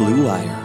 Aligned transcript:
Blue 0.00 0.24
Wire. 0.24 0.56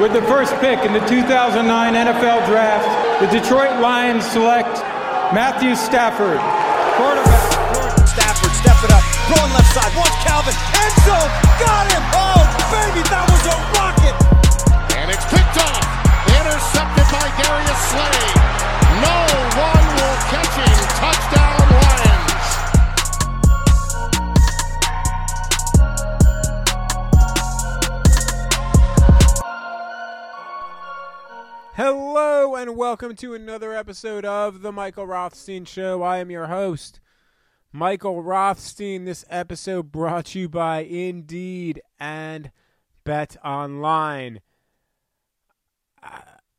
With 0.00 0.16
the 0.16 0.24
first 0.24 0.56
pick 0.64 0.80
in 0.80 0.96
the 0.96 1.04
2009 1.04 1.60
NFL 1.60 2.40
Draft, 2.48 2.88
the 3.20 3.28
Detroit 3.28 3.84
Lions 3.84 4.24
select 4.24 4.80
Matthew 5.36 5.76
Stafford, 5.76 6.40
quarterback. 6.96 8.08
Stafford, 8.08 8.52
step 8.56 8.80
it 8.80 8.96
up, 8.96 9.04
throwing 9.28 9.52
left 9.52 9.68
side, 9.76 9.92
wants 9.92 10.16
Calvin, 10.24 10.56
end 10.56 10.96
zone, 11.04 11.30
got 11.60 11.84
him! 11.92 12.00
Oh, 12.16 12.40
baby, 12.72 13.04
that 13.12 13.28
was 13.28 13.44
a 13.44 13.56
rocket! 13.76 14.16
And 14.96 15.12
it's 15.12 15.28
picked 15.28 15.60
off, 15.68 15.84
intercepted 16.32 17.08
by 17.12 17.28
Darius 17.44 17.82
Slay. 17.92 18.24
No 19.04 19.16
one 19.60 19.84
will 20.00 20.18
catch 20.32 20.54
him. 20.64 20.80
Touchdown, 20.96 21.60
Lions. 21.76 22.31
Hello 31.76 32.54
and 32.54 32.76
welcome 32.76 33.16
to 33.16 33.32
another 33.32 33.72
episode 33.72 34.26
of 34.26 34.60
the 34.60 34.70
Michael 34.70 35.06
Rothstein 35.06 35.64
Show. 35.64 36.02
I 36.02 36.18
am 36.18 36.30
your 36.30 36.48
host, 36.48 37.00
Michael 37.72 38.22
Rothstein. 38.22 39.06
This 39.06 39.24
episode 39.30 39.90
brought 39.90 40.26
to 40.26 40.40
you 40.40 40.48
by 40.50 40.80
Indeed 40.80 41.80
and 41.98 42.50
Bet 43.04 43.38
Online. 43.42 44.42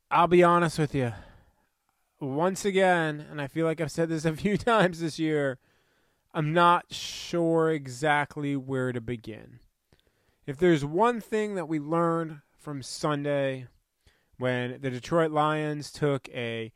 I'll 0.09 0.25
be 0.25 0.41
honest 0.41 0.79
with 0.79 0.95
you. 0.95 1.13
Once 2.19 2.65
again, 2.65 3.23
and 3.29 3.39
I 3.39 3.45
feel 3.45 3.67
like 3.67 3.79
I've 3.79 3.91
said 3.91 4.09
this 4.09 4.25
a 4.25 4.33
few 4.33 4.57
times 4.57 4.99
this 4.99 5.19
year, 5.19 5.59
I'm 6.33 6.53
not 6.53 6.91
sure 6.91 7.69
exactly 7.69 8.55
where 8.55 8.91
to 8.91 8.99
begin. 8.99 9.59
If 10.47 10.57
there's 10.57 10.83
one 10.83 11.21
thing 11.21 11.53
that 11.53 11.67
we 11.67 11.77
learned 11.77 12.39
from 12.57 12.81
Sunday 12.81 13.67
when 14.43 14.77
the 14.81 14.89
Detroit 14.89 15.31
Lions 15.31 15.89
took 15.89 16.27
a 16.27 16.73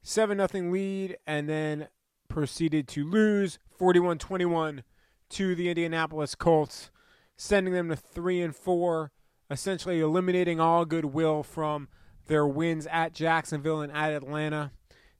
7 0.00 0.38
0 0.48 0.70
lead 0.70 1.16
and 1.26 1.48
then 1.48 1.88
proceeded 2.28 2.86
to 2.86 3.04
lose 3.04 3.58
41 3.76 4.18
21 4.18 4.84
to 5.30 5.56
the 5.56 5.68
Indianapolis 5.68 6.36
Colts, 6.36 6.92
sending 7.36 7.74
them 7.74 7.88
to 7.88 7.96
3 7.96 8.42
and 8.42 8.54
4, 8.54 9.10
essentially 9.50 9.98
eliminating 9.98 10.60
all 10.60 10.84
goodwill 10.84 11.42
from 11.42 11.88
their 12.28 12.46
wins 12.46 12.86
at 12.86 13.12
Jacksonville 13.12 13.80
and 13.80 13.90
at 13.90 14.12
Atlanta, 14.12 14.70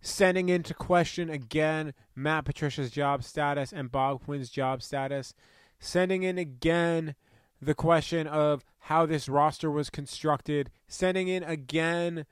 sending 0.00 0.48
into 0.48 0.72
question 0.72 1.28
again 1.28 1.92
Matt 2.14 2.44
Patricia's 2.44 2.92
job 2.92 3.24
status 3.24 3.72
and 3.72 3.90
Bob 3.90 4.22
Quinn's 4.24 4.48
job 4.48 4.80
status, 4.80 5.34
sending 5.80 6.22
in 6.22 6.38
again 6.38 7.16
the 7.60 7.74
question 7.74 8.26
of 8.26 8.64
how 8.84 9.06
this 9.06 9.28
roster 9.28 9.70
was 9.70 9.90
constructed, 9.90 10.70
sending 10.88 11.28
in 11.28 11.42
again 11.42 12.26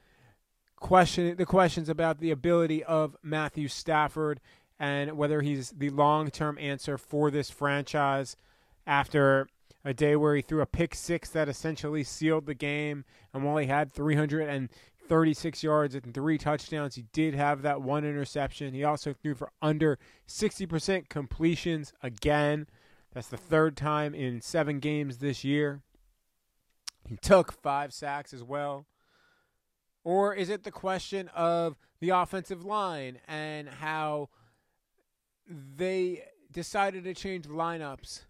question 0.77 1.37
the 1.37 1.47
questions 1.47 1.89
about 1.89 2.21
the 2.21 2.31
ability 2.31 2.85
of 2.85 3.17
Matthew 3.23 3.69
Stafford 3.69 4.41
and 4.79 5.17
whether 5.17 5.41
he's 5.41 5.71
the 5.71 5.91
long-term 5.91 6.57
answer 6.59 6.97
for 6.97 7.31
this 7.31 7.51
franchise 7.51 8.37
after 8.87 9.49
a 9.85 9.93
day 9.93 10.17
where 10.17 10.37
he 10.37 10.43
threw 10.43 10.61
a 10.61 10.67
pick 10.67 10.95
six 10.95 11.31
that 11.31 11.49
essentially 11.49 12.05
sealed 12.05 12.47
the 12.47 12.55
game. 12.55 13.05
And 13.35 13.45
while 13.45 13.57
he 13.57 13.67
had 13.67 13.93
336 13.93 15.63
yards 15.63 15.95
and 15.95 16.15
three 16.15 16.39
touchdowns 16.39 16.95
he 16.95 17.07
did 17.13 17.35
have 17.35 17.63
that 17.63 17.83
one 17.83 18.05
interception. 18.05 18.73
He 18.73 18.85
also 18.85 19.13
threw 19.13 19.35
for 19.35 19.51
under 19.61 19.99
60% 20.29 21.09
completions 21.09 21.93
again 22.03 22.67
that's 23.19 23.27
the 23.27 23.37
third 23.37 23.77
time 23.77 24.15
in 24.15 24.41
seven 24.41 24.79
games 24.79 25.19
this 25.19 25.43
year. 25.43 25.83
He 27.05 27.17
took 27.17 27.51
five 27.51 27.93
sacks 27.93 28.33
as 28.33 28.45
well. 28.45 28.87
Or 30.05 30.33
is 30.33 30.49
it 30.49 30.63
the 30.63 30.71
question 30.71 31.29
of 31.35 31.77
the 31.99 32.11
offensive 32.11 32.65
line 32.65 33.19
and 33.27 33.69
how 33.69 34.29
they 35.49 36.27
decided 36.53 37.03
to 37.03 37.13
change 37.13 37.47
lineups 37.47 38.21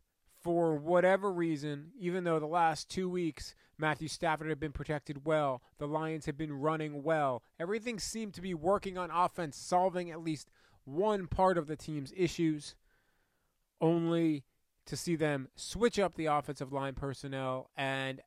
for 0.41 0.75
whatever 0.75 1.31
reason, 1.31 1.91
even 2.01 2.25
though 2.25 2.41
the 2.41 2.47
last 2.47 2.89
two 2.89 3.11
weeks 3.11 3.55
Matthew 3.77 4.09
Stafford 4.09 4.49
had 4.49 4.59
been 4.59 4.73
protected 4.73 5.27
well, 5.27 5.61
the 5.77 5.87
Lions 5.87 6.25
had 6.25 6.39
been 6.39 6.55
running 6.55 7.03
well, 7.03 7.43
everything 7.61 7.99
seemed 7.99 8.33
to 8.33 8.41
be 8.41 8.55
working 8.55 8.97
on 8.97 9.11
offense, 9.11 9.59
solving 9.59 10.11
at 10.11 10.25
least 10.25 10.49
one 10.87 11.27
part 11.27 11.59
of 11.59 11.67
the 11.67 11.77
team's 11.77 12.11
issues, 12.17 12.75
only 13.83 14.45
to 14.89 14.97
see 14.97 15.17
them 15.17 15.49
switch 15.55 15.99
up 15.99 16.15
the 16.15 16.27
offensive 16.27 16.73
line 16.73 16.95
personnel 16.95 17.71
and 17.77 18.21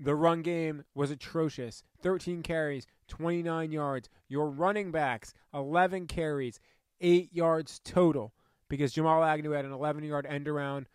the 0.00 0.14
run 0.14 0.42
game 0.42 0.84
was 0.94 1.10
atrocious. 1.10 1.82
13 2.02 2.42
carries, 2.42 2.86
29 3.08 3.72
yards. 3.72 4.08
Your 4.28 4.48
running 4.48 4.90
backs, 4.90 5.34
11 5.52 6.06
carries, 6.06 6.60
8 7.00 7.32
yards 7.32 7.80
total 7.84 8.32
because 8.68 8.92
Jamal 8.92 9.24
Agnew 9.24 9.50
had 9.50 9.64
an 9.64 9.72
11 9.72 10.04
yard 10.04 10.24
end 10.26 10.48
around, 10.48 10.86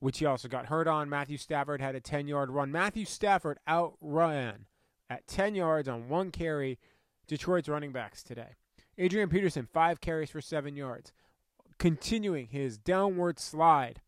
which 0.00 0.18
he 0.18 0.26
also 0.26 0.48
got 0.48 0.66
hurt 0.66 0.86
on. 0.86 1.08
Matthew 1.08 1.38
Stafford 1.38 1.80
had 1.80 1.94
a 1.94 2.00
10 2.00 2.28
yard 2.28 2.50
run. 2.50 2.70
Matthew 2.70 3.04
Stafford 3.04 3.58
outran 3.66 4.66
at 5.10 5.26
10 5.26 5.54
yards 5.54 5.88
on 5.88 6.08
one 6.08 6.30
carry 6.30 6.78
Detroit's 7.26 7.68
running 7.68 7.92
backs 7.92 8.22
today. 8.22 8.54
Adrian 8.96 9.28
Peterson, 9.28 9.66
5 9.72 10.00
carries 10.00 10.30
for 10.30 10.40
7 10.40 10.76
yards 10.76 11.12
continuing 11.78 12.48
his 12.48 12.78
downward 12.78 13.38
slide 13.38 14.00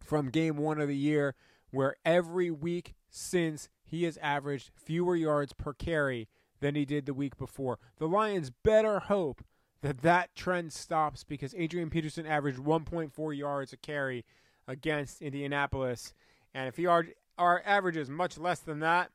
from 0.00 0.30
game 0.30 0.56
one 0.56 0.80
of 0.80 0.88
the 0.88 0.96
year, 0.96 1.34
where 1.70 1.96
every 2.04 2.50
week 2.50 2.94
since 3.10 3.68
he 3.82 4.04
has 4.04 4.18
averaged 4.18 4.70
fewer 4.74 5.16
yards 5.16 5.52
per 5.52 5.72
carry 5.72 6.28
than 6.60 6.74
he 6.74 6.84
did 6.84 7.06
the 7.06 7.14
week 7.14 7.36
before. 7.36 7.78
The 7.98 8.08
Lions 8.08 8.50
better 8.50 9.00
hope 9.00 9.42
that 9.80 10.02
that 10.02 10.34
trend 10.34 10.72
stops 10.72 11.24
because 11.24 11.54
Adrian 11.56 11.90
Peterson 11.90 12.26
averaged 12.26 12.58
1.4 12.58 13.36
yards 13.36 13.72
a 13.72 13.76
carry 13.76 14.24
against 14.66 15.22
Indianapolis. 15.22 16.12
And 16.52 16.68
if 16.68 16.76
he 16.76 16.86
are, 16.86 17.06
our 17.38 17.62
average 17.64 17.96
is 17.96 18.10
much 18.10 18.38
less 18.38 18.60
than 18.60 18.80
that, 18.80 19.10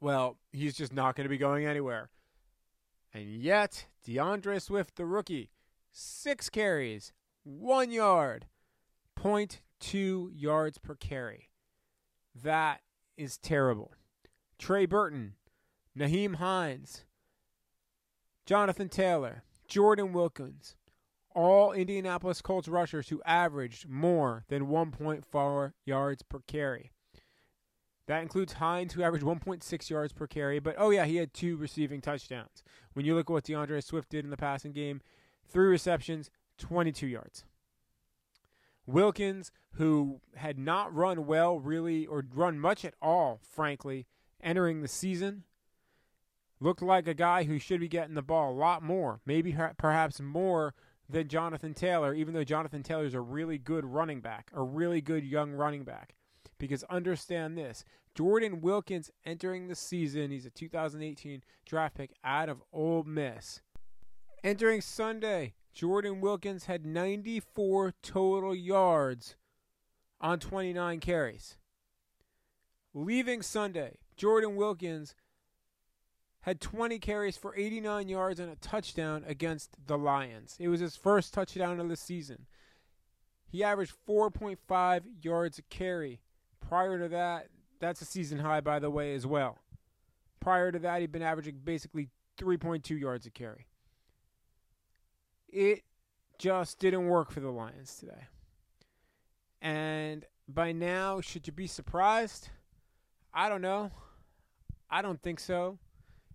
well, 0.00 0.36
he's 0.52 0.76
just 0.76 0.92
not 0.92 1.16
going 1.16 1.24
to 1.24 1.30
be 1.30 1.38
going 1.38 1.66
anywhere. 1.66 2.10
And 3.12 3.28
yet, 3.28 3.86
DeAndre 4.06 4.60
Swift, 4.60 4.96
the 4.96 5.06
rookie, 5.06 5.50
six 5.98 6.48
carries, 6.48 7.12
one 7.42 7.90
yard, 7.90 8.46
0.2 9.18 10.30
yards 10.32 10.78
per 10.78 10.94
carry. 10.94 11.48
That 12.40 12.80
is 13.16 13.36
terrible. 13.36 13.92
Trey 14.58 14.86
Burton, 14.86 15.34
Nyheim 15.98 16.36
Hines, 16.36 17.04
Jonathan 18.46 18.88
Taylor, 18.88 19.42
Jordan 19.66 20.12
Wilkins, 20.12 20.76
all 21.34 21.72
Indianapolis 21.72 22.40
Colts 22.40 22.68
rushers 22.68 23.08
who 23.08 23.20
averaged 23.24 23.88
more 23.88 24.44
than 24.48 24.66
1.4 24.66 25.72
yards 25.84 26.22
per 26.22 26.40
carry. 26.46 26.92
That 28.06 28.22
includes 28.22 28.54
Hines, 28.54 28.94
who 28.94 29.02
averaged 29.02 29.24
1.6 29.24 29.90
yards 29.90 30.14
per 30.14 30.26
carry. 30.26 30.60
But 30.60 30.76
oh, 30.78 30.90
yeah, 30.90 31.04
he 31.04 31.16
had 31.16 31.34
two 31.34 31.58
receiving 31.58 32.00
touchdowns. 32.00 32.62
When 32.94 33.04
you 33.04 33.14
look 33.14 33.28
at 33.28 33.32
what 33.32 33.44
DeAndre 33.44 33.84
Swift 33.84 34.08
did 34.08 34.24
in 34.24 34.30
the 34.30 34.36
passing 34.38 34.72
game, 34.72 35.02
three 35.48 35.68
receptions, 35.68 36.30
22 36.58 37.06
yards. 37.06 37.44
Wilkins, 38.86 39.52
who 39.72 40.20
had 40.36 40.58
not 40.58 40.94
run 40.94 41.26
well, 41.26 41.60
really, 41.60 42.06
or 42.06 42.24
run 42.34 42.58
much 42.58 42.84
at 42.84 42.94
all, 43.02 43.38
frankly, 43.42 44.06
entering 44.42 44.80
the 44.80 44.88
season, 44.88 45.44
looked 46.60 46.82
like 46.82 47.06
a 47.06 47.14
guy 47.14 47.44
who 47.44 47.58
should 47.58 47.80
be 47.80 47.88
getting 47.88 48.14
the 48.14 48.22
ball 48.22 48.50
a 48.50 48.54
lot 48.54 48.82
more, 48.82 49.20
maybe 49.26 49.54
perhaps 49.76 50.20
more 50.20 50.74
than 51.08 51.28
Jonathan 51.28 51.74
Taylor, 51.74 52.14
even 52.14 52.34
though 52.34 52.44
Jonathan 52.44 52.82
Taylor 52.82 53.04
is 53.04 53.14
a 53.14 53.20
really 53.20 53.58
good 53.58 53.84
running 53.84 54.20
back, 54.20 54.50
a 54.54 54.62
really 54.62 55.00
good 55.00 55.24
young 55.24 55.52
running 55.52 55.84
back. 55.84 56.14
Because 56.58 56.82
understand 56.84 57.56
this 57.56 57.84
Jordan 58.14 58.60
Wilkins 58.60 59.10
entering 59.24 59.68
the 59.68 59.76
season, 59.76 60.30
he's 60.30 60.46
a 60.46 60.50
2018 60.50 61.42
draft 61.64 61.94
pick 61.94 62.10
out 62.24 62.48
of 62.48 62.62
Ole 62.72 63.04
Miss. 63.04 63.60
Entering 64.44 64.80
Sunday, 64.80 65.54
Jordan 65.72 66.20
Wilkins 66.20 66.66
had 66.66 66.86
94 66.86 67.94
total 68.02 68.54
yards 68.54 69.36
on 70.20 70.38
29 70.38 71.00
carries. 71.00 71.56
Leaving 72.94 73.42
Sunday, 73.42 73.98
Jordan 74.16 74.56
Wilkins 74.56 75.14
had 76.42 76.60
20 76.60 76.98
carries 76.98 77.36
for 77.36 77.54
89 77.56 78.08
yards 78.08 78.40
and 78.40 78.50
a 78.50 78.56
touchdown 78.56 79.24
against 79.26 79.70
the 79.86 79.98
Lions. 79.98 80.56
It 80.58 80.68
was 80.68 80.80
his 80.80 80.96
first 80.96 81.34
touchdown 81.34 81.80
of 81.80 81.88
the 81.88 81.96
season. 81.96 82.46
He 83.46 83.64
averaged 83.64 83.94
4.5 84.08 85.02
yards 85.22 85.58
a 85.58 85.62
carry. 85.62 86.20
Prior 86.60 86.98
to 86.98 87.08
that, 87.08 87.48
that's 87.80 88.02
a 88.02 88.04
season 88.04 88.40
high, 88.40 88.60
by 88.60 88.78
the 88.78 88.90
way, 88.90 89.14
as 89.14 89.26
well. 89.26 89.58
Prior 90.40 90.70
to 90.70 90.78
that, 90.80 91.00
he'd 91.00 91.12
been 91.12 91.22
averaging 91.22 91.60
basically 91.64 92.08
3.2 92.38 92.98
yards 92.98 93.26
a 93.26 93.30
carry. 93.30 93.67
It 95.48 95.82
just 96.38 96.78
didn't 96.78 97.08
work 97.08 97.30
for 97.30 97.40
the 97.40 97.50
Lions 97.50 97.96
today. 97.96 98.26
And 99.60 100.24
by 100.46 100.72
now, 100.72 101.20
should 101.20 101.46
you 101.46 101.52
be 101.52 101.66
surprised? 101.66 102.50
I 103.34 103.48
don't 103.48 103.62
know. 103.62 103.90
I 104.90 105.02
don't 105.02 105.20
think 105.20 105.40
so. 105.40 105.78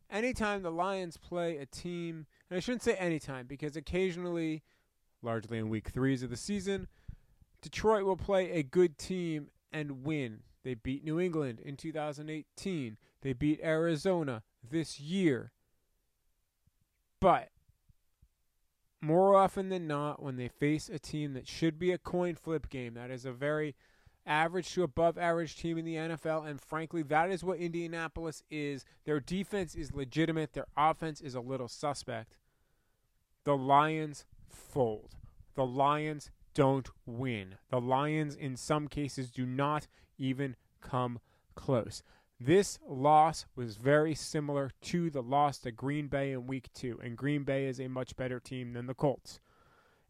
Anytime 0.10 0.62
the 0.62 0.72
Lions 0.72 1.18
play 1.18 1.58
a 1.58 1.66
team, 1.66 2.28
and 2.50 2.58
I 2.58 2.60
shouldn't 2.60 2.84
say 2.84 2.94
anytime 2.96 3.48
because 3.48 3.76
occasionally, 3.76 4.64
largely 5.22 5.58
in 5.58 5.70
week 5.70 5.90
threes 5.90 6.22
of 6.22 6.30
the 6.30 6.38
season, 6.38 6.88
Detroit 7.62 8.04
will 8.04 8.18
play 8.18 8.52
a 8.52 8.64
good 8.64 8.98
team 8.98 9.48
and 9.72 10.04
win. 10.04 10.42
They 10.64 10.76
beat 10.76 11.04
New 11.04 11.20
England 11.20 11.60
in 11.60 11.78
2018. 11.78 12.98
They 13.22 13.34
beat 13.34 13.60
Arizona 13.64 14.44
this 14.70 15.00
year. 15.00 15.52
But 17.20 17.50
more 19.04 19.36
often 19.36 19.70
than 19.70 19.86
not, 19.86 20.22
when 20.22 20.38
they 20.38 20.48
face 20.48 20.90
a 20.90 20.98
team 20.98 21.34
that 21.34 21.48
should 21.48 21.78
be 21.78 21.92
a 21.92 21.98
coin 21.98 22.36
flip 22.36 22.70
game, 22.70 22.94
that 22.94 23.12
is 23.12 23.26
a 23.26 23.32
very 23.32 23.76
average 24.26 24.72
to 24.74 24.84
above 24.84 25.18
average 25.18 25.58
team 25.58 25.78
in 25.78 25.84
the 25.86 25.96
NFL, 25.96 26.48
and 26.48 26.62
frankly, 26.62 27.04
that 27.04 27.30
is 27.30 27.44
what 27.44 27.60
Indianapolis 27.60 28.44
is. 28.50 28.86
Their 29.06 29.20
defense 29.20 29.76
is 29.76 29.94
legitimate, 29.94 30.54
their 30.54 30.68
offense 30.78 31.20
is 31.20 31.36
a 31.36 31.42
little 31.42 31.68
suspect. 31.68 32.38
The 33.44 33.58
Lions 33.58 34.26
fold. 34.48 35.16
The 35.56 35.66
Lions 35.66 36.32
don't 36.54 36.90
win. 37.06 37.56
The 37.70 37.82
Lions, 37.82 38.36
in 38.36 38.56
some 38.56 38.88
cases, 38.88 39.30
do 39.30 39.46
not 39.46 39.88
even 40.18 40.56
come 40.82 41.20
close. 41.56 42.04
This 42.40 42.80
loss 42.88 43.46
was 43.56 43.78
very 43.78 44.16
similar 44.16 44.72
to 44.82 45.10
the 45.10 45.24
loss 45.24 45.60
to 45.60 45.72
Green 45.72 46.08
Bay 46.08 46.32
in 46.32 46.48
week 46.48 46.70
two, 46.74 47.00
and 47.04 47.18
Green 47.18 47.44
Bay 47.44 47.66
is 47.66 47.80
a 47.80 47.88
much 47.88 48.16
better 48.16 48.40
team 48.40 48.74
than 48.74 48.88
the 48.88 48.94
Colts. 48.94 49.40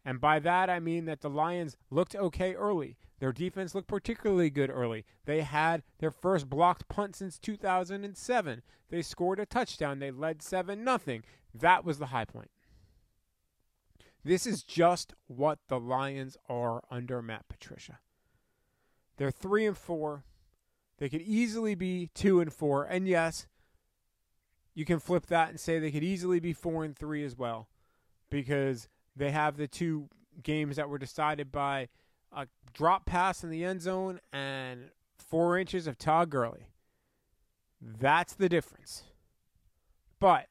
And 0.04 0.20
by 0.20 0.38
that, 0.40 0.68
I 0.68 0.80
mean 0.80 1.06
that 1.06 1.22
the 1.22 1.30
Lions 1.30 1.76
looked 1.90 2.14
okay 2.14 2.54
early. 2.54 2.96
Their 3.20 3.32
defense 3.32 3.74
looked 3.74 3.88
particularly 3.88 4.50
good 4.50 4.68
early. 4.68 5.04
They 5.24 5.42
had 5.42 5.82
their 5.98 6.10
first 6.10 6.50
blocked 6.50 6.88
punt 6.88 7.16
since 7.16 7.38
2007. 7.38 8.62
They 8.90 9.02
scored 9.02 9.40
a 9.40 9.46
touchdown. 9.46 9.98
They 9.98 10.10
led 10.10 10.42
7 10.42 10.84
0. 10.84 11.20
That 11.54 11.84
was 11.84 11.98
the 11.98 12.06
high 12.06 12.26
point. 12.26 12.50
This 14.24 14.46
is 14.46 14.62
just 14.62 15.14
what 15.26 15.58
the 15.68 15.78
Lions 15.78 16.36
are 16.48 16.82
under 16.90 17.22
Matt 17.22 17.48
Patricia. 17.48 17.98
They're 19.16 19.30
3 19.30 19.66
and 19.66 19.78
4. 19.78 20.24
They 21.04 21.10
could 21.10 21.20
easily 21.20 21.74
be 21.74 22.08
2 22.14 22.40
and 22.40 22.50
4. 22.50 22.84
And 22.84 23.06
yes, 23.06 23.46
you 24.74 24.86
can 24.86 24.98
flip 24.98 25.26
that 25.26 25.50
and 25.50 25.60
say 25.60 25.78
they 25.78 25.90
could 25.90 26.02
easily 26.02 26.40
be 26.40 26.54
4 26.54 26.82
and 26.82 26.96
3 26.96 27.22
as 27.22 27.36
well 27.36 27.68
because 28.30 28.88
they 29.14 29.30
have 29.30 29.58
the 29.58 29.68
two 29.68 30.08
games 30.42 30.76
that 30.76 30.88
were 30.88 30.96
decided 30.96 31.52
by 31.52 31.90
a 32.32 32.46
drop 32.72 33.04
pass 33.04 33.44
in 33.44 33.50
the 33.50 33.66
end 33.66 33.82
zone 33.82 34.18
and 34.32 34.92
four 35.18 35.58
inches 35.58 35.86
of 35.86 35.98
Todd 35.98 36.30
Gurley. 36.30 36.70
That's 37.82 38.32
the 38.32 38.48
difference. 38.48 39.02
But 40.18 40.46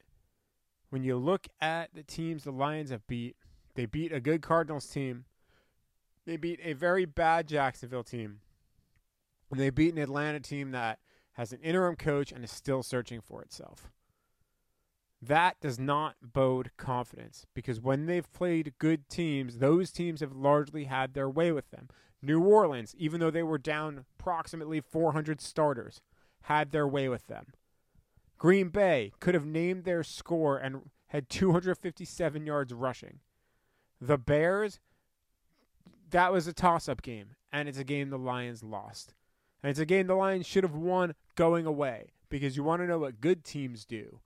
when 0.91 1.03
you 1.03 1.17
look 1.17 1.47
at 1.61 1.95
the 1.95 2.03
teams 2.03 2.43
the 2.43 2.51
Lions 2.51 2.91
have 2.91 3.07
beat, 3.07 3.37
they 3.73 3.87
beat 3.87 4.13
a 4.13 4.19
good 4.19 4.43
Cardinals 4.43 4.85
team. 4.85 5.25
They 6.27 6.37
beat 6.37 6.59
a 6.61 6.73
very 6.73 7.05
bad 7.05 7.47
Jacksonville 7.47 8.03
team. 8.03 8.41
And 9.53 9.61
they 9.61 9.69
beat 9.69 9.93
an 9.93 10.01
Atlanta 10.01 10.39
team 10.39 10.71
that 10.71 10.97
has 11.33 11.53
an 11.53 11.59
interim 11.61 11.95
coach 11.95 12.31
and 12.31 12.43
is 12.43 12.49
still 12.49 12.81
searching 12.81 13.21
for 13.21 13.43
itself. 13.43 13.91
That 15.21 15.59
does 15.61 15.77
not 15.77 16.15
bode 16.21 16.71
confidence 16.75 17.45
because 17.53 17.79
when 17.79 18.07
they've 18.07 18.33
played 18.33 18.73
good 18.79 19.07
teams, 19.09 19.59
those 19.59 19.91
teams 19.91 20.21
have 20.21 20.33
largely 20.33 20.85
had 20.85 21.13
their 21.13 21.29
way 21.29 21.51
with 21.51 21.69
them. 21.69 21.87
New 22.19 22.41
Orleans, 22.41 22.95
even 22.97 23.19
though 23.19 23.29
they 23.29 23.43
were 23.43 23.59
down 23.59 24.05
approximately 24.19 24.81
400 24.81 25.39
starters, 25.39 26.01
had 26.41 26.71
their 26.71 26.87
way 26.87 27.07
with 27.07 27.27
them. 27.27 27.53
Green 28.39 28.69
Bay 28.69 29.11
could 29.19 29.35
have 29.35 29.45
named 29.45 29.83
their 29.83 30.03
score 30.03 30.57
and 30.57 30.89
had 31.07 31.29
257 31.29 32.45
yards 32.47 32.73
rushing. 32.73 33.19
The 34.01 34.17
Bears, 34.17 34.79
that 36.09 36.33
was 36.33 36.47
a 36.47 36.53
toss 36.53 36.89
up 36.89 37.03
game, 37.03 37.35
and 37.51 37.69
it's 37.69 37.77
a 37.77 37.83
game 37.83 38.09
the 38.09 38.17
Lions 38.17 38.63
lost. 38.63 39.13
And 39.63 39.71
it's 39.71 39.79
a 39.79 39.85
game 39.85 40.07
the 40.07 40.15
Lions 40.15 40.45
should 40.45 40.63
have 40.63 40.75
won 40.75 41.15
going 41.35 41.65
away 41.65 42.11
because 42.29 42.55
you 42.55 42.63
want 42.63 42.81
to 42.81 42.87
know 42.87 42.99
what 42.99 43.21
good 43.21 43.43
teams 43.43 43.85
do 43.85 44.19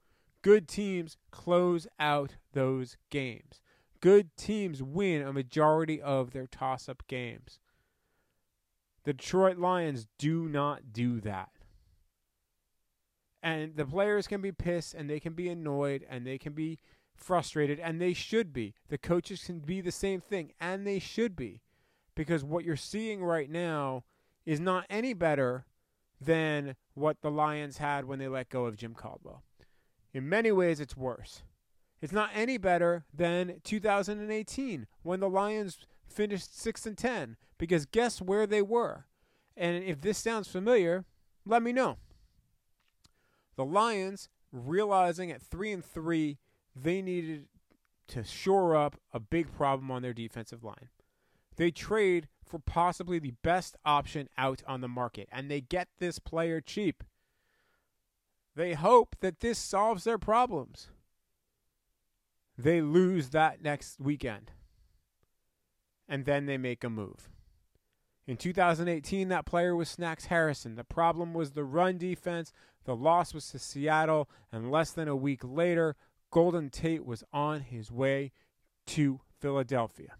Good 0.47 0.67
teams 0.67 1.17
close 1.31 1.87
out 1.99 2.35
those 2.53 2.95
games. 3.09 3.59
Good 3.99 4.35
teams 4.37 4.83
win 4.83 5.21
a 5.21 5.33
majority 5.33 6.01
of 6.01 6.31
their 6.31 6.47
toss 6.47 6.87
up 6.87 7.03
games. 7.07 7.59
The 9.03 9.13
Detroit 9.13 9.57
Lions 9.57 10.07
do 10.17 10.47
not 10.47 10.93
do 10.93 11.19
that. 11.21 11.49
And 13.41 13.75
the 13.75 13.85
players 13.85 14.27
can 14.27 14.41
be 14.41 14.51
pissed 14.51 14.93
and 14.93 15.09
they 15.09 15.19
can 15.19 15.33
be 15.33 15.49
annoyed 15.49 16.05
and 16.09 16.25
they 16.25 16.37
can 16.37 16.53
be 16.53 16.79
frustrated 17.15 17.79
and 17.79 17.99
they 17.99 18.13
should 18.13 18.53
be. 18.53 18.73
The 18.89 18.97
coaches 18.97 19.43
can 19.43 19.59
be 19.59 19.81
the 19.81 19.91
same 19.91 20.21
thing 20.21 20.53
and 20.59 20.85
they 20.85 20.99
should 20.99 21.35
be. 21.35 21.61
Because 22.15 22.43
what 22.43 22.63
you're 22.65 22.75
seeing 22.75 23.23
right 23.23 23.49
now 23.49 24.03
is 24.47 24.61
not 24.61 24.85
any 24.89 25.13
better 25.13 25.65
than 26.21 26.75
what 26.95 27.21
the 27.21 27.29
Lions 27.29 27.77
had 27.77 28.05
when 28.05 28.17
they 28.17 28.29
let 28.29 28.49
go 28.49 28.65
of 28.65 28.77
Jim 28.77 28.95
Caldwell. 28.95 29.43
In 30.13 30.27
many 30.27 30.51
ways, 30.53 30.79
it's 30.79 30.95
worse. 30.95 31.43
It's 32.01 32.13
not 32.13 32.29
any 32.33 32.57
better 32.57 33.03
than 33.13 33.59
2018 33.65 34.87
when 35.03 35.19
the 35.19 35.29
Lions 35.29 35.77
finished 36.07 36.57
6 36.57 36.85
and 36.85 36.97
10 36.97 37.35
because 37.57 37.85
guess 37.85 38.21
where 38.21 38.47
they 38.47 38.61
were? 38.61 39.05
And 39.57 39.83
if 39.83 39.99
this 39.99 40.17
sounds 40.17 40.47
familiar, 40.47 41.03
let 41.45 41.61
me 41.61 41.73
know. 41.73 41.97
The 43.57 43.65
Lions 43.65 44.29
realizing 44.53 45.29
at 45.29 45.41
3 45.41 45.73
and 45.73 45.85
3 45.85 46.37
they 46.73 47.01
needed 47.01 47.47
to 48.07 48.23
shore 48.23 48.77
up 48.77 48.95
a 49.11 49.19
big 49.19 49.51
problem 49.51 49.91
on 49.91 50.03
their 50.03 50.13
defensive 50.13 50.63
line. 50.63 50.89
They 51.57 51.71
trade 51.71 52.29
for 52.47 52.59
possibly 52.59 53.19
the 53.19 53.33
best 53.43 53.75
option 53.85 54.29
out 54.37 54.63
on 54.67 54.81
the 54.81 54.87
market 54.87 55.27
and 55.31 55.49
they 55.49 55.61
get 55.61 55.87
this 55.99 56.19
player 56.19 56.61
cheap. 56.61 57.03
They 58.55 58.73
hope 58.73 59.15
that 59.19 59.39
this 59.39 59.59
solves 59.59 60.03
their 60.03 60.17
problems. 60.17 60.87
They 62.57 62.81
lose 62.81 63.29
that 63.29 63.61
next 63.61 63.99
weekend. 63.99 64.51
And 66.09 66.25
then 66.25 66.45
they 66.47 66.57
make 66.57 66.83
a 66.83 66.89
move. 66.89 67.29
In 68.25 68.35
2018, 68.35 69.29
that 69.29 69.45
player 69.45 69.75
was 69.75 69.89
Snacks 69.89 70.25
Harrison. 70.25 70.75
The 70.75 70.83
problem 70.83 71.33
was 71.33 71.51
the 71.51 71.63
run 71.63 71.97
defense. 71.97 72.51
The 72.83 72.95
loss 72.95 73.33
was 73.33 73.47
to 73.51 73.59
Seattle. 73.59 74.29
And 74.51 74.71
less 74.71 74.91
than 74.91 75.07
a 75.07 75.15
week 75.15 75.41
later, 75.43 75.95
Golden 76.31 76.69
Tate 76.69 77.05
was 77.05 77.23
on 77.31 77.61
his 77.61 77.91
way 77.91 78.31
to 78.87 79.21
Philadelphia. 79.39 80.15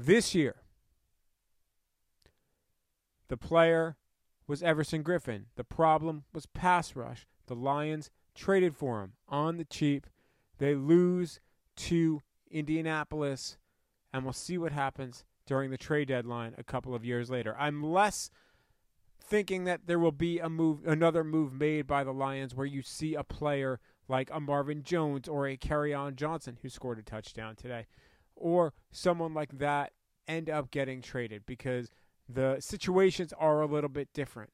This 0.00 0.32
year, 0.32 0.62
the 3.26 3.36
player 3.36 3.96
was 4.46 4.62
Everson 4.62 5.02
Griffen. 5.02 5.46
The 5.56 5.64
problem 5.64 6.22
was 6.32 6.46
pass 6.46 6.94
rush. 6.94 7.26
The 7.48 7.56
Lions 7.56 8.08
traded 8.32 8.76
for 8.76 9.02
him 9.02 9.14
on 9.28 9.56
the 9.56 9.64
cheap. 9.64 10.06
They 10.58 10.76
lose 10.76 11.40
to 11.76 12.22
Indianapolis, 12.48 13.58
and 14.12 14.22
we'll 14.22 14.32
see 14.32 14.56
what 14.56 14.70
happens 14.70 15.24
during 15.46 15.70
the 15.70 15.76
trade 15.76 16.08
deadline 16.08 16.54
a 16.56 16.62
couple 16.62 16.94
of 16.94 17.04
years 17.04 17.28
later. 17.28 17.56
I'm 17.58 17.82
less 17.82 18.30
thinking 19.20 19.64
that 19.64 19.86
there 19.86 19.98
will 19.98 20.12
be 20.12 20.38
a 20.38 20.48
move 20.48 20.86
another 20.86 21.24
move 21.24 21.52
made 21.52 21.88
by 21.88 22.04
the 22.04 22.14
Lions 22.14 22.54
where 22.54 22.66
you 22.66 22.82
see 22.82 23.16
a 23.16 23.24
player 23.24 23.80
like 24.06 24.30
a 24.32 24.38
Marvin 24.38 24.84
Jones 24.84 25.26
or 25.26 25.48
a 25.48 25.56
Kerryon 25.56 26.14
Johnson 26.14 26.56
who 26.62 26.68
scored 26.68 27.00
a 27.00 27.02
touchdown 27.02 27.56
today 27.56 27.86
or 28.40 28.72
someone 28.90 29.34
like 29.34 29.58
that 29.58 29.92
end 30.26 30.50
up 30.50 30.70
getting 30.70 31.00
traded 31.02 31.44
because 31.46 31.90
the 32.28 32.56
situations 32.60 33.32
are 33.38 33.62
a 33.62 33.66
little 33.66 33.88
bit 33.88 34.12
different. 34.12 34.50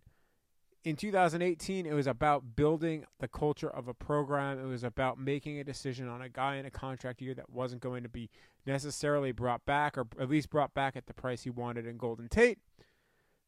in 0.85 0.97
2018, 0.97 1.87
it 1.87 1.95
was 1.95 2.07
about 2.07 2.55
building 2.57 3.07
the 3.19 3.26
culture 3.26 3.71
of 3.71 3.88
a 3.88 3.95
program. 3.95 4.59
It 4.59 4.67
was 4.67 4.85
about 4.85 5.19
making 5.19 5.59
a 5.59 5.64
decision 5.64 6.09
on 6.09 6.21
a 6.21 6.29
guy 6.29 6.57
in 6.57 6.67
a 6.67 6.71
contract 6.71 7.23
year 7.23 7.35
that 7.35 7.49
wasn't 7.49 7.81
going 7.81 8.03
to 8.03 8.09
be 8.09 8.29
necessarily 8.67 9.33
brought 9.33 9.64
back, 9.64 9.97
or 9.97 10.07
at 10.21 10.29
least 10.29 10.50
brought 10.50 10.75
back 10.75 10.95
at 10.95 11.07
the 11.07 11.14
price 11.14 11.43
he 11.43 11.50
wanted 11.50 11.87
in 11.87 11.97
Golden 11.97 12.29
Tate. 12.29 12.59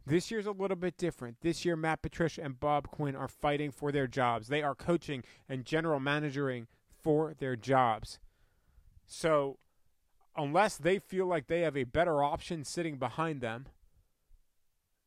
This 0.06 0.30
year's 0.30 0.46
a 0.46 0.52
little 0.52 0.76
bit 0.76 0.96
different. 0.96 1.40
This 1.42 1.64
year, 1.64 1.76
Matt 1.76 2.00
Patricia 2.00 2.42
and 2.42 2.58
Bob 2.58 2.88
Quinn 2.88 3.16
are 3.16 3.28
fighting 3.28 3.70
for 3.70 3.92
their 3.92 4.06
jobs. 4.06 4.48
They 4.48 4.62
are 4.62 4.74
coaching 4.74 5.22
and 5.48 5.64
general 5.64 6.00
managering 6.00 6.68
for 7.02 7.34
their 7.34 7.56
jobs. 7.56 8.18
So, 9.04 9.58
unless 10.36 10.76
they 10.76 10.98
feel 10.98 11.26
like 11.26 11.46
they 11.46 11.60
have 11.60 11.76
a 11.76 11.84
better 11.84 12.22
option 12.22 12.64
sitting 12.64 12.98
behind 12.98 13.40
them, 13.40 13.66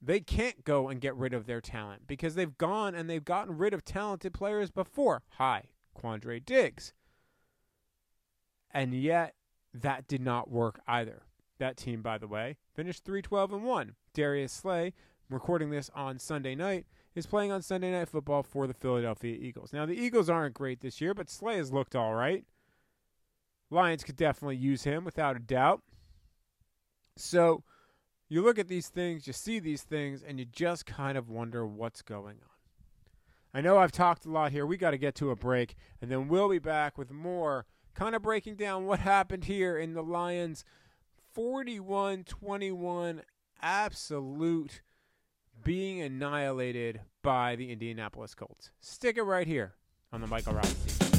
they 0.01 0.19
can't 0.19 0.63
go 0.63 0.87
and 0.87 1.01
get 1.01 1.15
rid 1.15 1.33
of 1.33 1.45
their 1.45 1.61
talent 1.61 2.07
because 2.07 2.35
they've 2.35 2.57
gone 2.57 2.95
and 2.95 3.09
they've 3.09 3.25
gotten 3.25 3.57
rid 3.57 3.73
of 3.73 3.83
talented 3.83 4.33
players 4.33 4.71
before. 4.71 5.23
Hi, 5.37 5.63
Quandre 5.97 6.43
Diggs. 6.43 6.93
And 8.71 8.93
yet, 8.93 9.35
that 9.73 10.07
did 10.07 10.21
not 10.21 10.49
work 10.49 10.79
either. 10.87 11.23
That 11.59 11.77
team, 11.77 12.01
by 12.01 12.17
the 12.17 12.27
way, 12.27 12.57
finished 12.73 13.03
3 13.03 13.21
12 13.21 13.53
and 13.53 13.63
1. 13.63 13.95
Darius 14.13 14.53
Slay, 14.53 14.93
recording 15.29 15.69
this 15.69 15.89
on 15.93 16.17
Sunday 16.17 16.55
night, 16.55 16.85
is 17.15 17.25
playing 17.25 17.51
on 17.51 17.61
Sunday 17.61 17.91
Night 17.91 18.07
Football 18.07 18.43
for 18.43 18.67
the 18.67 18.73
Philadelphia 18.73 19.37
Eagles. 19.39 19.73
Now, 19.73 19.85
the 19.85 19.99
Eagles 19.99 20.29
aren't 20.29 20.53
great 20.53 20.79
this 20.79 21.01
year, 21.01 21.13
but 21.13 21.29
Slay 21.29 21.57
has 21.57 21.73
looked 21.73 21.95
all 21.95 22.13
right. 22.13 22.45
Lions 23.69 24.03
could 24.03 24.15
definitely 24.15 24.57
use 24.57 24.83
him 24.83 25.03
without 25.03 25.35
a 25.35 25.39
doubt. 25.39 25.81
So, 27.15 27.63
you 28.29 28.43
look 28.43 28.59
at 28.59 28.67
these 28.67 28.89
things, 28.89 29.27
you 29.27 29.33
see 29.33 29.59
these 29.59 29.83
things, 29.83 30.23
and 30.23 30.39
you 30.39 30.45
just 30.45 30.85
kind 30.85 31.17
of 31.17 31.29
wonder 31.29 31.65
what's 31.65 32.01
going 32.01 32.37
on. 32.37 32.49
I 33.53 33.61
know 33.61 33.77
I've 33.77 33.91
talked 33.91 34.25
a 34.25 34.29
lot 34.29 34.51
here. 34.51 34.65
We 34.65 34.77
got 34.77 34.91
to 34.91 34.97
get 34.97 35.15
to 35.15 35.31
a 35.31 35.35
break, 35.35 35.75
and 36.01 36.11
then 36.11 36.27
we'll 36.27 36.49
be 36.49 36.59
back 36.59 36.97
with 36.97 37.11
more, 37.11 37.65
kind 37.95 38.15
of 38.15 38.21
breaking 38.21 38.55
down 38.55 38.85
what 38.85 38.99
happened 38.99 39.45
here 39.45 39.77
in 39.77 39.93
the 39.93 40.03
Lions' 40.03 40.63
41 41.33 42.23
21 42.23 43.21
absolute 43.61 44.81
being 45.63 46.01
annihilated 46.01 47.01
by 47.21 47.55
the 47.55 47.71
Indianapolis 47.71 48.35
Colts. 48.35 48.71
Stick 48.79 49.17
it 49.17 49.23
right 49.23 49.47
here 49.47 49.73
on 50.11 50.21
the 50.21 50.27
Michael 50.27 50.53
Rothstein. 50.53 51.18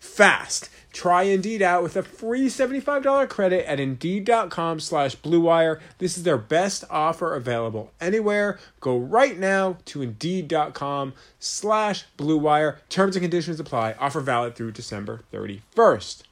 fast. 0.00 0.68
Try 0.92 1.22
Indeed 1.22 1.62
out 1.62 1.84
with 1.84 1.96
a 1.96 2.02
free 2.02 2.48
$75 2.48 3.28
credit 3.28 3.64
at 3.68 3.78
Indeed.com 3.78 4.80
slash 4.80 5.16
BlueWire. 5.16 5.78
This 5.98 6.16
is 6.16 6.24
their 6.24 6.38
best 6.38 6.84
offer 6.90 7.34
available 7.34 7.92
anywhere. 8.00 8.58
Go 8.80 8.98
right 8.98 9.38
now 9.38 9.78
to 9.84 10.02
Indeed.com 10.02 11.14
slash 11.38 12.06
BlueWire. 12.18 12.78
Terms 12.88 13.14
and 13.14 13.22
conditions 13.22 13.60
apply. 13.60 13.94
Offer 14.00 14.20
valid 14.20 14.56
through 14.56 14.72
December 14.72 15.22
31st. 15.32 16.22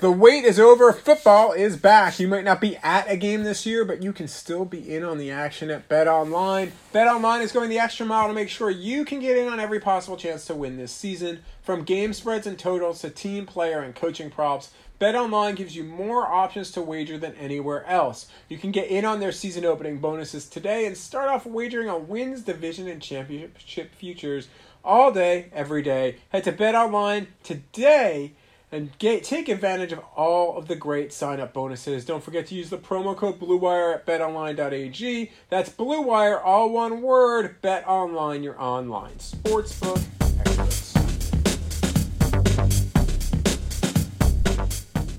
The 0.00 0.12
wait 0.12 0.44
is 0.44 0.60
over. 0.60 0.92
Football 0.92 1.50
is 1.50 1.76
back. 1.76 2.20
You 2.20 2.28
might 2.28 2.44
not 2.44 2.60
be 2.60 2.76
at 2.76 3.10
a 3.10 3.16
game 3.16 3.42
this 3.42 3.66
year, 3.66 3.84
but 3.84 4.00
you 4.00 4.12
can 4.12 4.28
still 4.28 4.64
be 4.64 4.94
in 4.94 5.02
on 5.02 5.18
the 5.18 5.32
action 5.32 5.72
at 5.72 5.88
Bet 5.88 6.06
Online. 6.06 6.70
Bet 6.92 7.08
Online 7.08 7.42
is 7.42 7.50
going 7.50 7.68
the 7.68 7.80
extra 7.80 8.06
mile 8.06 8.28
to 8.28 8.32
make 8.32 8.48
sure 8.48 8.70
you 8.70 9.04
can 9.04 9.18
get 9.18 9.36
in 9.36 9.48
on 9.48 9.58
every 9.58 9.80
possible 9.80 10.16
chance 10.16 10.44
to 10.44 10.54
win 10.54 10.76
this 10.76 10.92
season. 10.92 11.40
From 11.62 11.82
game 11.82 12.12
spreads 12.12 12.46
and 12.46 12.56
totals 12.56 13.00
to 13.00 13.10
team, 13.10 13.44
player, 13.44 13.80
and 13.80 13.92
coaching 13.92 14.30
props, 14.30 14.70
Bet 15.00 15.16
Online 15.16 15.56
gives 15.56 15.74
you 15.74 15.82
more 15.82 16.28
options 16.28 16.70
to 16.72 16.80
wager 16.80 17.18
than 17.18 17.34
anywhere 17.34 17.84
else. 17.86 18.28
You 18.48 18.56
can 18.56 18.70
get 18.70 18.88
in 18.88 19.04
on 19.04 19.18
their 19.18 19.32
season 19.32 19.64
opening 19.64 19.98
bonuses 19.98 20.48
today 20.48 20.86
and 20.86 20.96
start 20.96 21.28
off 21.28 21.44
wagering 21.44 21.88
on 21.88 22.06
wins, 22.06 22.42
division, 22.42 22.86
and 22.86 23.02
championship 23.02 23.96
futures 23.96 24.46
all 24.84 25.10
day, 25.10 25.50
every 25.52 25.82
day. 25.82 26.18
Head 26.28 26.44
to 26.44 26.52
Bet 26.52 26.76
Online 26.76 27.26
today 27.42 28.34
and 28.70 28.96
get, 28.98 29.24
take 29.24 29.48
advantage 29.48 29.92
of 29.92 30.00
all 30.14 30.56
of 30.56 30.68
the 30.68 30.76
great 30.76 31.12
sign 31.12 31.40
up 31.40 31.52
bonuses. 31.52 32.04
Don't 32.04 32.22
forget 32.22 32.46
to 32.48 32.54
use 32.54 32.70
the 32.70 32.78
promo 32.78 33.16
code 33.16 33.40
BlueWire 33.40 33.94
at 33.94 34.06
betonline.ag. 34.06 35.30
That's 35.48 35.70
BlueWire, 35.70 36.40
all 36.44 36.70
one 36.70 37.00
word. 37.00 37.60
Bet 37.62 37.86
Online, 37.88 38.42
your 38.42 38.60
online 38.60 39.14
sportsbook. 39.14 40.04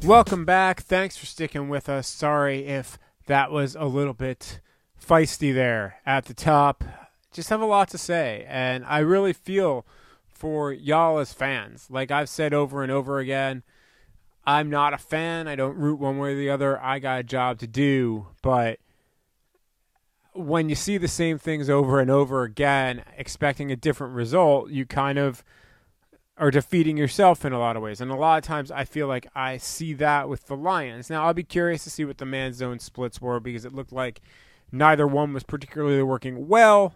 Welcome 0.04 0.46
back. 0.46 0.82
Thanks 0.82 1.18
for 1.18 1.26
sticking 1.26 1.70
with 1.70 1.90
us. 1.90 2.08
Sorry 2.08 2.66
if 2.66 2.98
that 3.26 3.52
was 3.52 3.76
a 3.76 3.86
little 3.86 4.14
bit 4.14 4.60
feisty 5.04 5.54
there 5.54 5.98
at 6.06 6.26
the 6.26 6.34
top. 6.34 6.84
Just 7.32 7.50
have 7.50 7.62
a 7.62 7.66
lot 7.66 7.90
to 7.90 7.98
say, 7.98 8.46
and 8.48 8.86
I 8.86 9.00
really 9.00 9.34
feel 9.34 9.86
for 10.40 10.72
y'all 10.72 11.20
as 11.20 11.34
fans. 11.34 11.88
Like 11.90 12.12
I've 12.12 12.30
said 12.30 12.54
over 12.54 12.82
and 12.82 12.92
over 12.92 13.20
again, 13.20 13.62
I'm 14.46 14.70
not 14.70 14.94
a 14.94 14.98
fan. 14.98 15.50
I 15.50 15.56
don't 15.58 15.76
root 15.76 16.00
one 16.00 16.18
way 16.18 16.34
or 16.34 16.38
the 16.38 16.50
other. 16.50 16.82
I 16.82 17.00
got 17.00 17.20
a 17.20 17.24
job 17.24 17.60
to 17.60 17.68
do. 17.68 18.28
But 18.42 18.80
when 20.34 20.70
you 20.70 20.76
see 20.76 20.98
the 20.98 21.10
same 21.10 21.38
things 21.38 21.70
over 21.70 22.00
and 22.00 22.10
over 22.10 22.44
again, 22.44 23.04
expecting 23.18 23.70
a 23.70 23.76
different 23.76 24.14
result, 24.14 24.70
you 24.70 24.86
kind 24.86 25.20
of 25.20 25.44
are 26.38 26.52
defeating 26.52 26.96
yourself 26.96 27.44
in 27.44 27.52
a 27.52 27.60
lot 27.60 27.76
of 27.76 27.84
ways. 27.84 28.00
And 28.00 28.10
a 28.10 28.16
lot 28.16 28.38
of 28.38 28.46
times 28.46 28.72
I 28.72 28.86
feel 28.86 29.08
like 29.08 29.28
I 29.36 29.58
see 29.58 29.94
that 29.96 30.30
with 30.30 30.48
the 30.48 30.56
Lions. 30.56 31.10
Now, 31.10 31.26
I'll 31.26 31.34
be 31.34 31.44
curious 31.44 31.84
to 31.84 31.90
see 31.90 32.06
what 32.06 32.18
the 32.18 32.26
man 32.26 32.54
zone 32.54 32.80
splits 32.80 33.20
were 33.20 33.42
because 33.42 33.66
it 33.66 33.74
looked 33.74 33.92
like 33.92 34.22
neither 34.72 35.06
one 35.06 35.34
was 35.34 35.44
particularly 35.44 36.02
working 36.02 36.48
well 36.48 36.96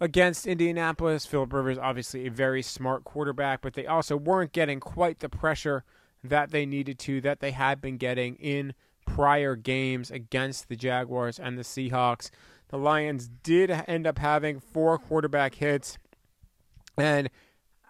against 0.00 0.46
Indianapolis. 0.46 1.26
Philip 1.26 1.52
Rivers, 1.52 1.78
obviously 1.78 2.26
a 2.26 2.30
very 2.30 2.62
smart 2.62 3.04
quarterback, 3.04 3.60
but 3.62 3.74
they 3.74 3.86
also 3.86 4.16
weren't 4.16 4.52
getting 4.52 4.80
quite 4.80 5.20
the 5.20 5.28
pressure 5.28 5.84
that 6.22 6.50
they 6.50 6.66
needed 6.66 6.98
to, 7.00 7.20
that 7.20 7.40
they 7.40 7.52
had 7.52 7.80
been 7.80 7.96
getting 7.96 8.34
in 8.36 8.74
prior 9.06 9.56
games 9.56 10.10
against 10.10 10.68
the 10.68 10.76
Jaguars 10.76 11.38
and 11.38 11.56
the 11.56 11.62
Seahawks. 11.62 12.30
The 12.68 12.78
Lions 12.78 13.28
did 13.28 13.70
end 13.70 14.06
up 14.06 14.18
having 14.18 14.58
four 14.58 14.98
quarterback 14.98 15.56
hits. 15.56 15.98
And 16.98 17.30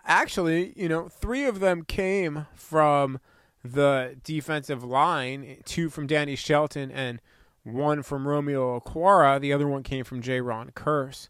actually, 0.04 0.74
you 0.76 0.88
know, 0.88 1.08
three 1.08 1.44
of 1.44 1.60
them 1.60 1.82
came 1.82 2.46
from 2.54 3.18
the 3.64 4.16
defensive 4.22 4.84
line, 4.84 5.58
two 5.64 5.88
from 5.88 6.06
Danny 6.06 6.36
Shelton 6.36 6.90
and 6.90 7.20
one 7.62 8.02
from 8.02 8.28
Romeo 8.28 8.78
Okwara. 8.78 9.40
The 9.40 9.52
other 9.52 9.66
one 9.66 9.82
came 9.82 10.04
from 10.04 10.22
Jayron 10.22 10.72
Kearse. 10.74 11.28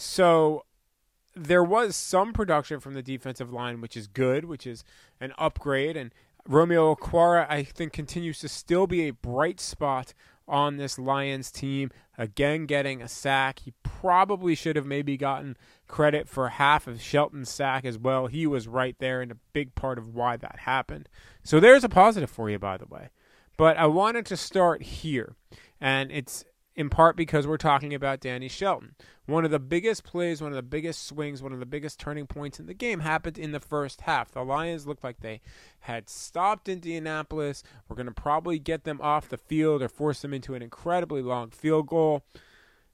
So 0.00 0.64
there 1.34 1.64
was 1.64 1.96
some 1.96 2.32
production 2.32 2.78
from 2.78 2.94
the 2.94 3.02
defensive 3.02 3.52
line, 3.52 3.80
which 3.80 3.96
is 3.96 4.06
good, 4.06 4.44
which 4.44 4.64
is 4.64 4.84
an 5.20 5.32
upgrade. 5.38 5.96
And 5.96 6.14
Romeo 6.46 6.94
Okwara, 6.94 7.46
I 7.50 7.64
think, 7.64 7.92
continues 7.92 8.38
to 8.38 8.48
still 8.48 8.86
be 8.86 9.08
a 9.08 9.12
bright 9.12 9.58
spot 9.58 10.14
on 10.46 10.76
this 10.76 11.00
Lions 11.00 11.50
team. 11.50 11.90
Again, 12.16 12.66
getting 12.66 13.02
a 13.02 13.08
sack. 13.08 13.58
He 13.64 13.72
probably 13.82 14.54
should 14.54 14.76
have 14.76 14.86
maybe 14.86 15.16
gotten 15.16 15.56
credit 15.88 16.28
for 16.28 16.48
half 16.48 16.86
of 16.86 17.02
Shelton's 17.02 17.50
sack 17.50 17.84
as 17.84 17.98
well. 17.98 18.28
He 18.28 18.46
was 18.46 18.68
right 18.68 18.94
there 19.00 19.20
and 19.20 19.32
a 19.32 19.38
big 19.52 19.74
part 19.74 19.98
of 19.98 20.14
why 20.14 20.36
that 20.36 20.60
happened. 20.60 21.08
So 21.42 21.58
there's 21.58 21.82
a 21.82 21.88
positive 21.88 22.30
for 22.30 22.48
you, 22.48 22.60
by 22.60 22.76
the 22.76 22.86
way. 22.86 23.08
But 23.56 23.76
I 23.76 23.86
wanted 23.86 24.26
to 24.26 24.36
start 24.36 24.80
here. 24.80 25.34
And 25.80 26.12
it's 26.12 26.44
in 26.78 26.88
part 26.88 27.16
because 27.16 27.44
we're 27.44 27.56
talking 27.56 27.92
about 27.92 28.20
Danny 28.20 28.46
Shelton. 28.46 28.94
One 29.26 29.44
of 29.44 29.50
the 29.50 29.58
biggest 29.58 30.04
plays, 30.04 30.40
one 30.40 30.52
of 30.52 30.56
the 30.56 30.62
biggest 30.62 31.08
swings, 31.08 31.42
one 31.42 31.52
of 31.52 31.58
the 31.58 31.66
biggest 31.66 31.98
turning 31.98 32.28
points 32.28 32.60
in 32.60 32.66
the 32.66 32.72
game 32.72 33.00
happened 33.00 33.36
in 33.36 33.50
the 33.50 33.58
first 33.58 34.02
half. 34.02 34.30
The 34.30 34.44
Lions 34.44 34.86
looked 34.86 35.02
like 35.02 35.18
they 35.18 35.40
had 35.80 36.08
stopped 36.08 36.68
Indianapolis. 36.68 37.64
We're 37.88 37.96
going 37.96 38.06
to 38.06 38.12
probably 38.12 38.60
get 38.60 38.84
them 38.84 39.00
off 39.02 39.28
the 39.28 39.36
field 39.36 39.82
or 39.82 39.88
force 39.88 40.22
them 40.22 40.32
into 40.32 40.54
an 40.54 40.62
incredibly 40.62 41.20
long 41.20 41.50
field 41.50 41.88
goal. 41.88 42.22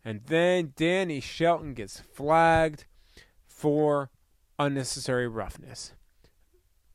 And 0.03 0.23
then 0.29 0.73
Danny 0.77 1.21
Shelton 1.21 1.75
gets 1.75 2.01
flagged 2.01 2.87
for 3.47 4.09
unnecessary 4.59 5.29
roughness 5.29 5.93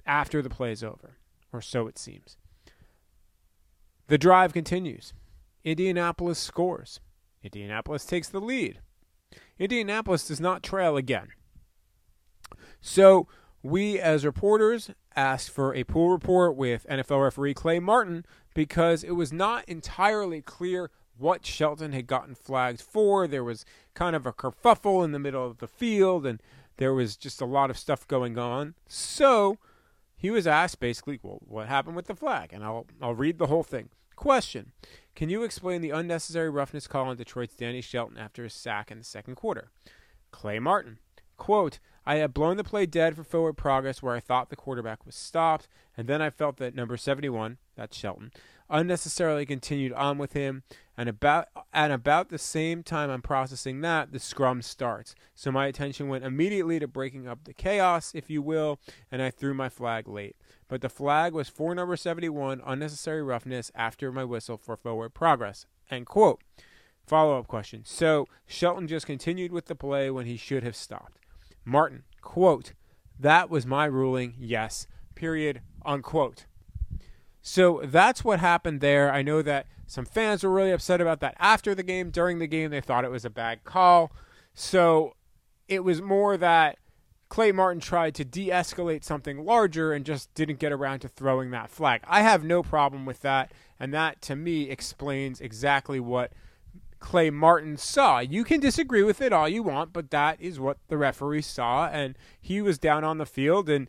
after 0.08 0.42
the 0.42 0.50
play 0.50 0.72
is 0.72 0.84
over, 0.84 1.18
or 1.54 1.62
so 1.62 1.86
it 1.86 2.00
seems. 2.00 2.36
The 4.08 4.18
drive 4.18 4.54
continues. 4.54 5.14
Indianapolis 5.64 6.40
scores. 6.40 7.00
Indianapolis 7.44 8.06
takes 8.06 8.30
the 8.30 8.42
lead. 8.42 8.80
Indianapolis 9.58 10.28
does 10.28 10.40
not 10.40 10.64
trail 10.64 10.98
again. 10.98 11.30
So 12.82 13.28
we, 13.62 14.00
as 14.00 14.26
reporters, 14.26 14.92
asked 15.16 15.50
for 15.50 15.74
a 15.74 15.84
pool 15.84 16.10
report 16.10 16.56
with 16.56 16.88
NFL 16.90 17.24
referee 17.24 17.54
Clay 17.54 17.80
Martin 17.80 18.26
because 18.54 19.04
it 19.04 19.12
was 19.12 19.34
not 19.34 19.68
entirely 19.68 20.42
clear 20.42 20.92
what 21.18 21.46
Shelton 21.46 21.92
had 21.92 22.08
gotten 22.08 22.36
flagged 22.36 22.82
for. 22.82 23.28
There 23.28 23.44
was 23.44 23.66
kind 23.94 24.16
of 24.16 24.26
a 24.26 24.34
kerfuffle 24.34 25.04
in 25.04 25.12
the 25.12 25.20
middle 25.20 25.46
of 25.46 25.58
the 25.58 25.68
field, 25.68 26.26
and 26.26 26.42
there 26.78 26.94
was 26.94 27.18
just 27.18 27.42
a 27.42 27.46
lot 27.46 27.70
of 27.70 27.78
stuff 27.78 28.08
going 28.08 28.38
on. 28.38 28.76
So 28.88 29.58
he 30.16 30.32
was 30.32 30.48
asked 30.48 30.80
basically, 30.80 31.20
well, 31.22 31.40
what 31.46 31.68
happened 31.68 31.98
with 31.98 32.08
the 32.08 32.16
flag? 32.16 32.54
And 32.54 32.64
I'll 32.64 32.88
I'll 33.02 33.16
read 33.16 33.38
the 33.38 33.48
whole 33.48 33.64
thing. 33.64 33.90
Question: 34.16 34.72
Can 35.16 35.30
you 35.30 35.44
explain 35.44 35.82
the 35.82 35.90
unnecessary 35.90 36.50
roughness 36.50 36.88
call 36.88 37.08
on 37.08 37.18
Detroit's 37.18 37.56
Danny 37.56 37.82
Shelton 37.82 38.18
after 38.18 38.44
his 38.44 38.54
sack 38.54 38.90
in 38.90 39.00
the 39.00 39.04
second 39.04 39.36
quarter? 39.36 39.70
Clay 40.32 40.60
Martin. 40.60 41.00
Quote, 41.38 41.80
I 42.06 42.16
had 42.16 42.34
blown 42.34 42.58
the 42.58 42.64
play 42.64 42.86
dead 42.86 43.16
for 43.16 43.24
forward 43.24 43.54
progress 43.54 44.02
where 44.02 44.16
I 44.16 44.20
thought 44.20 44.50
the 44.50 44.56
quarterback 44.56 45.06
was 45.06 45.16
stopped, 45.16 45.68
and 45.96 46.08
then 46.08 46.22
I 46.22 46.30
felt 46.30 46.58
that 46.58 46.74
number 46.74 46.98
71, 46.98 47.58
that's 47.76 47.96
Shelton, 47.96 48.32
unnecessarily 48.70 49.46
continued 49.46 49.94
on 49.94 50.18
with 50.18 50.34
him, 50.34 50.64
and 50.98 51.08
about 51.08 51.48
at 51.74 51.92
about 51.92 52.30
the 52.30 52.38
same 52.38 52.84
time 52.84 53.10
I'm 53.10 53.22
processing 53.22 53.82
that, 53.82 54.12
the 54.12 54.20
scrum 54.20 54.62
starts. 54.62 55.16
So 55.36 55.52
my 55.52 55.68
attention 55.68 56.08
went 56.08 56.26
immediately 56.26 56.80
to 56.80 56.88
breaking 56.88 57.28
up 57.28 57.44
the 57.44 57.54
chaos, 57.54 58.14
if 58.16 58.30
you 58.30 58.42
will, 58.42 58.80
and 59.12 59.22
I 59.22 59.30
threw 59.30 59.54
my 59.54 59.70
flag 59.70 60.08
late. 60.08 60.36
But 60.70 60.82
the 60.82 60.88
flag 60.88 61.34
was 61.34 61.50
for 61.50 61.76
number 61.76 61.98
71, 61.98 62.62
unnecessary 62.66 63.22
roughness 63.22 63.72
after 63.76 64.12
my 64.12 64.24
whistle 64.24 64.58
for 64.58 64.78
forward 64.78 65.14
progress. 65.14 65.66
End 65.92 66.06
quote. 66.06 66.42
Follow 67.06 67.38
up 67.40 67.48
question. 67.48 67.82
So 67.84 68.28
Shelton 68.46 68.88
just 68.88 69.08
continued 69.08 69.52
with 69.52 69.66
the 69.66 69.76
play 69.76 70.12
when 70.12 70.28
he 70.28 70.38
should 70.38 70.64
have 70.64 70.76
stopped. 70.76 71.18
Martin, 71.66 72.04
quote, 72.22 72.74
that 73.20 73.50
was 73.50 73.66
my 73.66 73.86
ruling, 73.86 74.36
yes, 74.40 74.88
period, 75.16 75.62
unquote. 75.84 76.46
So 77.42 77.82
that's 77.84 78.24
what 78.24 78.40
happened 78.40 78.80
there. 78.80 79.12
I 79.12 79.24
know 79.24 79.42
that 79.42 79.66
some 79.88 80.06
fans 80.06 80.44
were 80.44 80.52
really 80.52 80.72
upset 80.72 81.02
about 81.02 81.20
that 81.22 81.36
after 81.40 81.74
the 81.74 81.82
game. 81.82 82.12
During 82.12 82.38
the 82.38 82.48
game, 82.48 82.70
they 82.70 82.80
thought 82.80 83.04
it 83.06 83.12
was 83.12 83.26
a 83.26 83.30
bad 83.30 83.64
call. 83.64 84.12
So 84.54 85.16
it 85.68 85.84
was 85.84 86.00
more 86.00 86.38
that 86.38 86.78
Clay 87.30 87.52
Martin 87.52 87.80
tried 87.80 88.16
to 88.16 88.26
de 88.26 88.50
escalate 88.50 89.04
something 89.04 89.46
larger 89.46 89.94
and 89.94 90.04
just 90.04 90.34
didn't 90.34 90.60
get 90.60 90.72
around 90.72 91.00
to 91.00 91.08
throwing 91.08 91.52
that 91.52 91.70
flag. 91.70 92.02
I 92.08 92.22
have 92.22 92.44
no 92.44 92.64
problem 92.64 93.06
with 93.06 93.22
that. 93.22 93.52
And 93.80 93.94
that, 93.94 94.22
to 94.24 94.36
me, 94.36 94.70
explains 94.70 95.40
exactly 95.40 96.00
what 96.00 96.34
Clay 97.00 97.30
Martin 97.30 97.78
saw. 97.78 98.20
You 98.20 98.44
can 98.44 98.60
disagree 98.60 99.04
with 99.04 99.22
it 99.22 99.32
all 99.32 99.48
you 99.48 99.64
want, 99.64 99.94
but 99.94 100.10
that 100.12 100.42
is 100.42 100.60
what 100.60 100.78
the 100.88 100.98
referee 100.98 101.44
saw, 101.44 101.88
and 101.88 102.18
he 102.42 102.62
was 102.62 102.78
down 102.78 103.04
on 103.04 103.20
the 103.20 103.26
field. 103.26 103.70
And 103.70 103.88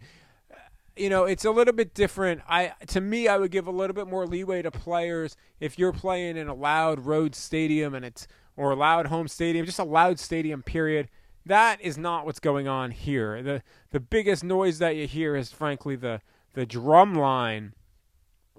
you 0.96 1.08
know, 1.08 1.24
it's 1.24 1.44
a 1.44 1.50
little 1.50 1.72
bit 1.72 1.94
different. 1.94 2.42
I 2.48 2.74
to 2.88 3.00
me, 3.00 3.26
I 3.26 3.38
would 3.38 3.50
give 3.50 3.66
a 3.66 3.72
little 3.72 3.94
bit 3.94 4.06
more 4.06 4.26
leeway 4.26 4.62
to 4.62 4.70
players 4.70 5.36
if 5.58 5.78
you're 5.78 5.92
playing 5.92 6.36
in 6.36 6.46
a 6.48 6.54
loud 6.54 7.00
road 7.00 7.34
stadium 7.34 7.94
and 7.94 8.04
it's 8.04 8.28
or 8.56 8.72
a 8.72 8.76
loud 8.76 9.06
home 9.06 9.26
stadium, 9.26 9.64
just 9.64 9.78
a 9.78 9.84
loud 9.84 10.18
stadium. 10.18 10.62
Period. 10.62 11.08
That 11.46 11.80
is 11.80 11.96
not 11.96 12.26
what's 12.26 12.40
going 12.40 12.68
on 12.68 12.90
here. 12.90 13.42
the 13.42 13.62
The 13.90 14.00
biggest 14.00 14.44
noise 14.44 14.78
that 14.78 14.96
you 14.96 15.06
hear 15.06 15.36
is, 15.36 15.52
frankly, 15.52 15.96
the 15.96 16.20
the 16.52 16.66
drum 16.66 17.14
line 17.14 17.74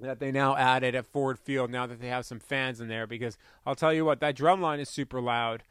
that 0.01 0.19
they 0.19 0.31
now 0.31 0.55
added 0.55 0.95
at 0.95 1.05
Ford 1.05 1.37
Field 1.37 1.69
now 1.69 1.85
that 1.85 2.01
they 2.01 2.07
have 2.07 2.25
some 2.25 2.39
fans 2.39 2.81
in 2.81 2.87
there 2.87 3.05
because 3.05 3.37
I'll 3.65 3.75
tell 3.75 3.93
you 3.93 4.03
what 4.05 4.19
that 4.21 4.35
drum 4.35 4.61
line 4.61 4.79
is 4.79 4.89
super 4.89 5.21
loud. 5.21 5.63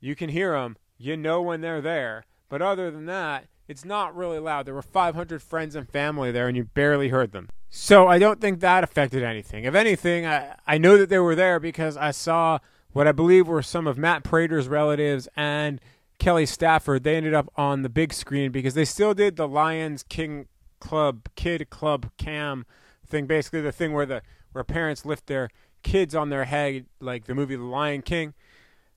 You 0.00 0.14
can 0.14 0.30
hear 0.30 0.52
them. 0.52 0.76
You 0.96 1.16
know 1.16 1.42
when 1.42 1.60
they're 1.60 1.80
there. 1.80 2.24
But 2.48 2.62
other 2.62 2.90
than 2.90 3.06
that, 3.06 3.46
it's 3.66 3.84
not 3.84 4.14
really 4.14 4.38
loud. 4.38 4.66
There 4.66 4.74
were 4.74 4.82
500 4.82 5.42
friends 5.42 5.74
and 5.74 5.88
family 5.88 6.30
there 6.30 6.46
and 6.46 6.56
you 6.56 6.64
barely 6.64 7.08
heard 7.08 7.32
them. 7.32 7.48
So 7.68 8.06
I 8.06 8.18
don't 8.18 8.40
think 8.40 8.60
that 8.60 8.84
affected 8.84 9.22
anything. 9.24 9.64
If 9.64 9.74
anything, 9.74 10.26
I, 10.26 10.54
I 10.66 10.78
know 10.78 10.96
that 10.96 11.08
they 11.08 11.18
were 11.18 11.34
there 11.34 11.58
because 11.58 11.96
I 11.96 12.12
saw 12.12 12.60
what 12.92 13.08
I 13.08 13.12
believe 13.12 13.48
were 13.48 13.62
some 13.62 13.88
of 13.88 13.98
Matt 13.98 14.22
Prater's 14.22 14.68
relatives 14.68 15.28
and 15.34 15.80
Kelly 16.18 16.46
Stafford. 16.46 17.04
They 17.04 17.16
ended 17.16 17.34
up 17.34 17.50
on 17.56 17.82
the 17.82 17.88
big 17.88 18.12
screen 18.12 18.52
because 18.52 18.74
they 18.74 18.84
still 18.84 19.14
did 19.14 19.36
the 19.36 19.48
Lions 19.48 20.02
King 20.02 20.46
Club 20.80 21.28
Kid 21.34 21.70
Club 21.70 22.10
Cam 22.16 22.66
thing, 23.06 23.26
basically 23.26 23.60
the 23.60 23.72
thing 23.72 23.92
where 23.92 24.06
the 24.06 24.22
where 24.52 24.64
parents 24.64 25.04
lift 25.04 25.26
their 25.26 25.48
kids 25.82 26.14
on 26.14 26.30
their 26.30 26.44
head, 26.44 26.86
like 27.00 27.24
the 27.24 27.34
movie 27.34 27.56
The 27.56 27.62
Lion 27.62 28.02
King. 28.02 28.34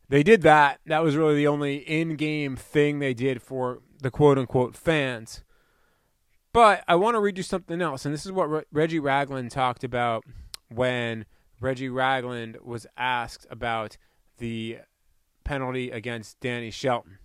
They 0.09 0.23
did 0.23 0.41
that. 0.43 0.79
That 0.85 1.03
was 1.03 1.17
really 1.17 1.35
the 1.35 1.47
only 1.47 1.77
in-game 1.77 2.55
thing 2.55 2.99
they 2.99 3.13
did 3.13 3.41
for 3.41 3.81
the 4.01 4.11
quote-unquote 4.11 4.75
fans. 4.77 5.43
But 6.53 6.83
I 6.87 6.95
want 6.95 7.15
to 7.15 7.19
read 7.19 7.37
you 7.37 7.43
something 7.43 7.81
else, 7.81 8.05
and 8.05 8.13
this 8.13 8.25
is 8.25 8.31
what 8.31 8.49
Re- 8.49 8.63
Reggie 8.71 8.99
Ragland 8.99 9.51
talked 9.51 9.83
about 9.83 10.23
when 10.69 11.25
Reggie 11.59 11.89
Ragland 11.89 12.57
was 12.63 12.87
asked 12.95 13.45
about 13.49 13.97
the 14.37 14.77
penalty 15.47 15.89
against 15.89 16.41
Danny 16.41 16.69
Shelton. 16.69 17.19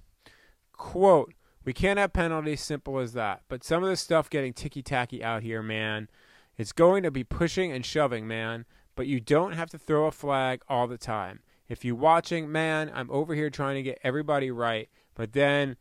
Quote, 0.72 1.34
we 1.64 1.72
can't 1.72 1.98
have 1.98 2.12
penalties 2.12 2.60
simple 2.60 2.98
as 3.00 3.12
that. 3.14 3.42
But 3.48 3.64
some 3.64 3.82
of 3.82 3.90
the 3.90 3.96
stuff 3.96 4.30
getting 4.30 4.52
ticky 4.52 4.80
tacky 4.80 5.24
out 5.24 5.42
here, 5.42 5.62
man, 5.62 6.08
it's 6.56 6.72
going 6.72 7.02
to 7.02 7.10
be 7.10 7.24
pushing 7.24 7.72
and 7.72 7.84
shoving, 7.84 8.28
man, 8.28 8.64
but 8.94 9.08
you 9.08 9.18
don't 9.18 9.52
have 9.52 9.70
to 9.70 9.78
throw 9.78 10.06
a 10.06 10.12
flag 10.12 10.62
all 10.68 10.86
the 10.86 10.98
time. 10.98 11.40
If 11.68 11.84
you're 11.84 11.96
watching, 11.96 12.50
man, 12.50 12.92
I'm 12.94 13.10
over 13.10 13.34
here 13.34 13.50
trying 13.50 13.74
to 13.76 13.82
get 13.82 13.98
everybody 14.04 14.50
right, 14.50 14.88
but 15.14 15.32
then 15.32 15.76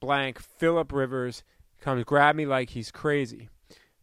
blank 0.00 0.40
Philip 0.40 0.92
Rivers 0.92 1.44
comes 1.80 2.04
grab 2.04 2.34
me 2.34 2.46
like 2.46 2.70
he's 2.70 2.90
crazy. 2.90 3.48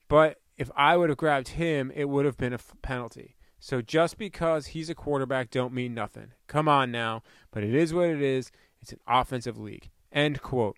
But 0.07 0.39
if 0.57 0.71
I 0.75 0.95
would 0.95 1.09
have 1.09 1.17
grabbed 1.17 1.49
him, 1.49 1.91
it 1.93 2.05
would 2.05 2.25
have 2.25 2.37
been 2.37 2.53
a 2.53 2.55
f- 2.55 2.73
penalty. 2.81 3.35
So 3.65 3.81
just 3.81 4.17
because 4.17 4.67
he's 4.67 4.89
a 4.89 4.93
quarterback 4.93 5.49
don't 5.49 5.73
mean 5.73 5.93
nothing. 5.93 6.33
Come 6.47 6.67
on 6.67 6.91
now, 6.91 7.23
but 7.49 7.63
it 7.63 7.73
is 7.73 7.93
what 7.93 8.09
it 8.09 8.21
is. 8.21 8.51
It's 8.81 8.91
an 8.91 8.99
offensive 9.07 9.57
league. 9.57 9.89
End 10.11 10.41
quote. 10.41 10.75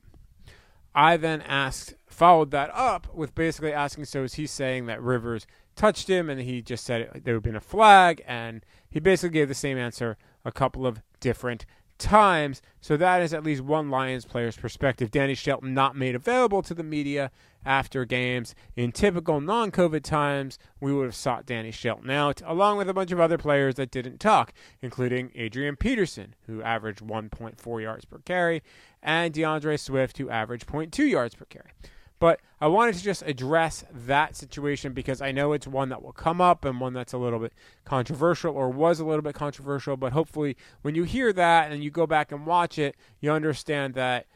I 0.93 1.17
then 1.17 1.41
asked, 1.41 1.95
followed 2.05 2.51
that 2.51 2.69
up 2.75 3.07
with 3.11 3.33
basically 3.33 3.73
asking, 3.73 4.05
so 4.05 4.21
is 4.21 4.35
he 4.35 4.45
saying 4.45 4.85
that 4.85 5.01
Rivers 5.01 5.47
touched 5.75 6.07
him 6.07 6.29
and 6.29 6.39
he 6.39 6.61
just 6.61 6.85
said 6.85 7.01
it, 7.01 7.23
there 7.25 7.33
would 7.33 7.37
have 7.37 7.43
been 7.43 7.55
a 7.55 7.59
flag? 7.59 8.21
And 8.27 8.63
he 8.87 8.99
basically 8.99 9.33
gave 9.33 9.47
the 9.47 9.55
same 9.55 9.79
answer 9.79 10.15
a 10.45 10.51
couple 10.51 10.85
of 10.85 11.01
different 11.19 11.65
times. 11.97 12.61
So 12.81 12.97
that 12.97 13.23
is 13.23 13.33
at 13.33 13.43
least 13.43 13.63
one 13.63 13.89
Lions 13.89 14.25
player's 14.25 14.57
perspective. 14.57 15.09
Danny 15.09 15.33
Shelton 15.33 15.73
not 15.73 15.95
made 15.95 16.13
available 16.13 16.61
to 16.61 16.75
the 16.75 16.83
media 16.83 17.31
after 17.65 18.05
games. 18.05 18.55
In 18.75 18.91
typical 18.91 19.41
non 19.41 19.71
COVID 19.71 20.03
times, 20.03 20.59
we 20.79 20.93
would 20.93 21.05
have 21.05 21.15
sought 21.15 21.45
Danny 21.45 21.71
Shelton 21.71 22.09
out, 22.09 22.41
along 22.45 22.77
with 22.77 22.89
a 22.89 22.93
bunch 22.93 23.11
of 23.11 23.19
other 23.19 23.37
players 23.37 23.75
that 23.75 23.91
didn't 23.91 24.19
talk, 24.19 24.53
including 24.81 25.31
Adrian 25.35 25.75
Peterson, 25.75 26.35
who 26.45 26.61
averaged 26.61 26.99
1.4 26.99 27.81
yards 27.81 28.05
per 28.05 28.19
carry, 28.19 28.61
and 29.01 29.33
DeAndre 29.33 29.79
Swift, 29.79 30.17
who 30.17 30.29
averaged 30.29 30.67
0.2 30.67 31.09
yards 31.09 31.35
per 31.35 31.45
carry. 31.45 31.71
But 32.17 32.39
I 32.61 32.67
wanted 32.67 32.95
to 32.95 33.03
just 33.03 33.23
address 33.23 33.83
that 33.91 34.35
situation 34.35 34.93
because 34.93 35.21
I 35.21 35.31
know 35.31 35.51
it's 35.51 35.67
one 35.67 35.89
that 35.89 36.01
will 36.01 36.13
come 36.13 36.39
up 36.39 36.63
and 36.63 36.79
one 36.79 36.93
that's 36.93 37.13
a 37.13 37.17
little 37.17 37.39
bit 37.39 37.53
controversial 37.83 38.55
or 38.55 38.69
was 38.69 38.99
a 38.99 39.05
little 39.05 39.21
bit 39.21 39.35
controversial. 39.35 39.97
But 39.97 40.13
hopefully, 40.13 40.55
when 40.81 40.95
you 40.95 41.03
hear 41.03 41.33
that 41.33 41.71
and 41.71 41.83
you 41.83 41.91
go 41.91 42.07
back 42.07 42.31
and 42.31 42.45
watch 42.45 42.79
it, 42.79 42.95
you 43.19 43.31
understand 43.31 43.95
that 43.95 44.27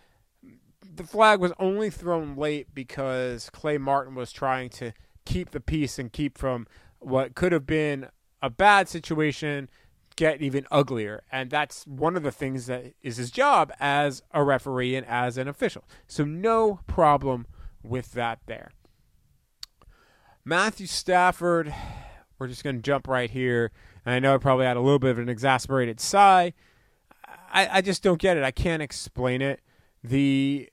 the 0.99 1.07
flag 1.07 1.39
was 1.39 1.51
only 1.59 1.89
thrown 1.89 2.35
late 2.35 2.67
because 2.73 3.49
Clay 3.49 3.77
Martin 3.77 4.15
was 4.15 4.31
trying 4.31 4.69
to 4.71 4.93
keep 5.25 5.51
the 5.51 5.59
peace 5.59 5.97
and 5.97 6.11
keep 6.11 6.37
from 6.37 6.67
what 6.99 7.35
could 7.35 7.51
have 7.51 7.65
been 7.65 8.07
a 8.41 8.49
bad 8.49 8.87
situation 8.87 9.69
get 10.15 10.41
even 10.41 10.67
uglier. 10.69 11.23
And 11.31 11.49
that's 11.49 11.87
one 11.87 12.15
of 12.15 12.23
the 12.23 12.31
things 12.31 12.67
that 12.67 12.93
is 13.01 13.17
his 13.17 13.31
job 13.31 13.71
as 13.79 14.21
a 14.31 14.43
referee 14.43 14.95
and 14.95 15.05
as 15.07 15.37
an 15.37 15.47
official. 15.47 15.85
So, 16.07 16.25
no 16.25 16.81
problem 16.87 17.47
with 17.81 18.11
that 18.13 18.39
there. 18.45 18.71
Matthew 20.43 20.87
Stafford 20.87 21.73
we're 22.39 22.47
just 22.47 22.63
going 22.63 22.77
to 22.77 22.81
jump 22.81 23.07
right 23.07 23.29
here. 23.29 23.71
And 24.05 24.15
I 24.15 24.19
know 24.19 24.33
I 24.33 24.37
probably 24.37 24.65
had 24.65 24.77
a 24.77 24.81
little 24.81 24.97
bit 24.97 25.11
of 25.11 25.19
an 25.19 25.29
exasperated 25.29 25.99
sigh. 25.99 26.53
I, 27.51 27.77
I 27.77 27.81
just 27.81 28.01
don't 28.01 28.19
get 28.19 28.37
it. 28.37 28.43
I 28.43 28.51
can't 28.51 28.81
explain 28.81 29.41
it. 29.41 29.61
The 30.03 30.69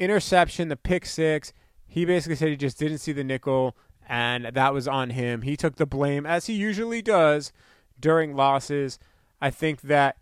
interception, 0.00 0.68
the 0.68 0.76
pick 0.76 1.06
six, 1.06 1.52
he 1.86 2.04
basically 2.04 2.36
said 2.36 2.48
he 2.48 2.56
just 2.56 2.78
didn't 2.78 2.98
see 2.98 3.12
the 3.12 3.22
nickel, 3.22 3.76
and 4.08 4.46
that 4.46 4.74
was 4.74 4.88
on 4.88 5.10
him. 5.10 5.42
He 5.42 5.56
took 5.56 5.76
the 5.76 5.86
blame, 5.86 6.26
as 6.26 6.46
he 6.46 6.54
usually 6.54 7.02
does 7.02 7.52
during 8.00 8.34
losses. 8.34 8.98
I 9.40 9.50
think 9.50 9.82
that 9.82 10.16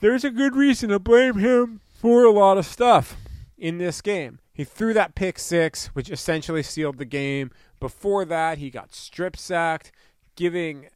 there's 0.00 0.24
a 0.24 0.30
good 0.30 0.54
reason 0.54 0.90
to 0.90 0.98
blame 0.98 1.38
him 1.38 1.80
for 1.94 2.24
a 2.24 2.30
lot 2.30 2.58
of 2.58 2.66
stuff 2.66 3.16
in 3.56 3.78
this 3.78 4.00
game. 4.00 4.38
He 4.52 4.64
threw 4.64 4.92
that 4.94 5.14
pick 5.14 5.38
six, 5.38 5.86
which 5.88 6.10
essentially 6.10 6.62
sealed 6.62 6.98
the 6.98 7.04
game. 7.04 7.50
Before 7.80 8.24
that, 8.24 8.58
he 8.58 8.70
got 8.70 8.94
strip 8.94 9.36
sacked, 9.36 9.90
giving 10.36 10.88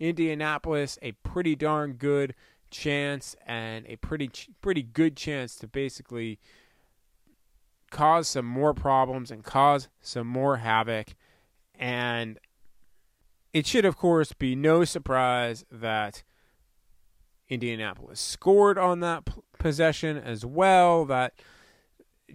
Indianapolis 0.00 0.98
a 1.02 1.12
pretty 1.12 1.56
darn 1.56 1.94
good 1.94 2.34
chance 2.70 3.34
and 3.46 3.86
a 3.86 3.96
pretty 3.96 4.30
pretty 4.60 4.82
good 4.82 5.16
chance 5.16 5.56
to 5.56 5.66
basically 5.66 6.38
cause 7.90 8.28
some 8.28 8.46
more 8.46 8.74
problems 8.74 9.30
and 9.30 9.44
cause 9.44 9.88
some 10.00 10.26
more 10.26 10.58
havoc. 10.58 11.14
And 11.74 12.38
it 13.52 13.66
should, 13.66 13.84
of 13.84 13.96
course, 13.96 14.32
be 14.32 14.54
no 14.54 14.84
surprise 14.84 15.64
that 15.70 16.22
Indianapolis 17.48 18.20
scored 18.20 18.78
on 18.78 19.00
that 19.00 19.24
p- 19.24 19.32
possession 19.58 20.16
as 20.16 20.44
well. 20.44 21.04
That 21.04 21.34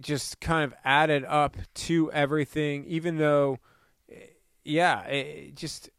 just 0.00 0.40
kind 0.40 0.64
of 0.64 0.74
added 0.84 1.24
up 1.24 1.56
to 1.74 2.10
everything, 2.12 2.84
even 2.86 3.18
though, 3.18 3.58
eh, 4.10 4.26
yeah, 4.64 5.02
it 5.02 5.54
just 5.54 5.90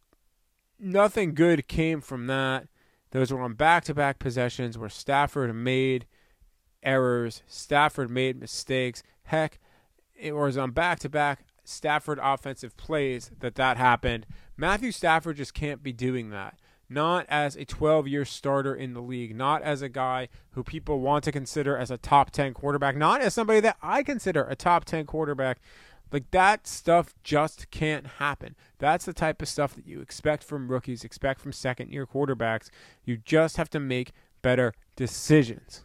nothing 0.79 1.33
good 1.33 1.67
came 1.67 2.01
from 2.01 2.27
that. 2.27 2.67
Those 3.11 3.31
were 3.31 3.41
on 3.41 3.53
back 3.53 3.85
to 3.85 3.93
back 3.93 4.19
possessions 4.19 4.77
where 4.77 4.89
Stafford 4.89 5.55
made 5.55 6.05
errors, 6.83 7.41
Stafford 7.47 8.09
made 8.09 8.39
mistakes. 8.39 9.01
Heck, 9.25 9.59
it 10.15 10.35
was 10.35 10.57
on 10.57 10.71
back 10.71 10.99
to 10.99 11.09
back 11.09 11.45
Stafford 11.63 12.19
offensive 12.21 12.77
plays 12.77 13.31
that 13.39 13.55
that 13.55 13.77
happened. 13.77 14.25
Matthew 14.55 14.91
Stafford 14.91 15.37
just 15.37 15.53
can't 15.53 15.83
be 15.83 15.91
doing 15.91 16.29
that. 16.29 16.59
Not 16.87 17.25
as 17.27 17.55
a 17.55 17.65
12 17.65 18.07
year 18.07 18.25
starter 18.25 18.75
in 18.75 18.93
the 18.93 19.01
league, 19.01 19.35
not 19.35 19.63
as 19.63 19.81
a 19.81 19.89
guy 19.89 20.29
who 20.51 20.63
people 20.63 20.99
want 20.99 21.23
to 21.23 21.31
consider 21.31 21.75
as 21.75 21.89
a 21.89 21.97
top 21.97 22.29
10 22.29 22.53
quarterback, 22.53 22.95
not 22.95 23.21
as 23.21 23.33
somebody 23.33 23.59
that 23.61 23.77
I 23.81 24.03
consider 24.03 24.43
a 24.43 24.55
top 24.55 24.85
10 24.85 25.05
quarterback. 25.05 25.59
Like 26.11 26.29
that 26.31 26.67
stuff 26.67 27.15
just 27.23 27.71
can't 27.71 28.05
happen. 28.05 28.55
That's 28.77 29.05
the 29.05 29.13
type 29.13 29.41
of 29.41 29.47
stuff 29.47 29.75
that 29.75 29.87
you 29.87 30.01
expect 30.01 30.43
from 30.43 30.69
rookies, 30.69 31.03
expect 31.03 31.41
from 31.41 31.51
second 31.51 31.91
year 31.91 32.05
quarterbacks. 32.05 32.69
You 33.03 33.17
just 33.17 33.57
have 33.57 33.71
to 33.71 33.79
make 33.79 34.11
better 34.43 34.73
decisions. 34.95 35.84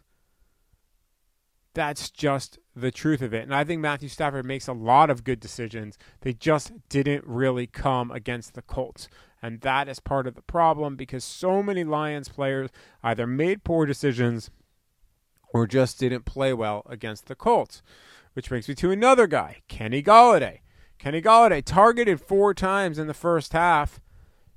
That's 1.73 2.09
just 2.09 2.59
the 2.75 2.91
truth 2.91 3.21
of 3.21 3.33
it. 3.33 3.43
And 3.43 3.55
I 3.55 3.63
think 3.63 3.81
Matthew 3.81 4.09
Stafford 4.09 4.45
makes 4.45 4.67
a 4.67 4.73
lot 4.73 5.09
of 5.09 5.23
good 5.23 5.39
decisions. 5.39 5.97
They 6.21 6.33
just 6.33 6.73
didn't 6.89 7.25
really 7.25 7.67
come 7.67 8.11
against 8.11 8.53
the 8.53 8.61
Colts. 8.61 9.07
And 9.41 9.61
that 9.61 9.87
is 9.87 9.99
part 9.99 10.27
of 10.27 10.35
the 10.35 10.41
problem 10.41 10.95
because 10.95 11.23
so 11.23 11.63
many 11.63 11.83
Lions 11.83 12.29
players 12.29 12.69
either 13.03 13.25
made 13.25 13.63
poor 13.63 13.85
decisions 13.85 14.51
or 15.53 15.65
just 15.65 15.99
didn't 15.99 16.25
play 16.25 16.53
well 16.53 16.83
against 16.89 17.27
the 17.27 17.35
Colts. 17.35 17.81
Which 18.33 18.49
brings 18.49 18.69
me 18.69 18.75
to 18.75 18.91
another 18.91 19.27
guy, 19.27 19.61
Kenny 19.67 20.01
Golladay. 20.01 20.59
Kenny 20.99 21.21
Golladay 21.21 21.63
targeted 21.65 22.21
four 22.21 22.53
times 22.53 22.99
in 22.99 23.07
the 23.07 23.13
first 23.13 23.53
half, 23.53 23.99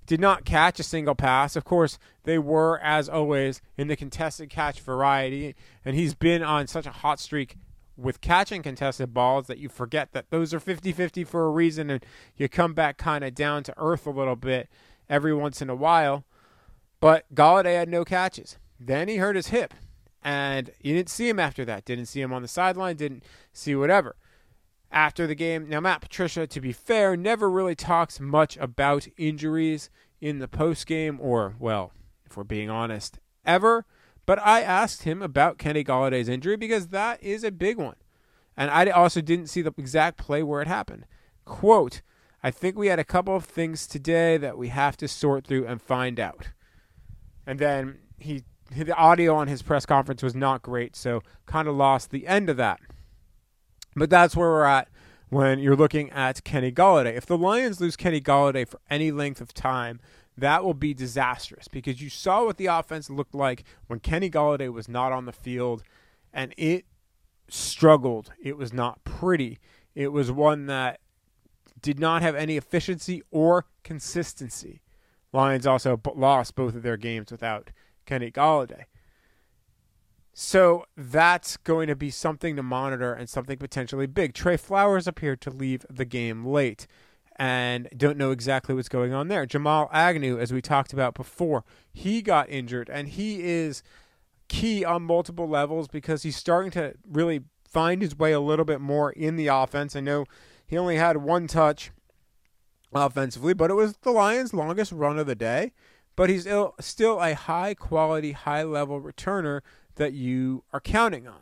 did 0.07 0.21
not 0.21 0.45
catch 0.45 0.79
a 0.79 0.85
single 0.85 1.15
pass. 1.15 1.57
Of 1.57 1.65
course, 1.65 1.99
they 2.25 2.39
were, 2.39 2.79
as 2.81 3.09
always, 3.09 3.61
in 3.77 3.89
the 3.89 3.97
contested 3.97 4.51
catch 4.51 4.81
variety, 4.81 5.55
and 5.85 5.97
he's 5.97 6.15
been 6.15 6.43
on 6.43 6.67
such 6.67 6.87
a 6.87 6.91
hot 6.91 7.21
streak 7.21 7.57
with 7.97 8.21
catching 8.21 8.63
contested 8.63 9.15
balls 9.15 9.47
that 9.47 9.59
you 9.59 9.69
forget 9.69 10.13
that 10.13 10.31
those 10.31 10.53
are 10.53 10.61
50 10.61 10.93
50 10.93 11.25
for 11.25 11.47
a 11.47 11.51
reason, 11.51 11.91
and 11.91 12.05
you 12.37 12.49
come 12.49 12.75
back 12.75 12.99
kind 12.99 13.25
of 13.25 13.35
down 13.35 13.63
to 13.63 13.75
earth 13.77 14.07
a 14.07 14.11
little 14.11 14.37
bit 14.37 14.69
every 15.09 15.35
once 15.35 15.63
in 15.63 15.71
a 15.71 15.77
while. 15.77 16.25
But 17.01 17.33
Golladay 17.35 17.77
had 17.77 17.89
no 17.89 18.05
catches. 18.05 18.59
Then 18.81 19.09
he 19.09 19.17
hurt 19.17 19.37
his 19.37 19.49
hip, 19.49 19.75
and 20.23 20.71
you 20.81 20.95
didn't 20.95 21.11
see 21.11 21.29
him 21.29 21.39
after 21.39 21.65
that. 21.65 21.85
Didn't 21.85 22.07
see 22.07 22.21
him 22.21 22.33
on 22.33 22.43
the 22.43 22.49
sideline, 22.49 22.97
didn't 22.97 23.25
see 23.53 23.75
whatever 23.75 24.17
after 24.95 25.27
the 25.27 25.35
game. 25.35 25.69
Now, 25.69 25.81
Matt 25.81 26.01
Patricia, 26.01 26.47
to 26.47 26.61
be 26.61 26.73
fair, 26.73 27.17
never 27.17 27.51
really 27.51 27.75
talks 27.75 28.21
much 28.21 28.57
about 28.57 29.09
injuries 29.19 29.91
in 30.21 30.39
the 30.39 30.49
post 30.49 30.87
game, 30.87 31.19
or, 31.21 31.57
well, 31.59 31.93
if 32.25 32.37
we're 32.37 32.45
being 32.45 32.71
honest, 32.71 33.19
ever. 33.45 33.85
But 34.25 34.39
I 34.39 34.63
asked 34.63 35.03
him 35.03 35.21
about 35.21 35.59
Kenny 35.59 35.85
Golladay's 35.85 36.29
injury 36.29 36.57
because 36.57 36.89
that 36.89 37.23
is 37.23 37.45
a 37.45 37.51
big 37.51 37.77
one. 37.77 37.97
And 38.57 38.71
I 38.71 38.89
also 38.91 39.21
didn't 39.21 39.49
see 39.49 39.61
the 39.61 39.75
exact 39.77 40.17
play 40.17 40.43
where 40.43 40.63
it 40.63 40.69
happened. 40.69 41.05
Quote, 41.45 42.01
I 42.43 42.51
think 42.51 42.77
we 42.77 42.87
had 42.87 42.99
a 42.99 43.05
couple 43.05 43.35
of 43.35 43.45
things 43.45 43.87
today 43.87 44.37
that 44.37 44.57
we 44.57 44.69
have 44.69 44.97
to 44.99 45.09
sort 45.09 45.47
through 45.47 45.67
and 45.67 45.83
find 45.83 46.21
out. 46.21 46.51
And 47.47 47.59
then 47.59 47.99
he 48.19 48.45
the 48.75 48.95
audio 48.97 49.35
on 49.35 49.47
his 49.47 49.63
press 49.63 49.85
conference 49.85 50.23
was 50.23 50.35
not 50.35 50.63
great, 50.63 50.97
so 50.97 51.23
kind 51.47 51.69
of 51.69 51.77
lost 51.77 52.11
the 52.11 52.27
end 52.27 52.49
of 52.49 52.57
that. 52.57 52.81
But 53.97 54.11
that's 54.11 54.37
where 54.37 54.51
we're 54.51 54.65
at 54.65 54.89
when 55.29 55.59
you're 55.59 55.77
looking 55.77 56.11
at 56.11 56.45
Kenny 56.45 56.73
Golladay. 56.73 57.17
If 57.17 57.27
the 57.27 57.39
Lions 57.39 57.81
lose 57.81 57.97
Kenny 57.97 58.21
Golladay 58.21 58.67
for 58.67 58.81
any 58.91 59.11
length 59.11 59.41
of 59.41 59.55
time, 59.55 60.01
that 60.37 60.65
will 60.65 60.75
be 60.75 60.95
disastrous 60.95 61.69
because 61.69 62.03
you 62.03 62.11
saw 62.11 62.45
what 62.45 62.57
the 62.57 62.67
offense 62.67 63.09
looked 63.09 63.35
like 63.35 63.65
when 63.87 64.01
Kenny 64.01 64.29
Golladay 64.29 64.73
was 64.73 64.89
not 64.89 65.13
on 65.13 65.27
the 65.27 65.33
field 65.33 65.83
and 66.33 66.53
it 66.57 66.85
struggled. 67.49 68.33
It 68.43 68.57
was 68.57 68.73
not 68.73 69.05
pretty. 69.05 69.59
It 69.95 70.09
was 70.09 70.33
one 70.33 70.67
that 70.67 71.01
did 71.81 72.01
not 72.01 72.23
have 72.23 72.35
any 72.35 72.57
efficiency 72.57 73.23
or 73.31 73.67
consistency. 73.83 74.81
Lions 75.33 75.67
also 75.67 76.01
lost 76.15 76.55
both 76.55 76.75
of 76.75 76.83
their 76.83 76.97
games 76.97 77.31
without 77.31 77.71
Kenny 78.07 78.31
Golladay. 78.31 78.85
So 80.37 80.85
that's 80.97 81.57
going 81.57 81.87
to 81.87 81.95
be 81.95 82.11
something 82.11 82.57
to 82.57 82.63
monitor 82.63 83.15
and 83.15 83.29
something 83.29 83.57
potentially 83.57 84.07
big. 84.07 84.35
Trey 84.35 84.57
Flowers 84.57 85.07
appeared 85.07 85.41
to 85.43 85.51
leave 85.51 85.87
the 85.89 86.05
game 86.05 86.45
late 86.45 86.89
and 87.37 87.89
don't 87.97 88.19
know 88.19 88.33
exactly 88.33 88.75
what's 88.75 88.89
going 88.89 89.13
on 89.13 89.29
there. 89.29 89.47
Jamal 89.47 89.89
Agnew, 89.93 90.39
as 90.39 90.53
we 90.53 90.61
talked 90.61 90.93
about 90.93 91.15
before, 91.15 91.65
he 91.93 92.21
got 92.21 92.51
injured 92.51 92.91
and 92.91 93.11
he 93.11 93.45
is 93.45 93.85
key 94.49 94.85
on 94.85 95.03
multiple 95.03 95.49
levels 95.49 95.87
because 95.87 96.25
he's 96.25 96.37
starting 96.37 96.73
to 96.73 96.95
really 97.09 97.43
find 97.69 98.03
his 98.03 98.19
way 98.19 98.33
a 98.33 98.41
little 98.41 98.65
bit 98.65 98.81
more 98.81 99.13
in 99.13 99.37
the 99.37 99.47
offense. 99.47 99.95
I 99.95 100.01
know 100.01 100.27
he 100.67 100.77
only 100.77 100.97
had 100.97 101.19
one 101.19 101.47
touch 101.47 101.93
offensively, 102.93 103.55
but 103.55 103.71
it 103.71 103.75
was 103.75 103.97
the 103.99 104.11
Lions' 104.11 104.53
longest 104.53 104.91
run 104.91 105.19
of 105.19 105.27
the 105.27 105.37
day. 105.37 105.73
But 106.17 106.31
he's 106.31 106.47
still 106.81 107.21
a 107.21 107.35
high 107.35 107.75
quality, 107.75 108.33
high 108.33 108.63
level 108.63 109.01
returner 109.01 109.63
that 109.97 110.13
you 110.13 110.65
are 110.73 110.81
counting 110.81 111.27
on 111.27 111.41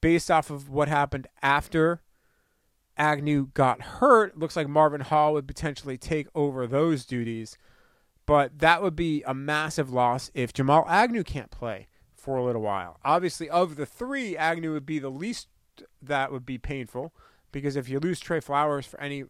based 0.00 0.30
off 0.30 0.50
of 0.50 0.68
what 0.68 0.88
happened 0.88 1.26
after 1.42 2.00
Agnew 2.96 3.48
got 3.54 3.82
hurt. 3.82 4.38
Looks 4.38 4.56
like 4.56 4.68
Marvin 4.68 5.02
Hall 5.02 5.32
would 5.32 5.46
potentially 5.46 5.98
take 5.98 6.28
over 6.34 6.66
those 6.66 7.04
duties, 7.04 7.58
but 8.24 8.58
that 8.58 8.82
would 8.82 8.96
be 8.96 9.22
a 9.26 9.34
massive 9.34 9.90
loss 9.90 10.30
if 10.34 10.52
Jamal 10.52 10.86
Agnew 10.88 11.24
can't 11.24 11.50
play 11.50 11.88
for 12.14 12.36
a 12.36 12.44
little 12.44 12.62
while. 12.62 12.98
Obviously, 13.04 13.48
of 13.48 13.76
the 13.76 13.86
three, 13.86 14.36
Agnew 14.36 14.72
would 14.72 14.86
be 14.86 14.98
the 14.98 15.10
least 15.10 15.48
that 16.00 16.32
would 16.32 16.46
be 16.46 16.58
painful 16.58 17.12
because 17.52 17.76
if 17.76 17.88
you 17.88 17.98
lose 17.98 18.18
Trey 18.18 18.40
Flowers 18.40 18.86
for 18.86 19.00
any 19.00 19.24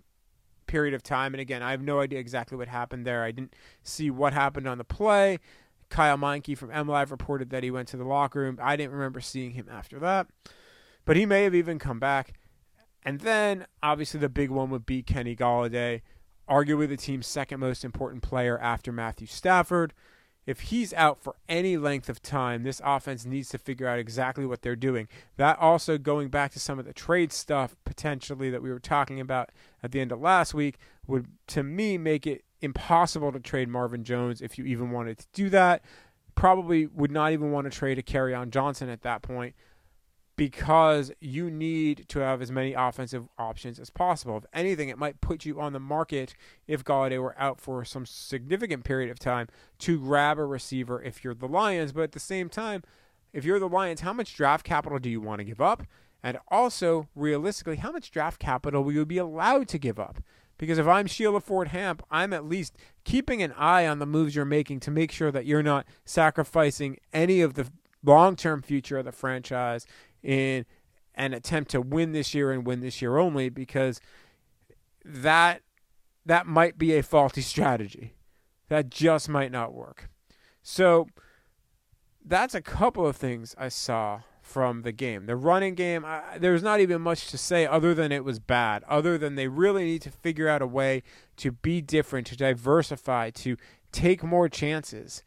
period 0.67 0.95
of 0.95 1.03
time, 1.03 1.35
and 1.35 1.41
again, 1.41 1.63
I 1.63 1.71
have 1.73 1.83
no 1.83 2.01
idea 2.01 2.19
exactly 2.19 2.57
what 2.57 2.69
happened 2.69 3.07
there. 3.07 3.23
I 3.23 3.31
didn't 3.31 3.55
see 3.83 4.11
what 4.11 4.33
happened 4.33 4.67
on 4.67 4.79
the 4.79 4.85
play. 4.85 5.39
Kyle 5.89 6.19
Meinke 6.19 6.57
from 6.57 6.71
MLive 6.71 7.11
reported 7.11 7.51
that 7.51 7.63
he 7.63 7.71
went 7.71 7.89
to 7.89 7.97
the 7.97 8.05
locker 8.05 8.41
room. 8.41 8.59
I 8.61 8.77
didn't 8.77 8.93
remember 8.93 9.21
seeing 9.21 9.53
him 9.53 9.69
after 9.71 9.99
that, 10.01 10.27
but 11.05 11.17
he 11.17 11.27
may 11.27 11.45
have 11.45 11.55
even 11.55 11.79
come 11.79 11.99
back. 11.99 12.35
And 13.03 13.21
then, 13.21 13.67
obviously, 13.83 14.19
the 14.19 14.29
big 14.29 14.51
one 14.51 14.71
would 14.71 14.85
be 14.85 15.03
Kenny 15.03 15.37
Golladay, 15.37 16.03
arguably 16.49 16.89
the 16.89 16.97
team's 16.97 17.27
second 17.27 17.61
most 17.61 17.85
important 17.85 18.23
player 18.23 18.59
after 18.59 18.91
Matthew 18.91 19.29
Stafford. 19.29 19.95
If 20.45 20.61
he's 20.61 20.95
out 20.95 21.21
for 21.21 21.35
any 21.49 21.77
length 21.77 22.09
of 22.09 22.23
time, 22.23 22.63
this 22.63 22.81
offense 22.85 23.25
needs 23.25 23.49
to 23.51 23.59
figure 23.59 23.89
out 23.89 23.99
exactly 23.99 24.47
what 24.47 24.63
they're 24.63 24.77
doing. 24.77 25.09
That 25.37 25.59
also 25.59 25.99
going 25.99 26.29
back 26.29 26.53
to 26.53 26.61
some 26.61 26.79
of 26.79 26.85
the 26.85 26.93
trade 26.93 27.33
stuff 27.33 27.77
potentially 27.85 28.51
that 28.51 28.63
we 28.63 28.71
were 28.71 28.79
talking 28.79 29.21
about 29.21 29.51
at 29.83 29.91
the 29.91 30.01
end 30.01 30.13
of 30.13 30.21
last 30.21 30.55
week 30.55 30.79
would, 31.07 31.27
to 31.49 31.65
me, 31.65 31.99
make 31.99 32.27
it 32.29 32.45
impossible 32.61 33.33
to 33.33 33.41
trade 33.41 33.69
Marvin 33.69 34.05
Jones 34.05 34.41
if 34.41 34.59
you 34.59 34.65
even 34.65 34.91
wanted 34.91 35.19
to 35.19 35.27
do 35.33 35.51
that. 35.51 35.85
Probably 36.35 36.87
would 36.87 37.11
not 37.11 37.33
even 37.33 37.53
want 37.53 37.71
to 37.71 37.77
trade 37.77 37.99
a 37.99 38.03
Kerryon 38.03 38.51
Johnson 38.51 38.89
at 38.89 39.03
that 39.03 39.23
point. 39.23 39.55
because 40.37 41.11
you 41.19 41.51
need 41.51 42.05
to 42.09 42.19
have 42.19 42.43
as 42.43 42.53
many 42.53 42.75
offensive 42.75 43.27
options 43.39 43.81
as 43.81 43.89
possible. 43.89 44.37
If 44.37 44.45
anything, 44.53 44.91
it 44.91 44.99
might 44.99 45.21
put 45.23 45.47
you 45.47 45.61
on 45.61 45.73
the 45.73 45.81
market 45.81 46.35
if 46.67 46.85
Golladay 46.85 47.21
were 47.21 47.35
out 47.39 47.61
for 47.61 47.85
some 47.85 48.05
significant 48.05 48.85
period 48.85 49.11
of 49.11 49.19
time 49.19 49.49
to 49.79 49.99
grab 49.99 50.39
a 50.39 50.45
receiver 50.45 51.03
if 51.03 51.25
you're 51.25 51.35
the 51.35 51.49
Lions. 51.49 51.93
But 51.93 52.03
at 52.03 52.13
the 52.13 52.21
same 52.21 52.51
time, 52.51 52.83
if 53.33 53.45
you're 53.45 53.59
the 53.59 53.69
Lions, 53.69 54.03
how 54.03 54.13
much 54.13 54.37
draft 54.37 54.65
capital 54.65 54.99
do 54.99 55.09
you 55.09 55.21
want 55.21 55.39
to 55.39 55.45
give 55.45 55.61
up? 55.61 55.85
And 56.23 56.39
also, 56.49 57.09
realistically, 57.15 57.77
how 57.77 57.93
much 57.93 58.11
draft 58.11 58.39
capital 58.39 58.85
will 58.85 58.93
you 58.93 59.07
be 59.07 59.19
allowed 59.19 59.69
to 59.69 59.79
give 59.79 59.99
up? 59.99 60.19
Because 60.59 60.79
if 60.79 60.87
I'm 60.87 61.07
Sheila 61.07 61.41
Ford 61.41 61.69
Hamp, 61.69 62.03
I'm 62.11 62.33
at 62.33 62.47
least 62.47 62.77
keeping 63.05 63.43
an 63.43 63.53
eye 63.53 63.87
on 63.87 63.99
the 63.99 64.07
moves 64.07 64.35
you're 64.35 64.45
making 64.45 64.81
to 64.81 64.91
make 64.91 65.13
sure 65.13 65.31
that 65.31 65.47
you're 65.47 65.63
not 65.63 65.87
sacrificing 66.05 66.99
any 67.13 67.41
of 67.41 67.55
the 67.55 67.71
long 68.03 68.37
term 68.37 68.63
future 68.63 68.99
of 68.99 69.05
the 69.05 69.13
franchise 69.13 69.87
in 70.23 70.65
an 71.15 71.35
attempt 71.35 71.71
to 71.71 71.81
win 71.81 72.13
this 72.13 72.35
year 72.35 72.53
and 72.53 72.67
win 72.67 72.81
this 72.81 73.03
year 73.03 73.19
only 73.19 73.49
because 73.49 74.01
that 75.05 75.63
that 76.25 76.47
might 76.47 76.77
be 76.77 76.97
a 76.97 77.03
faulty 77.03 77.41
strategy. 77.41 78.15
That 78.69 78.91
just 78.91 79.29
might 79.29 79.53
not 79.53 79.73
work. 79.73 80.11
So 80.63 81.07
that's 82.25 82.55
a 82.55 82.61
couple 82.61 83.07
of 83.07 83.17
things 83.17 83.55
I 83.57 83.69
saw 83.69 84.23
from 84.47 84.83
the 84.83 84.93
game. 84.93 85.27
The 85.27 85.35
running 85.35 85.75
game, 85.75 86.05
I, 86.05 86.39
there's 86.39 86.63
not 86.63 86.79
even 86.79 87.03
much 87.03 87.29
to 87.29 87.37
say 87.37 87.67
other 87.67 87.95
than 87.95 88.13
it 88.13 88.25
was 88.25 88.39
bad, 88.39 88.85
other 88.89 89.19
than 89.19 89.35
they 89.35 89.49
really 89.49 89.85
need 89.85 90.03
to 90.03 90.11
figure 90.11 90.49
out 90.49 90.63
a 90.63 90.67
way 90.67 91.03
to 91.39 91.51
be 91.51 91.81
different, 91.81 92.29
to 92.29 92.37
diversify, 92.37 93.31
to 93.31 93.57
take 93.91 94.23
more 94.23 94.49
chances 94.49 95.25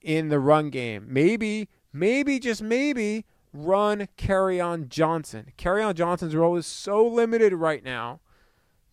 in 0.00 0.28
the 0.28 0.38
run 0.38 0.70
game. 0.70 1.06
Maybe, 1.08 1.68
maybe, 1.92 2.38
just 2.38 2.62
maybe, 2.62 3.26
run 3.52 4.06
Kerryon 4.16 4.88
Johnson. 4.88 5.52
Kerryon 5.58 5.94
Johnson's 5.94 6.36
role 6.36 6.56
is 6.56 6.66
so 6.66 7.04
limited 7.04 7.52
right 7.52 7.82
now 7.82 8.20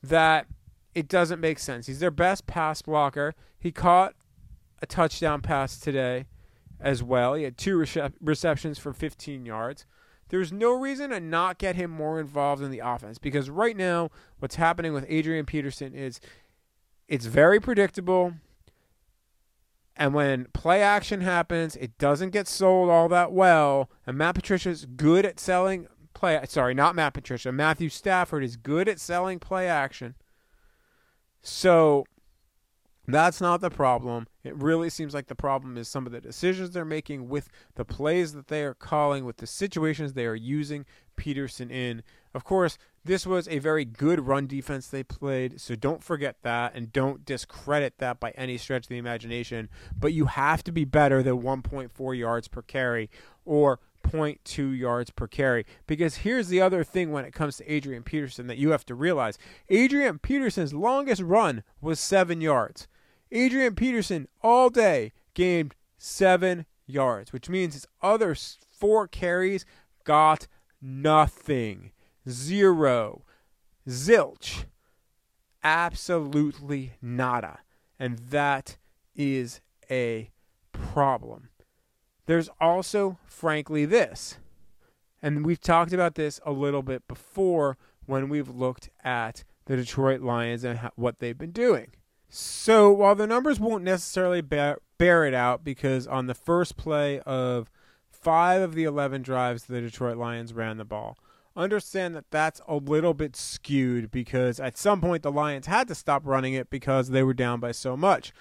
that 0.02 0.48
it 0.96 1.08
doesn't 1.08 1.40
make 1.40 1.60
sense. 1.60 1.86
He's 1.86 2.00
their 2.00 2.12
best 2.12 2.48
pass 2.48 2.82
blocker. 2.82 3.36
He 3.60 3.72
caught 3.72 4.16
a 4.82 4.88
touchdown 4.88 5.42
pass 5.42 5.80
today 5.80 6.26
as 6.80 7.04
well. 7.04 7.34
He 7.34 7.44
had 7.44 7.58
two 7.58 7.78
rece- 7.78 8.14
receptions 8.22 8.80
for 8.80 8.94
15 8.94 9.46
yards. 9.46 9.86
There's 10.30 10.52
no 10.52 10.72
reason 10.74 11.12
to 11.12 11.20
not 11.20 11.58
get 11.58 11.76
him 11.76 11.90
more 11.90 12.20
involved 12.20 12.62
in 12.62 12.72
the 12.72 12.80
offense 12.80 13.18
because 13.18 13.50
right 13.50 13.78
now, 13.78 14.10
what's 14.40 14.56
happening 14.56 14.94
with 14.94 15.06
Adrian 15.08 15.46
Peterson 15.46 15.94
is 15.94 16.20
it's 17.08 17.26
very 17.26 17.60
predictable. 17.60 18.34
And 19.96 20.14
when 20.14 20.46
play 20.54 20.82
action 20.84 21.22
happens, 21.22 21.76
it 21.78 21.98
doesn't 21.98 22.32
get 22.32 22.48
sold 22.48 22.90
all 22.90 23.10
that 23.10 23.32
well. 23.32 23.90
And 24.06 24.18
Matt 24.18 24.36
Patricia's 24.36 24.86
good 24.86 25.26
at 25.26 25.40
selling 25.40 25.88
play. 26.14 26.40
Sorry, 26.48 26.74
not 26.74 26.96
Matt 26.96 27.14
Patricia. 27.14 27.52
Matthew 27.52 27.90
Stafford 27.90 28.44
is 28.44 28.58
good 28.58 28.88
at 28.90 29.00
selling 29.00 29.40
play 29.40 29.68
action. 29.68 30.16
So 31.42 32.06
that's 33.08 33.40
not 33.40 33.62
the 33.62 33.70
problem. 33.70 34.28
It 34.44 34.56
really 34.56 34.90
seems 34.90 35.14
like 35.14 35.28
the 35.28 35.36
problem 35.36 35.78
is 35.78 35.88
some 35.88 36.06
of 36.06 36.12
the 36.12 36.20
decisions 36.20 36.72
they're 36.72 36.86
making 36.86 37.30
with 37.30 37.50
the 37.76 37.86
plays 37.86 38.34
that 38.34 38.48
they 38.48 38.64
are 38.64 38.74
calling, 38.74 39.24
with 39.24 39.38
the 39.38 39.48
situations 39.48 40.14
they 40.14 40.26
are 40.26 40.36
using 40.36 40.86
Peterson 41.16 41.72
in. 41.72 42.04
Of 42.34 42.44
course, 42.44 42.78
this 43.06 43.26
was 43.26 43.48
a 43.48 43.60
very 43.60 43.86
good 43.86 44.28
run 44.28 44.46
defense 44.46 44.88
they 44.88 45.04
played, 45.04 45.62
so 45.62 45.76
don't 45.76 46.04
forget 46.04 46.36
that 46.44 46.76
and 46.76 46.92
don't 46.92 47.26
discredit 47.26 47.98
that 48.00 48.20
by 48.20 48.32
any 48.32 48.58
stretch 48.58 48.86
of 48.86 48.90
the 48.90 48.98
imagination. 48.98 49.70
But 49.98 50.14
you 50.14 50.26
have 50.26 50.64
to 50.66 50.72
be 50.74 50.84
better 50.84 51.24
than 51.24 51.42
1.4 51.42 52.18
yards 52.18 52.50
per 52.50 52.62
carry 52.62 53.10
or 53.46 53.80
0.2 54.04 54.78
yards 54.78 55.10
per 55.10 55.28
carry. 55.28 55.66
Because 55.86 56.18
here's 56.18 56.50
the 56.50 56.62
other 56.62 56.84
thing 56.84 57.12
when 57.12 57.26
it 57.26 57.34
comes 57.34 57.58
to 57.58 57.72
Adrian 57.72 58.04
Peterson 58.04 58.48
that 58.48 58.58
you 58.58 58.72
have 58.72 58.86
to 58.86 58.96
realize 58.96 59.38
Adrian 59.70 60.20
Peterson's 60.20 60.74
longest 60.74 61.22
run 61.22 61.64
was 61.82 62.00
seven 62.00 62.42
yards. 62.42 62.88
Adrian 63.32 63.76
Peterson 63.76 64.28
all 64.42 64.70
day 64.70 65.12
gained 65.34 65.76
seven 65.98 66.66
yards, 66.86 67.34
which 67.34 67.50
means 67.50 67.74
his 67.74 67.88
other 68.02 68.36
four 68.36 69.08
carries 69.08 69.66
got 70.04 70.48
nothing. 70.82 71.92
Zero. 72.30 73.24
Zilch. 73.88 74.66
Absolutely 75.64 76.94
nada. 77.02 77.60
And 78.00 78.20
that 78.20 78.78
is 79.16 79.62
a 79.90 80.32
problem. 80.72 81.50
There's 82.26 82.50
also, 82.60 83.18
frankly, 83.26 83.86
this. 83.86 84.38
And 85.22 85.46
we've 85.46 85.62
talked 85.62 85.94
about 85.94 86.16
this 86.16 86.40
a 86.46 86.52
little 86.52 86.84
bit 86.84 87.08
before 87.08 87.78
when 88.06 88.30
we've 88.30 88.50
looked 88.50 88.90
at 89.04 89.44
the 89.66 89.76
Detroit 89.76 90.22
Lions 90.22 90.64
and 90.64 90.80
what 90.96 91.20
they've 91.20 91.38
been 91.38 91.52
doing. 91.52 91.88
So 92.30 92.92
while 92.92 93.16
the 93.16 93.28
numbers 93.28 93.60
won't 93.60 93.84
necessarily 93.84 94.42
bear, 94.42 94.80
bear 94.98 95.26
it 95.26 95.34
out, 95.34 95.64
because 95.64 96.08
on 96.08 96.28
the 96.28 96.34
first 96.34 96.78
play 96.78 97.20
of 97.22 97.72
five 98.10 98.62
of 98.62 98.76
the 98.76 98.84
11 98.84 99.22
drives, 99.22 99.66
the 99.66 99.82
Detroit 99.82 100.18
Lions 100.18 100.54
ran 100.54 100.78
the 100.78 100.86
ball. 100.86 101.18
Understand 101.56 102.16
that 102.16 102.30
that's 102.30 102.62
a 102.68 102.76
little 102.76 103.14
bit 103.14 103.36
skewed 103.36 104.12
because 104.12 104.60
at 104.60 104.78
some 104.78 105.02
point 105.02 105.24
the 105.24 105.32
Lions 105.32 105.66
had 105.66 105.88
to 105.88 105.96
stop 105.96 106.22
running 106.26 106.54
it 106.54 106.70
because 106.70 107.10
they 107.10 107.24
were 107.24 107.34
down 107.34 107.60
by 107.60 107.72
so 107.72 107.98
much. 107.98 108.32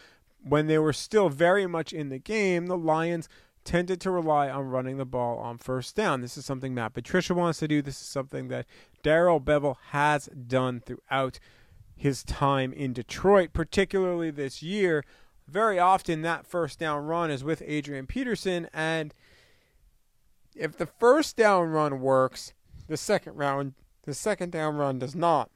When 0.42 0.66
they 0.66 0.78
were 0.78 0.92
still 0.92 1.28
very 1.28 1.66
much 1.66 1.92
in 1.92 2.10
the 2.10 2.18
game, 2.18 2.66
the 2.66 2.76
Lions 2.76 3.28
tended 3.64 4.00
to 4.00 4.10
rely 4.10 4.48
on 4.48 4.68
running 4.68 4.96
the 4.96 5.04
ball 5.04 5.38
on 5.38 5.58
first 5.58 5.96
down. 5.96 6.20
This 6.20 6.36
is 6.36 6.44
something 6.44 6.74
Matt 6.74 6.94
Patricia 6.94 7.34
wants 7.34 7.58
to 7.60 7.68
do. 7.68 7.82
This 7.82 8.00
is 8.00 8.06
something 8.06 8.48
that 8.48 8.66
Darrell 9.02 9.40
Bevell 9.40 9.76
has 9.90 10.26
done 10.26 10.80
throughout 10.80 11.38
his 11.96 12.22
time 12.22 12.72
in 12.72 12.92
Detroit, 12.92 13.52
particularly 13.52 14.30
this 14.30 14.62
year. 14.62 15.02
Very 15.48 15.78
often, 15.78 16.22
that 16.22 16.46
first 16.46 16.78
down 16.78 17.04
run 17.04 17.30
is 17.30 17.42
with 17.42 17.62
Adrian 17.64 18.06
Peterson, 18.06 18.68
and 18.74 19.14
if 20.54 20.76
the 20.76 20.86
first 20.86 21.36
down 21.36 21.68
run 21.68 22.00
works, 22.00 22.52
the 22.86 22.96
second 22.96 23.34
round, 23.36 23.74
the 24.04 24.14
second 24.14 24.52
down 24.52 24.76
run 24.76 24.98
does 24.98 25.14
not. 25.14 25.50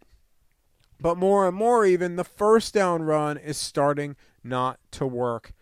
But 1.00 1.16
more 1.16 1.48
and 1.48 1.56
more, 1.56 1.84
even 1.86 2.16
the 2.16 2.24
first 2.24 2.74
down 2.74 3.02
run 3.02 3.36
is 3.36 3.56
starting 3.56 4.16
not 4.44 4.78
to 4.92 5.06
work 5.06 5.52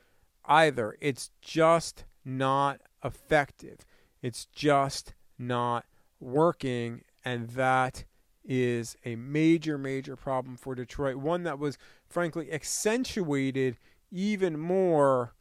either. 0.45 0.97
It's 1.01 1.31
just 1.41 2.05
not 2.25 2.81
effective. 3.05 3.79
It's 4.21 4.47
just 4.47 5.15
not 5.39 5.87
working, 6.21 7.03
and 7.25 7.51
that 7.51 8.05
is 8.49 8.97
a 9.05 9.15
major, 9.15 9.79
major 9.79 10.17
problem 10.17 10.57
for 10.57 10.75
Detroit. 10.75 11.17
One 11.17 11.45
that 11.45 11.59
was, 11.59 11.79
frankly, 12.09 12.51
accentuated 12.51 13.77
even 14.11 14.59
more 14.59 15.35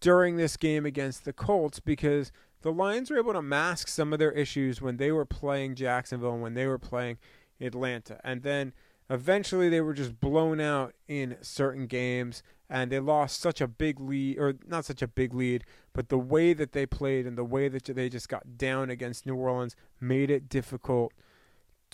during 0.00 0.36
this 0.36 0.56
game 0.56 0.84
against 0.84 1.24
the 1.24 1.32
Colts 1.32 1.78
because 1.78 2.32
the 2.62 2.72
Lions 2.72 3.10
were 3.10 3.18
able 3.18 3.32
to 3.32 3.40
mask 3.40 3.88
some 3.88 4.12
of 4.12 4.18
their 4.18 4.32
issues 4.32 4.82
when 4.82 4.96
they 4.96 5.12
were 5.12 5.24
playing 5.24 5.76
Jacksonville 5.76 6.34
and 6.34 6.42
when 6.42 6.54
they 6.54 6.66
were 6.66 6.78
playing 6.78 7.18
Atlanta. 7.60 8.20
And 8.24 8.42
then 8.42 8.72
eventually 9.08 9.68
they 9.68 9.80
were 9.80 9.94
just 9.94 10.18
blown 10.18 10.60
out 10.60 10.94
in 11.06 11.36
certain 11.40 11.86
games 11.86 12.42
and 12.68 12.90
they 12.90 12.98
lost 12.98 13.40
such 13.40 13.60
a 13.60 13.68
big 13.68 14.00
lead 14.00 14.38
or 14.38 14.54
not 14.66 14.84
such 14.84 15.02
a 15.02 15.06
big 15.06 15.34
lead 15.34 15.62
but 15.92 16.08
the 16.08 16.18
way 16.18 16.54
that 16.54 16.72
they 16.72 16.86
played 16.86 17.26
and 17.26 17.36
the 17.36 17.44
way 17.44 17.68
that 17.68 17.84
they 17.84 18.08
just 18.08 18.28
got 18.28 18.56
down 18.56 18.88
against 18.88 19.26
New 19.26 19.36
Orleans 19.36 19.76
made 20.00 20.30
it 20.30 20.48
difficult 20.48 21.12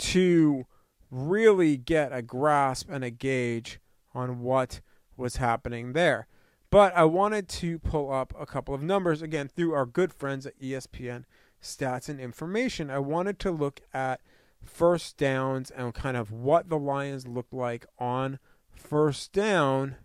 to 0.01 0.67
really 1.11 1.77
get 1.77 2.13
a 2.13 2.23
grasp 2.23 2.89
and 2.91 3.05
a 3.05 3.11
gauge 3.11 3.81
on 4.15 4.41
what 4.41 4.81
was 5.17 5.37
happening 5.37 5.93
there. 5.93 6.27
But 6.71 6.95
I 6.97 7.05
wanted 7.05 7.49
to 7.49 7.79
pull 7.79 8.13
up 8.13 8.33
a 8.39 8.47
couple 8.47 8.75
of 8.75 8.83
numbers 8.83 9.23
again 9.23 9.49
through 9.49 9.75
our 9.75 9.87
good 9.87 10.13
friends 10.13 10.47
at 10.47 10.59
ESPN 10.61 11.25
Stats 11.63 12.09
and 12.09 12.21
Information. 12.21 12.91
I 12.91 13.01
wanted 13.01 13.39
to 13.41 13.51
look 13.51 13.81
at 13.93 14.21
first 14.65 15.17
downs 15.17 15.71
and 15.71 15.95
kind 15.95 16.17
of 16.17 16.31
what 16.31 16.69
the 16.69 16.79
Lions 16.79 17.27
looked 17.27 17.53
like 17.53 17.87
on 17.99 18.39
first 18.73 19.33
down 19.33 19.97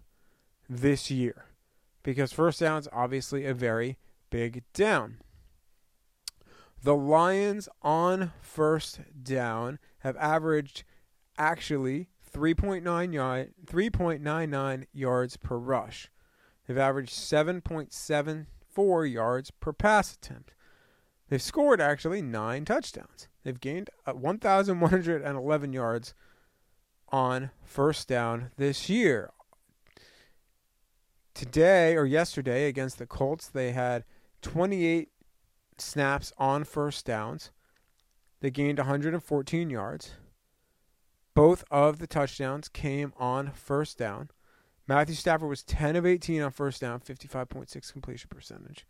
this 0.67 1.11
year. 1.11 1.45
Because 2.03 2.33
first 2.33 2.59
down's 2.59 2.87
obviously 2.91 3.45
a 3.45 3.53
very 3.53 3.97
big 4.29 4.63
down. 4.73 5.17
The 6.85 6.95
Lions 6.95 7.67
on 7.81 8.31
first 8.41 8.99
down 9.23 9.79
have 10.01 10.15
averaged 10.17 10.83
actually 11.35 12.09
3.9 12.31 13.11
yard, 13.11 13.53
3.99 13.65 14.85
yards 14.93 15.35
per 15.35 15.57
rush. 15.57 16.11
They've 16.67 16.77
averaged 16.77 17.11
7.74 17.11 19.11
yards 19.11 19.49
per 19.49 19.73
pass 19.73 20.13
attempt. 20.13 20.53
They've 21.27 21.41
scored 21.41 21.81
actually 21.81 22.21
nine 22.21 22.65
touchdowns. 22.65 23.29
They've 23.43 23.59
gained 23.59 23.89
uh, 24.05 24.13
1,111 24.13 25.73
yards 25.73 26.13
on 27.09 27.49
first 27.63 28.07
down 28.07 28.51
this 28.57 28.89
year. 28.89 29.31
Today 31.33 31.95
or 31.95 32.05
yesterday 32.05 32.67
against 32.67 32.99
the 32.99 33.07
Colts, 33.07 33.47
they 33.47 33.71
had 33.71 34.03
28 34.43 35.09
snaps 35.77 36.33
on 36.37 36.63
first 36.63 37.05
downs. 37.05 37.51
They 38.41 38.51
gained 38.51 38.77
114 38.77 39.69
yards. 39.69 40.13
Both 41.33 41.63
of 41.69 41.99
the 41.99 42.07
touchdowns 42.07 42.69
came 42.69 43.13
on 43.17 43.51
first 43.51 43.97
down. 43.97 44.29
Matthew 44.87 45.15
Stafford 45.15 45.49
was 45.49 45.63
10 45.63 45.95
of 45.95 46.05
18 46.05 46.41
on 46.41 46.51
first 46.51 46.79
down, 46.79 46.99
55.6 46.99 47.91
completion 47.91 48.29
percentage. 48.29 48.85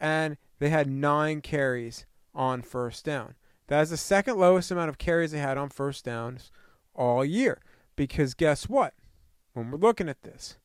And 0.00 0.36
they 0.58 0.70
had 0.70 0.88
nine 0.88 1.40
carries 1.40 2.04
on 2.34 2.62
first 2.62 3.04
down. 3.04 3.34
That 3.68 3.80
is 3.82 3.90
the 3.90 3.96
second 3.96 4.36
lowest 4.36 4.70
amount 4.70 4.90
of 4.90 4.98
carries 4.98 5.30
they 5.30 5.38
had 5.38 5.56
on 5.56 5.70
first 5.70 6.04
downs 6.04 6.50
all 6.94 7.24
year. 7.24 7.62
Because 7.96 8.34
guess 8.34 8.68
what? 8.68 8.94
When 9.52 9.70
we're 9.70 9.78
looking 9.78 10.08
at 10.08 10.22
this, 10.22 10.58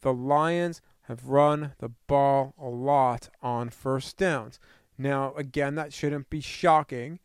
the 0.00 0.12
Lions 0.12 0.80
have 1.02 1.28
run 1.28 1.74
the 1.78 1.90
ball 2.06 2.54
a 2.58 2.68
lot 2.68 3.28
on 3.42 3.68
first 3.68 4.16
downs. 4.16 4.58
Now, 5.00 5.32
again, 5.34 5.76
that 5.76 5.94
shouldn't 5.94 6.28
be 6.28 6.42
shocking, 6.42 7.20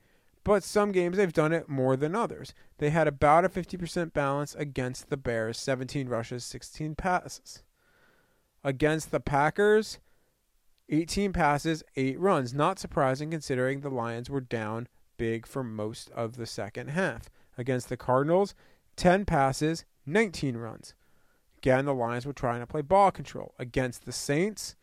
but 0.46 0.64
some 0.64 0.94
games 0.94 1.18
they've 1.18 1.34
done 1.34 1.52
it 1.52 1.68
more 1.68 1.98
than 1.98 2.16
others. 2.16 2.54
They 2.78 2.90
had 2.90 3.06
about 3.06 3.44
a 3.44 3.50
50% 3.50 4.14
balance 4.14 4.56
against 4.56 5.10
the 5.10 5.18
Bears 5.18 5.60
17 5.60 6.08
rushes, 6.08 6.46
16 6.46 6.96
passes. 6.96 7.64
Against 8.64 9.12
the 9.12 9.20
Packers, 9.20 10.00
18 10.88 11.34
passes, 11.34 11.84
8 11.98 12.18
runs. 12.18 12.54
Not 12.54 12.80
surprising 12.80 13.30
considering 13.30 13.82
the 13.82 13.90
Lions 13.90 14.30
were 14.30 14.40
down 14.40 14.88
big 15.18 15.46
for 15.46 15.62
most 15.62 16.10
of 16.12 16.38
the 16.38 16.46
second 16.46 16.92
half. 16.92 17.30
Against 17.58 17.90
the 17.90 17.98
Cardinals, 17.98 18.56
10 18.96 19.26
passes, 19.26 19.84
19 20.06 20.56
runs. 20.56 20.94
Again, 21.58 21.84
the 21.84 21.94
Lions 21.94 22.26
were 22.26 22.32
trying 22.32 22.62
to 22.62 22.68
play 22.68 22.82
ball 22.82 23.12
control. 23.12 23.54
Against 23.60 24.06
the 24.06 24.14
Saints, 24.14 24.78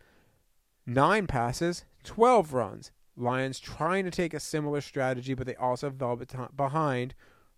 9 0.86 1.26
passes, 1.26 1.84
12 2.04 2.52
runs. 2.52 2.90
Lions 3.16 3.60
trying 3.60 4.04
to 4.04 4.10
take 4.10 4.34
a 4.34 4.40
similar 4.40 4.80
strategy, 4.80 5.34
but 5.34 5.46
they 5.46 5.54
also 5.56 5.90
fell 5.90 6.18
behind 6.56 7.14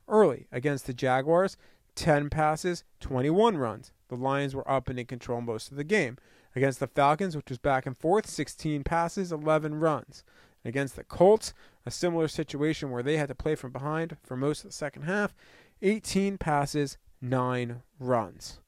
early. 0.08 0.46
Against 0.52 0.86
the 0.86 0.92
Jaguars, 0.92 1.56
10 1.94 2.28
passes, 2.28 2.84
21 3.00 3.56
runs. 3.56 3.92
The 4.08 4.16
Lions 4.16 4.54
were 4.54 4.68
up 4.70 4.88
and 4.88 4.98
in 4.98 5.06
control 5.06 5.40
most 5.40 5.70
of 5.70 5.76
the 5.76 5.84
game. 5.84 6.18
Against 6.56 6.80
the 6.80 6.86
Falcons, 6.86 7.36
which 7.36 7.48
was 7.48 7.58
back 7.58 7.86
and 7.86 7.96
forth, 7.96 8.26
16 8.26 8.84
passes, 8.84 9.32
11 9.32 9.80
runs. 9.80 10.24
Against 10.64 10.96
the 10.96 11.04
Colts, 11.04 11.52
a 11.84 11.90
similar 11.90 12.28
situation 12.28 12.90
where 12.90 13.02
they 13.02 13.16
had 13.16 13.28
to 13.28 13.34
play 13.34 13.54
from 13.54 13.72
behind 13.72 14.16
for 14.22 14.36
most 14.36 14.64
of 14.64 14.70
the 14.70 14.76
second 14.76 15.02
half, 15.02 15.34
18 15.82 16.38
passes, 16.38 16.96
9 17.20 17.82
runs. 17.98 18.60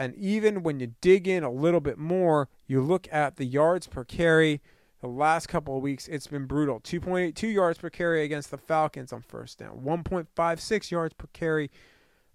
And 0.00 0.14
even 0.14 0.62
when 0.62 0.80
you 0.80 0.94
dig 1.02 1.28
in 1.28 1.44
a 1.44 1.50
little 1.50 1.78
bit 1.78 1.98
more, 1.98 2.48
you 2.66 2.80
look 2.80 3.06
at 3.12 3.36
the 3.36 3.44
yards 3.44 3.86
per 3.86 4.02
carry. 4.02 4.62
The 5.02 5.08
last 5.08 5.46
couple 5.46 5.76
of 5.76 5.82
weeks, 5.82 6.08
it's 6.08 6.26
been 6.26 6.46
brutal. 6.46 6.80
2.82 6.80 7.52
yards 7.52 7.78
per 7.78 7.90
carry 7.90 8.24
against 8.24 8.50
the 8.50 8.56
Falcons 8.56 9.12
on 9.12 9.20
first 9.20 9.58
down, 9.58 9.82
1.56 9.84 10.90
yards 10.90 11.12
per 11.12 11.26
carry 11.34 11.70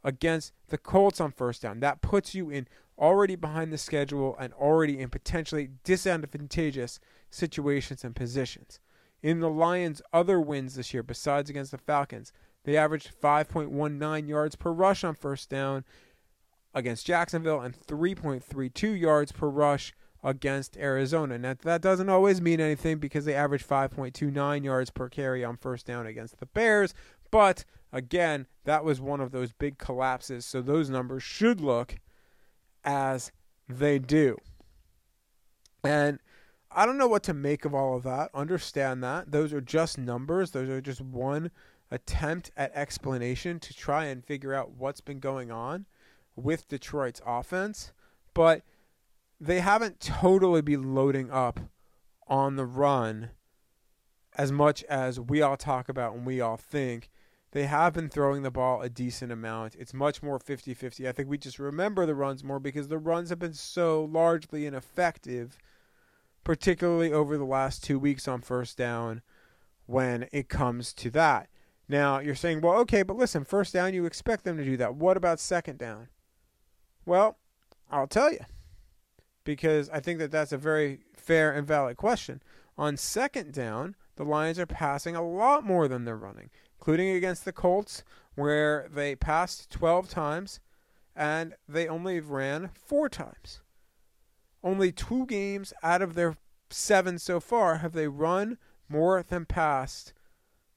against 0.03 0.53
the 0.67 0.77
Colts 0.77 1.19
on 1.19 1.31
first 1.31 1.63
down. 1.63 1.79
That 1.79 2.03
puts 2.03 2.35
you 2.35 2.51
in 2.51 2.67
already 2.99 3.35
behind 3.35 3.73
the 3.73 3.79
schedule 3.79 4.35
and 4.39 4.53
already 4.53 4.99
in 4.99 5.09
potentially 5.09 5.71
disadvantageous 5.83 6.99
situations 7.31 8.03
and 8.03 8.15
positions. 8.15 8.79
In 9.23 9.39
the 9.39 9.49
Lions' 9.49 10.03
other 10.13 10.39
wins 10.39 10.75
this 10.75 10.93
year, 10.93 11.01
besides 11.01 11.49
against 11.49 11.71
the 11.71 11.79
Falcons, 11.79 12.31
they 12.63 12.77
averaged 12.77 13.09
5.19 13.19 14.29
yards 14.29 14.55
per 14.55 14.71
rush 14.71 15.03
on 15.03 15.15
first 15.15 15.49
down 15.49 15.83
against 16.75 17.07
Jacksonville 17.07 17.61
and 17.61 17.73
3.32 17.73 18.99
yards 18.99 19.31
per 19.31 19.47
rush 19.47 19.93
against 20.21 20.75
Arizona. 20.77 21.37
Now, 21.37 21.55
that 21.61 21.81
doesn't 21.81 22.09
always 22.09 22.41
mean 22.41 22.59
anything 22.59 22.97
because 22.97 23.25
they 23.25 23.33
averaged 23.33 23.67
5.29 23.67 24.63
yards 24.63 24.89
per 24.89 25.07
carry 25.07 25.45
on 25.45 25.55
first 25.55 25.85
down 25.85 26.05
against 26.05 26.39
the 26.39 26.47
Bears. 26.47 26.93
But 27.31 27.63
again, 27.93 28.47
that 28.65 28.83
was 28.83 28.99
one 28.99 29.21
of 29.21 29.31
those 29.31 29.53
big 29.53 29.77
collapses. 29.77 30.45
So 30.45 30.61
those 30.61 30.89
numbers 30.89 31.23
should 31.23 31.61
look 31.61 31.95
as 32.83 33.31
they 33.69 33.97
do. 33.97 34.37
And 35.83 36.19
I 36.69 36.85
don't 36.85 36.97
know 36.97 37.07
what 37.07 37.23
to 37.23 37.33
make 37.33 37.63
of 37.63 37.73
all 37.73 37.95
of 37.95 38.03
that. 38.03 38.31
Understand 38.33 39.01
that. 39.03 39.31
Those 39.31 39.53
are 39.53 39.61
just 39.61 39.97
numbers, 39.97 40.51
those 40.51 40.69
are 40.69 40.81
just 40.81 41.01
one 41.01 41.51
attempt 41.91 42.51
at 42.57 42.75
explanation 42.75 43.59
to 43.59 43.73
try 43.73 44.05
and 44.05 44.25
figure 44.25 44.53
out 44.53 44.71
what's 44.71 45.01
been 45.01 45.19
going 45.19 45.51
on 45.51 45.85
with 46.35 46.67
Detroit's 46.67 47.21
offense, 47.25 47.93
but 48.33 48.63
they 49.39 49.59
haven't 49.59 49.99
totally 49.99 50.61
been 50.61 50.95
loading 50.95 51.31
up 51.31 51.59
on 52.27 52.55
the 52.55 52.65
run 52.65 53.29
as 54.37 54.51
much 54.51 54.83
as 54.85 55.19
we 55.19 55.41
all 55.41 55.57
talk 55.57 55.89
about 55.89 56.13
and 56.13 56.25
we 56.25 56.41
all 56.41 56.57
think. 56.57 57.09
They 57.51 57.67
have 57.67 57.93
been 57.93 58.09
throwing 58.09 58.43
the 58.43 58.51
ball 58.51 58.81
a 58.81 58.89
decent 58.89 59.31
amount. 59.31 59.75
It's 59.75 59.93
much 59.93 60.21
more 60.21 60.39
50 60.39 60.73
50. 60.73 61.07
I 61.07 61.13
think 61.13 61.29
we 61.29 61.37
just 61.37 61.57
remember 61.57 62.05
the 62.05 62.15
runs 62.15 62.43
more 62.43 62.59
because 62.59 62.89
the 62.89 62.97
runs 62.97 63.29
have 63.29 63.39
been 63.39 63.53
so 63.53 64.03
largely 64.11 64.65
ineffective, 64.65 65.57
particularly 66.43 67.13
over 67.13 67.37
the 67.37 67.45
last 67.45 67.81
two 67.81 67.97
weeks 67.97 68.27
on 68.27 68.41
first 68.41 68.77
down 68.77 69.21
when 69.85 70.27
it 70.33 70.49
comes 70.49 70.93
to 70.95 71.09
that. 71.11 71.47
Now, 71.87 72.19
you're 72.19 72.35
saying, 72.35 72.61
well, 72.61 72.75
okay, 72.79 73.03
but 73.03 73.15
listen, 73.15 73.45
first 73.45 73.73
down, 73.73 73.93
you 73.93 74.05
expect 74.05 74.43
them 74.43 74.57
to 74.57 74.65
do 74.65 74.75
that. 74.77 74.95
What 74.95 75.17
about 75.17 75.39
second 75.39 75.77
down? 75.77 76.09
Well, 77.05 77.37
I'll 77.91 78.07
tell 78.07 78.31
you 78.31 78.39
because 79.43 79.89
I 79.89 79.99
think 79.99 80.19
that 80.19 80.31
that's 80.31 80.51
a 80.51 80.57
very 80.57 81.01
fair 81.15 81.51
and 81.51 81.67
valid 81.67 81.97
question. 81.97 82.41
On 82.77 82.97
second 82.97 83.53
down, 83.53 83.95
the 84.15 84.25
Lions 84.25 84.59
are 84.59 84.65
passing 84.65 85.15
a 85.15 85.25
lot 85.25 85.63
more 85.63 85.87
than 85.87 86.03
they're 86.03 86.17
running, 86.17 86.49
including 86.79 87.09
against 87.09 87.45
the 87.45 87.53
Colts, 87.53 88.03
where 88.33 88.89
they 88.91 89.15
passed 89.15 89.69
12 89.69 90.09
times 90.09 90.59
and 91.15 91.55
they 91.67 91.87
only 91.87 92.19
ran 92.19 92.69
four 92.73 93.07
times. 93.07 93.61
Only 94.63 94.91
two 94.91 95.25
games 95.25 95.73
out 95.81 96.01
of 96.01 96.15
their 96.15 96.35
seven 96.69 97.19
so 97.19 97.39
far 97.39 97.77
have 97.77 97.93
they 97.93 98.07
run 98.07 98.57
more 98.89 99.23
than 99.23 99.45
passed, 99.45 100.13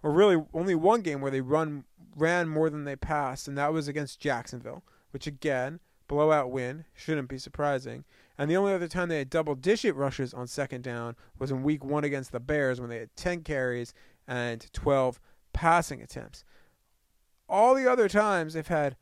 or 0.03 0.13
really 0.13 0.45
only 0.55 0.75
one 0.75 1.01
game 1.01 1.21
where 1.21 1.31
they 1.31 1.41
run 1.41 1.85
ran 2.17 2.49
more 2.49 2.71
than 2.71 2.85
they 2.85 2.97
passed, 2.97 3.49
and 3.49 3.57
that 3.59 3.73
was 3.73 3.89
against 3.89 4.21
Jacksonville, 4.21 4.85
which 5.11 5.27
again 5.27 5.81
blowout 6.09 6.51
win. 6.51 6.85
Shouldn't 6.95 7.29
be 7.29 7.39
surprising. 7.39 8.05
And 8.37 8.51
the 8.51 8.57
only 8.57 8.73
other 8.73 8.89
time 8.89 9.09
they 9.09 9.19
had 9.19 9.31
double 9.31 9.55
digit 9.55 9.95
rushes 9.95 10.35
on 10.35 10.47
second 10.47 10.83
down 10.83 11.17
was 11.39 11.51
in 11.51 11.63
week 11.63 11.85
one 11.85 12.05
against 12.05 12.33
the 12.33 12.41
Bears 12.41 12.81
when 12.81 12.91
they 12.91 12.99
had 12.99 13.15
10 13.17 13.43
carries 13.43 13.95
and 14.27 14.67
12 14.73 15.21
passing 15.53 16.03
attempts. 16.03 16.45
All 17.49 17.75
the 17.75 17.91
other 17.91 18.09
times 18.09 18.55
they've 18.55 18.67
had, 18.67 18.97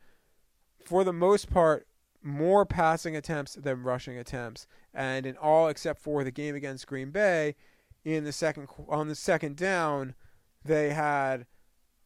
for 0.83 1.03
the 1.03 1.13
most 1.13 1.49
part, 1.49 1.87
more 2.23 2.65
passing 2.65 3.15
attempts 3.15 3.53
than 3.55 3.83
rushing 3.83 4.17
attempts. 4.17 4.67
And 4.93 5.25
in 5.25 5.37
all 5.37 5.67
except 5.67 6.01
for 6.01 6.23
the 6.23 6.31
game 6.31 6.55
against 6.55 6.87
Green 6.87 7.11
Bay, 7.11 7.55
in 8.03 8.23
the 8.23 8.31
second 8.31 8.67
on 8.87 9.07
the 9.07 9.15
second 9.15 9.57
down, 9.57 10.15
they 10.63 10.91
had 10.91 11.45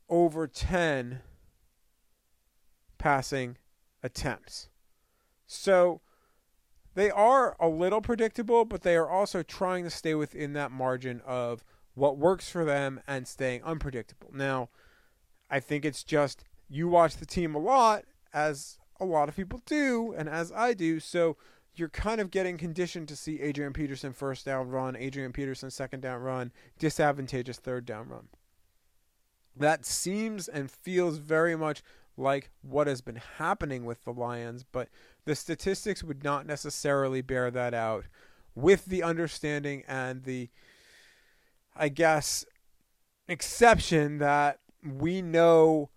over 0.10 0.48
10 0.48 1.22
passing 2.98 3.58
attempts. 4.04 4.71
So 5.54 6.00
they 6.94 7.12
are 7.12 7.58
a 7.60 7.68
little 7.68 8.02
predictable, 8.02 8.64
but 8.64 8.84
they 8.84 8.96
are 8.96 9.10
also 9.10 9.44
trying 9.44 9.84
to 9.84 9.90
stay 9.90 10.16
within 10.16 10.54
that 10.54 10.72
margin 10.72 11.22
of 11.26 11.66
what 11.94 12.18
works 12.18 12.50
for 12.50 12.64
them 12.64 13.02
and 13.06 13.28
staying 13.28 13.62
unpredictable. 13.64 14.30
Now, 14.34 14.70
I 15.50 15.60
think 15.60 15.84
it's 15.84 16.06
just 16.06 16.46
you 16.70 16.88
watch 16.88 17.18
the 17.18 17.26
team 17.26 17.54
a 17.54 17.60
lot, 17.60 18.06
as 18.34 18.78
a 18.98 19.04
lot 19.04 19.28
of 19.28 19.36
people 19.36 19.62
do, 19.66 20.14
and 20.18 20.30
as 20.30 20.54
I 20.54 20.74
do, 20.74 21.02
so 21.02 21.36
you're 21.76 21.90
kind 21.90 22.22
of 22.22 22.32
getting 22.32 22.58
conditioned 22.58 23.10
to 23.10 23.18
see 23.18 23.42
Adrian 23.42 23.74
Peterson 23.74 24.14
first 24.14 24.46
down 24.46 24.70
run, 24.70 24.96
Adrian 24.96 25.34
Peterson 25.34 25.70
second 25.70 26.00
down 26.00 26.22
run, 26.22 26.54
disadvantageous 26.80 27.58
third 27.58 27.86
down 27.86 28.08
run. 28.08 28.30
That 29.56 29.86
seems 29.86 30.48
and 30.48 30.72
feels 30.72 31.18
very 31.18 31.58
much 31.58 31.84
like 32.18 32.50
what 32.62 32.88
has 32.88 33.02
been 33.02 33.22
happening 33.38 33.86
with 33.86 34.04
the 34.04 34.14
Lions, 34.14 34.64
but 34.70 34.90
the 35.26 35.36
statistics 35.36 36.04
would 36.04 36.24
not 36.24 36.46
necessarily 36.46 37.22
bear 37.22 37.52
that 37.52 37.74
out 37.74 38.06
with 38.56 38.86
the 38.86 39.04
understanding 39.04 39.84
and 39.88 40.24
the, 40.24 40.50
I 41.76 41.90
guess, 41.90 42.46
exception 43.28 44.18
that 44.18 44.60
we 44.84 45.22
know 45.22 45.90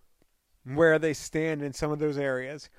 where 0.65 0.99
they 0.99 1.13
stand 1.13 1.63
in 1.63 1.73
some 1.73 1.91
of 1.91 1.99
those 1.99 2.17
areas. 2.17 2.71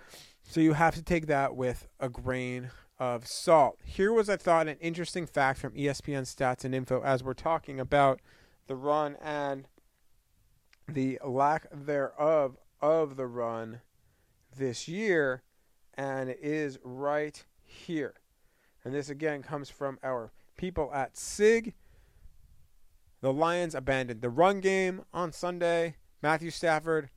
So 0.44 0.60
you 0.60 0.74
have 0.74 0.96
to 0.96 1.04
take 1.04 1.28
that 1.28 1.56
with 1.56 1.88
a 2.00 2.10
grain 2.10 2.72
of 2.98 3.28
salt. 3.28 3.80
Here 3.84 4.14
was, 4.14 4.30
I 4.30 4.38
thought, 4.38 4.68
an 4.68 4.78
interesting 4.80 5.26
fact 5.26 5.60
from 5.60 5.74
ESPN 5.74 6.24
Stats 6.24 6.64
and 6.64 6.74
Info 6.74 7.02
as 7.04 7.24
we're 7.24 7.34
talking 7.34 7.80
about 7.80 8.22
the 8.68 8.76
run 8.76 9.18
and 9.22 9.68
the 10.88 11.20
lack 11.24 11.68
thereof 11.72 12.58
of 12.82 13.16
the 13.16 13.28
run 13.28 13.82
this 14.56 14.88
year 14.88 15.44
and 15.96 16.30
it 16.30 16.40
is 16.42 16.78
right 16.84 17.44
here. 17.64 18.16
And 18.84 18.94
this 18.94 19.10
again 19.10 19.42
comes 19.42 19.70
from 19.70 19.98
our 20.04 20.32
people 20.58 20.92
at 20.94 21.18
SIG. 21.18 21.74
the 23.22 23.34
Lions 23.34 23.74
abandoned 23.74 24.22
the 24.22 24.30
run 24.30 24.60
game 24.60 25.04
on 25.14 25.32
Sunday. 25.32 25.96
Matthew 26.22 26.52
Stafford 26.52 27.10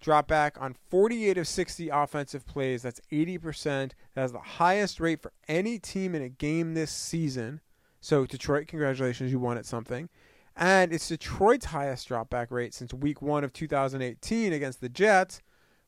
dropped 0.00 0.28
back 0.28 0.60
on 0.60 0.76
48 0.90 1.38
of 1.38 1.48
60 1.48 1.88
offensive 1.88 2.46
plays. 2.46 2.82
That's 2.82 3.00
80%. 3.12 3.92
That's 4.14 4.32
the 4.32 4.38
highest 4.38 5.00
rate 5.00 5.22
for 5.22 5.32
any 5.48 5.78
team 5.78 6.14
in 6.14 6.22
a 6.22 6.28
game 6.28 6.74
this 6.74 6.90
season. 6.90 7.60
So, 8.00 8.26
Detroit, 8.26 8.66
congratulations, 8.66 9.32
you 9.32 9.38
won 9.38 9.56
at 9.56 9.64
something. 9.64 10.10
And 10.56 10.92
it's 10.92 11.08
Detroit's 11.08 11.66
highest 11.66 12.08
dropback 12.08 12.50
rate 12.50 12.74
since 12.74 12.94
week 12.94 13.20
one 13.20 13.42
of 13.42 13.52
2018 13.52 14.52
against 14.52 14.80
the 14.80 14.88
Jets, 14.88 15.40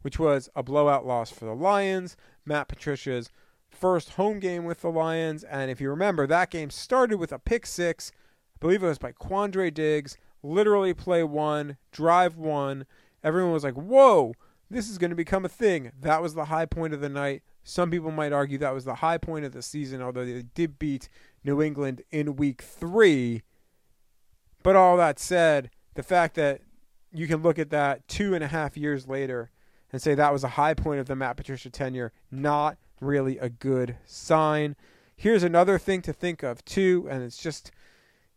which 0.03 0.19
was 0.19 0.49
a 0.57 0.63
blowout 0.63 1.07
loss 1.07 1.31
for 1.31 1.45
the 1.45 1.55
Lions. 1.55 2.17
Matt 2.45 2.69
Patricia's 2.69 3.31
first 3.71 4.11
home 4.11 4.41
game 4.41 4.65
with 4.65 4.81
the 4.81 4.91
Lions. 4.91 5.45
And 5.45 5.71
if 5.71 5.81
you 5.81 5.89
remember, 5.91 6.27
that 6.27 6.51
game 6.51 6.71
started 6.71 7.19
with 7.19 7.33
a 7.33 7.39
pick 7.39 7.65
six. 7.67 8.11
I 8.57 8.59
believe 8.61 8.83
it 8.83 8.89
was 8.89 8.99
by 8.99 9.13
Quandre 9.13 9.73
Diggs. 9.73 10.17
Literally 10.43 10.95
play 10.95 11.23
one, 11.23 11.77
drive 11.93 12.37
one. 12.37 12.87
Everyone 13.23 13.53
was 13.53 13.65
like, 13.65 13.75
whoa, 13.75 14.35
this 14.71 14.89
is 14.89 14.99
going 14.99 15.11
to 15.11 15.17
become 15.17 15.45
a 15.45 15.49
thing. 15.49 15.93
That 16.01 16.23
was 16.23 16.35
the 16.35 16.47
high 16.47 16.67
point 16.67 16.93
of 16.95 17.01
the 17.01 17.09
night. 17.09 17.43
Some 17.63 17.91
people 17.91 18.11
might 18.11 18.33
argue 18.33 18.59
that 18.59 18.75
was 18.75 18.85
the 18.85 18.97
high 18.97 19.19
point 19.19 19.45
of 19.45 19.53
the 19.53 19.63
season, 19.63 20.03
although 20.03 20.25
they 20.25 20.43
did 20.43 20.79
beat 20.79 21.09
New 21.45 21.63
England 21.63 22.03
in 22.11 22.37
week 22.37 22.63
three. 22.63 23.43
But 24.67 24.75
all 24.75 24.97
that 24.97 25.21
said, 25.21 25.71
the 25.95 26.03
fact 26.03 26.35
that 26.35 26.61
you 27.13 27.29
can 27.29 27.41
look 27.41 27.57
at 27.57 27.71
that 27.71 28.09
two 28.09 28.35
and 28.35 28.43
a 28.43 28.49
half 28.49 28.77
years 28.77 29.07
later 29.07 29.53
and 29.93 30.03
say 30.03 30.17
that 30.17 30.33
was 30.33 30.43
a 30.43 30.49
high 30.59 30.75
point 30.75 30.99
of 30.99 31.07
the 31.07 31.15
Matt 31.15 31.37
Patricia 31.37 31.71
tenure, 31.71 32.13
not 32.33 32.77
really 33.01 33.39
a 33.39 33.49
good 33.49 33.97
sign. 34.07 34.75
Here's 35.17 35.45
another 35.45 35.79
thing 35.79 36.03
to 36.03 36.13
think 36.13 36.43
of, 36.43 36.65
too, 36.65 37.07
and 37.09 37.23
it's 37.23 37.37
just, 37.37 37.71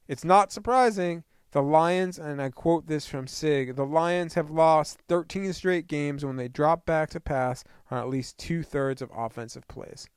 it's 0.08 0.24
not 0.24 0.52
surprising. 0.52 1.24
The 1.50 1.64
Lions, 1.64 2.20
and 2.20 2.40
I 2.40 2.50
quote 2.50 2.86
this 2.86 3.08
from 3.08 3.26
SIG 3.26 3.76
the 3.76 3.84
Lions 3.84 4.36
have 4.36 4.52
lost 4.52 5.00
13 5.08 5.52
straight 5.54 5.88
games 5.88 6.24
when 6.24 6.36
they 6.36 6.48
drop 6.48 6.86
back 6.86 7.10
to 7.10 7.20
pass 7.20 7.64
on 7.90 7.98
at 7.98 8.08
least 8.08 8.38
two 8.38 8.62
thirds 8.62 9.02
of 9.02 9.10
offensive 9.18 9.68
plays. 9.68 10.08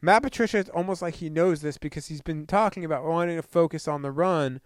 Matt 0.00 0.24
Patricia, 0.24 0.58
it's 0.58 0.70
almost 0.70 1.00
like 1.00 1.14
he 1.14 1.30
knows 1.30 1.60
this 1.60 1.78
because 1.78 2.08
he's 2.08 2.22
been 2.22 2.44
talking 2.44 2.84
about 2.84 3.04
wanting 3.04 3.36
to 3.36 3.42
focus 3.42 3.86
on 3.86 4.02
the 4.02 4.10
run, 4.10 4.60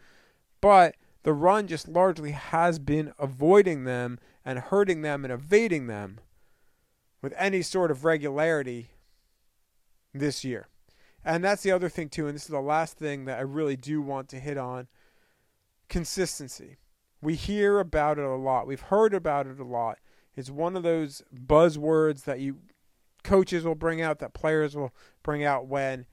but 0.60 0.96
the 1.22 1.32
run 1.32 1.66
just 1.66 1.88
largely 1.88 2.32
has 2.32 2.78
been 2.78 3.12
avoiding 3.18 3.84
them 3.84 4.18
and 4.44 4.58
hurting 4.58 5.02
them 5.02 5.24
and 5.24 5.32
evading 5.32 5.86
them 5.86 6.20
with 7.20 7.34
any 7.36 7.62
sort 7.62 7.90
of 7.90 8.04
regularity 8.04 8.90
this 10.14 10.44
year. 10.44 10.68
And 11.24 11.42
that's 11.42 11.62
the 11.62 11.72
other 11.72 11.88
thing, 11.88 12.08
too, 12.08 12.28
and 12.28 12.36
this 12.36 12.44
is 12.44 12.50
the 12.50 12.60
last 12.60 12.96
thing 12.96 13.24
that 13.24 13.38
I 13.38 13.42
really 13.42 13.76
do 13.76 14.00
want 14.00 14.28
to 14.28 14.38
hit 14.38 14.56
on 14.56 14.86
consistency. 15.88 16.76
We 17.20 17.34
hear 17.34 17.80
about 17.80 18.18
it 18.18 18.24
a 18.24 18.36
lot. 18.36 18.68
We've 18.68 18.80
heard 18.80 19.12
about 19.12 19.48
it 19.48 19.58
a 19.58 19.64
lot. 19.64 19.98
It's 20.36 20.50
one 20.50 20.76
of 20.76 20.84
those 20.84 21.22
buzzwords 21.34 22.24
that 22.24 22.38
you 22.38 22.58
coaches 23.24 23.64
will 23.64 23.74
bring 23.74 24.00
out, 24.00 24.20
that 24.20 24.34
players 24.34 24.76
will 24.76 24.94
bring 25.24 25.42
out 25.42 25.66
when 25.66 26.06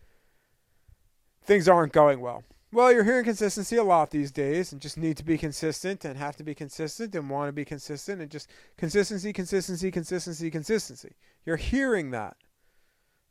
things 1.43 1.67
aren't 1.67 1.93
going 1.93 2.19
well. 2.19 2.43
Well, 2.73 2.91
you're 2.91 3.03
hearing 3.03 3.23
consistency 3.23 3.75
a 3.75 3.83
lot 3.83 4.09
these 4.09 4.31
days 4.31 4.71
and 4.71 4.81
just 4.81 4.97
need 4.97 5.15
to 5.17 5.23
be 5.23 5.37
consistent 5.37 6.03
and 6.03 6.17
have 6.17 6.35
to 6.37 6.43
be 6.43 6.55
consistent 6.55 7.13
and 7.13 7.29
want 7.29 7.49
to 7.49 7.53
be 7.53 7.65
consistent 7.65 8.19
and 8.19 8.31
just 8.31 8.49
consistency, 8.77 9.31
consistency, 9.31 9.91
consistency, 9.91 10.49
consistency. 10.49 11.11
You're 11.45 11.57
hearing 11.57 12.09
that. 12.09 12.35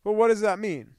But 0.04 0.12
what 0.12 0.28
does 0.28 0.42
that 0.42 0.60
mean? 0.60 0.92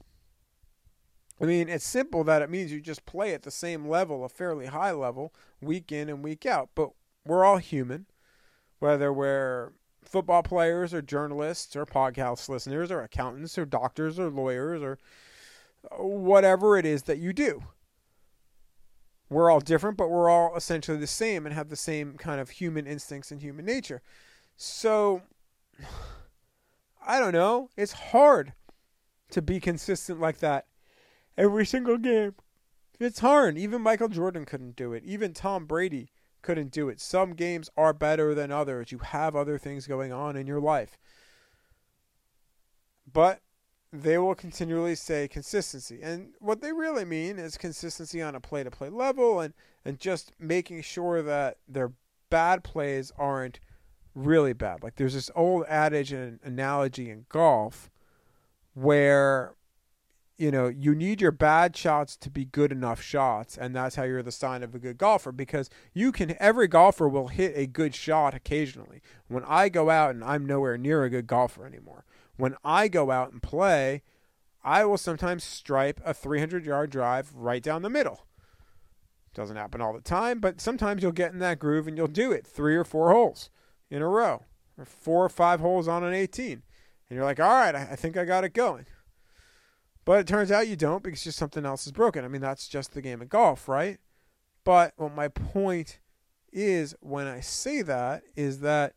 I 1.40 1.46
mean, 1.46 1.70
it's 1.70 1.86
simple 1.86 2.22
that 2.24 2.42
it 2.42 2.50
means 2.50 2.70
you 2.70 2.82
just 2.82 3.06
play 3.06 3.32
at 3.32 3.44
the 3.44 3.50
same 3.50 3.88
level, 3.88 4.26
a 4.26 4.28
fairly 4.28 4.66
high 4.66 4.92
level, 4.92 5.32
week 5.62 5.90
in 5.90 6.10
and 6.10 6.22
week 6.22 6.44
out. 6.44 6.68
But 6.74 6.90
we're 7.24 7.46
all 7.46 7.56
human, 7.56 8.04
whether 8.78 9.10
we're 9.10 9.72
football 10.04 10.42
players 10.42 10.92
or 10.92 11.00
journalists 11.00 11.74
or 11.74 11.86
podcast 11.86 12.50
listeners 12.50 12.90
or 12.90 13.00
accountants 13.00 13.56
or 13.56 13.64
doctors 13.64 14.18
or 14.18 14.28
lawyers 14.28 14.82
or 14.82 14.98
whatever 15.96 16.76
it 16.76 16.84
is 16.84 17.04
that 17.04 17.16
you 17.16 17.32
do. 17.32 17.62
We're 19.34 19.50
all 19.50 19.60
different, 19.60 19.96
but 19.96 20.10
we're 20.10 20.30
all 20.30 20.54
essentially 20.56 20.96
the 20.96 21.06
same 21.08 21.44
and 21.44 21.54
have 21.54 21.68
the 21.68 21.76
same 21.76 22.16
kind 22.16 22.40
of 22.40 22.50
human 22.50 22.86
instincts 22.86 23.32
and 23.32 23.42
human 23.42 23.64
nature. 23.64 24.00
So, 24.56 25.22
I 27.06 27.18
don't 27.18 27.32
know. 27.32 27.68
It's 27.76 27.92
hard 27.92 28.52
to 29.30 29.42
be 29.42 29.58
consistent 29.58 30.20
like 30.20 30.38
that 30.38 30.66
every 31.36 31.66
single 31.66 31.98
game. 31.98 32.34
It's 33.00 33.18
hard. 33.18 33.58
Even 33.58 33.82
Michael 33.82 34.08
Jordan 34.08 34.44
couldn't 34.44 34.76
do 34.76 34.92
it. 34.92 35.02
Even 35.04 35.34
Tom 35.34 35.66
Brady 35.66 36.10
couldn't 36.40 36.70
do 36.70 36.88
it. 36.88 37.00
Some 37.00 37.34
games 37.34 37.68
are 37.76 37.92
better 37.92 38.34
than 38.34 38.52
others. 38.52 38.92
You 38.92 38.98
have 38.98 39.34
other 39.34 39.58
things 39.58 39.88
going 39.88 40.12
on 40.12 40.36
in 40.36 40.46
your 40.46 40.60
life. 40.60 40.96
But 43.12 43.40
they 43.94 44.18
will 44.18 44.34
continually 44.34 44.96
say 44.96 45.28
consistency. 45.28 46.00
And 46.02 46.32
what 46.40 46.60
they 46.60 46.72
really 46.72 47.04
mean 47.04 47.38
is 47.38 47.56
consistency 47.56 48.20
on 48.20 48.34
a 48.34 48.40
play 48.40 48.64
to 48.64 48.70
play 48.70 48.88
level 48.88 49.38
and, 49.38 49.54
and 49.84 50.00
just 50.00 50.32
making 50.38 50.82
sure 50.82 51.22
that 51.22 51.58
their 51.68 51.92
bad 52.28 52.64
plays 52.64 53.12
aren't 53.16 53.60
really 54.14 54.52
bad. 54.52 54.82
Like 54.82 54.96
there's 54.96 55.14
this 55.14 55.30
old 55.36 55.64
adage 55.68 56.12
and 56.12 56.40
analogy 56.42 57.08
in 57.08 57.26
golf 57.28 57.88
where 58.74 59.54
you 60.36 60.50
know, 60.50 60.66
you 60.66 60.96
need 60.96 61.20
your 61.20 61.30
bad 61.30 61.76
shots 61.76 62.16
to 62.16 62.28
be 62.28 62.44
good 62.44 62.72
enough 62.72 63.00
shots, 63.00 63.56
and 63.56 63.72
that's 63.72 63.94
how 63.94 64.02
you're 64.02 64.20
the 64.20 64.32
sign 64.32 64.64
of 64.64 64.74
a 64.74 64.80
good 64.80 64.98
golfer 64.98 65.30
because 65.30 65.70
you 65.92 66.10
can 66.10 66.36
every 66.40 66.66
golfer 66.66 67.08
will 67.08 67.28
hit 67.28 67.52
a 67.54 67.68
good 67.68 67.94
shot 67.94 68.34
occasionally. 68.34 69.00
When 69.28 69.44
I 69.44 69.68
go 69.68 69.90
out 69.90 70.10
and 70.10 70.24
I'm 70.24 70.44
nowhere 70.44 70.76
near 70.76 71.04
a 71.04 71.10
good 71.10 71.28
golfer 71.28 71.64
anymore. 71.64 72.04
When 72.36 72.56
I 72.64 72.88
go 72.88 73.10
out 73.10 73.32
and 73.32 73.42
play, 73.42 74.02
I 74.62 74.84
will 74.84 74.98
sometimes 74.98 75.44
stripe 75.44 76.00
a 76.04 76.14
300 76.14 76.64
yard 76.64 76.90
drive 76.90 77.32
right 77.34 77.62
down 77.62 77.82
the 77.82 77.90
middle. 77.90 78.26
Doesn't 79.34 79.56
happen 79.56 79.80
all 79.80 79.92
the 79.92 80.00
time, 80.00 80.38
but 80.40 80.60
sometimes 80.60 81.02
you'll 81.02 81.12
get 81.12 81.32
in 81.32 81.40
that 81.40 81.58
groove 81.58 81.86
and 81.86 81.96
you'll 81.96 82.06
do 82.06 82.32
it 82.32 82.46
three 82.46 82.76
or 82.76 82.84
four 82.84 83.12
holes 83.12 83.50
in 83.90 84.00
a 84.00 84.08
row, 84.08 84.44
or 84.78 84.84
four 84.84 85.24
or 85.24 85.28
five 85.28 85.60
holes 85.60 85.88
on 85.88 86.04
an 86.04 86.14
18. 86.14 86.52
And 86.52 87.16
you're 87.16 87.24
like, 87.24 87.40
all 87.40 87.48
right, 87.48 87.74
I 87.74 87.96
think 87.96 88.16
I 88.16 88.24
got 88.24 88.44
it 88.44 88.54
going. 88.54 88.86
But 90.04 90.20
it 90.20 90.26
turns 90.26 90.50
out 90.50 90.68
you 90.68 90.76
don't 90.76 91.02
because 91.02 91.24
just 91.24 91.38
something 91.38 91.66
else 91.66 91.86
is 91.86 91.92
broken. 91.92 92.24
I 92.24 92.28
mean, 92.28 92.40
that's 92.40 92.68
just 92.68 92.92
the 92.92 93.02
game 93.02 93.22
of 93.22 93.28
golf, 93.28 93.68
right? 93.68 93.98
But 94.64 94.92
what 94.96 95.14
my 95.14 95.28
point 95.28 95.98
is 96.52 96.94
when 97.00 97.26
I 97.26 97.40
say 97.40 97.82
that 97.82 98.22
is 98.36 98.60
that 98.60 98.94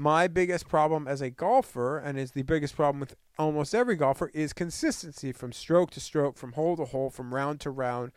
my 0.00 0.26
biggest 0.26 0.66
problem 0.66 1.06
as 1.06 1.20
a 1.20 1.28
golfer, 1.28 1.98
and 1.98 2.18
is 2.18 2.32
the 2.32 2.42
biggest 2.42 2.74
problem 2.74 3.00
with 3.00 3.14
almost 3.38 3.74
every 3.74 3.96
golfer, 3.96 4.30
is 4.32 4.54
consistency 4.54 5.30
from 5.30 5.52
stroke 5.52 5.90
to 5.90 6.00
stroke, 6.00 6.38
from 6.38 6.52
hole 6.52 6.76
to 6.76 6.86
hole, 6.86 7.10
from 7.10 7.34
round 7.34 7.60
to 7.60 7.70
round. 7.70 8.10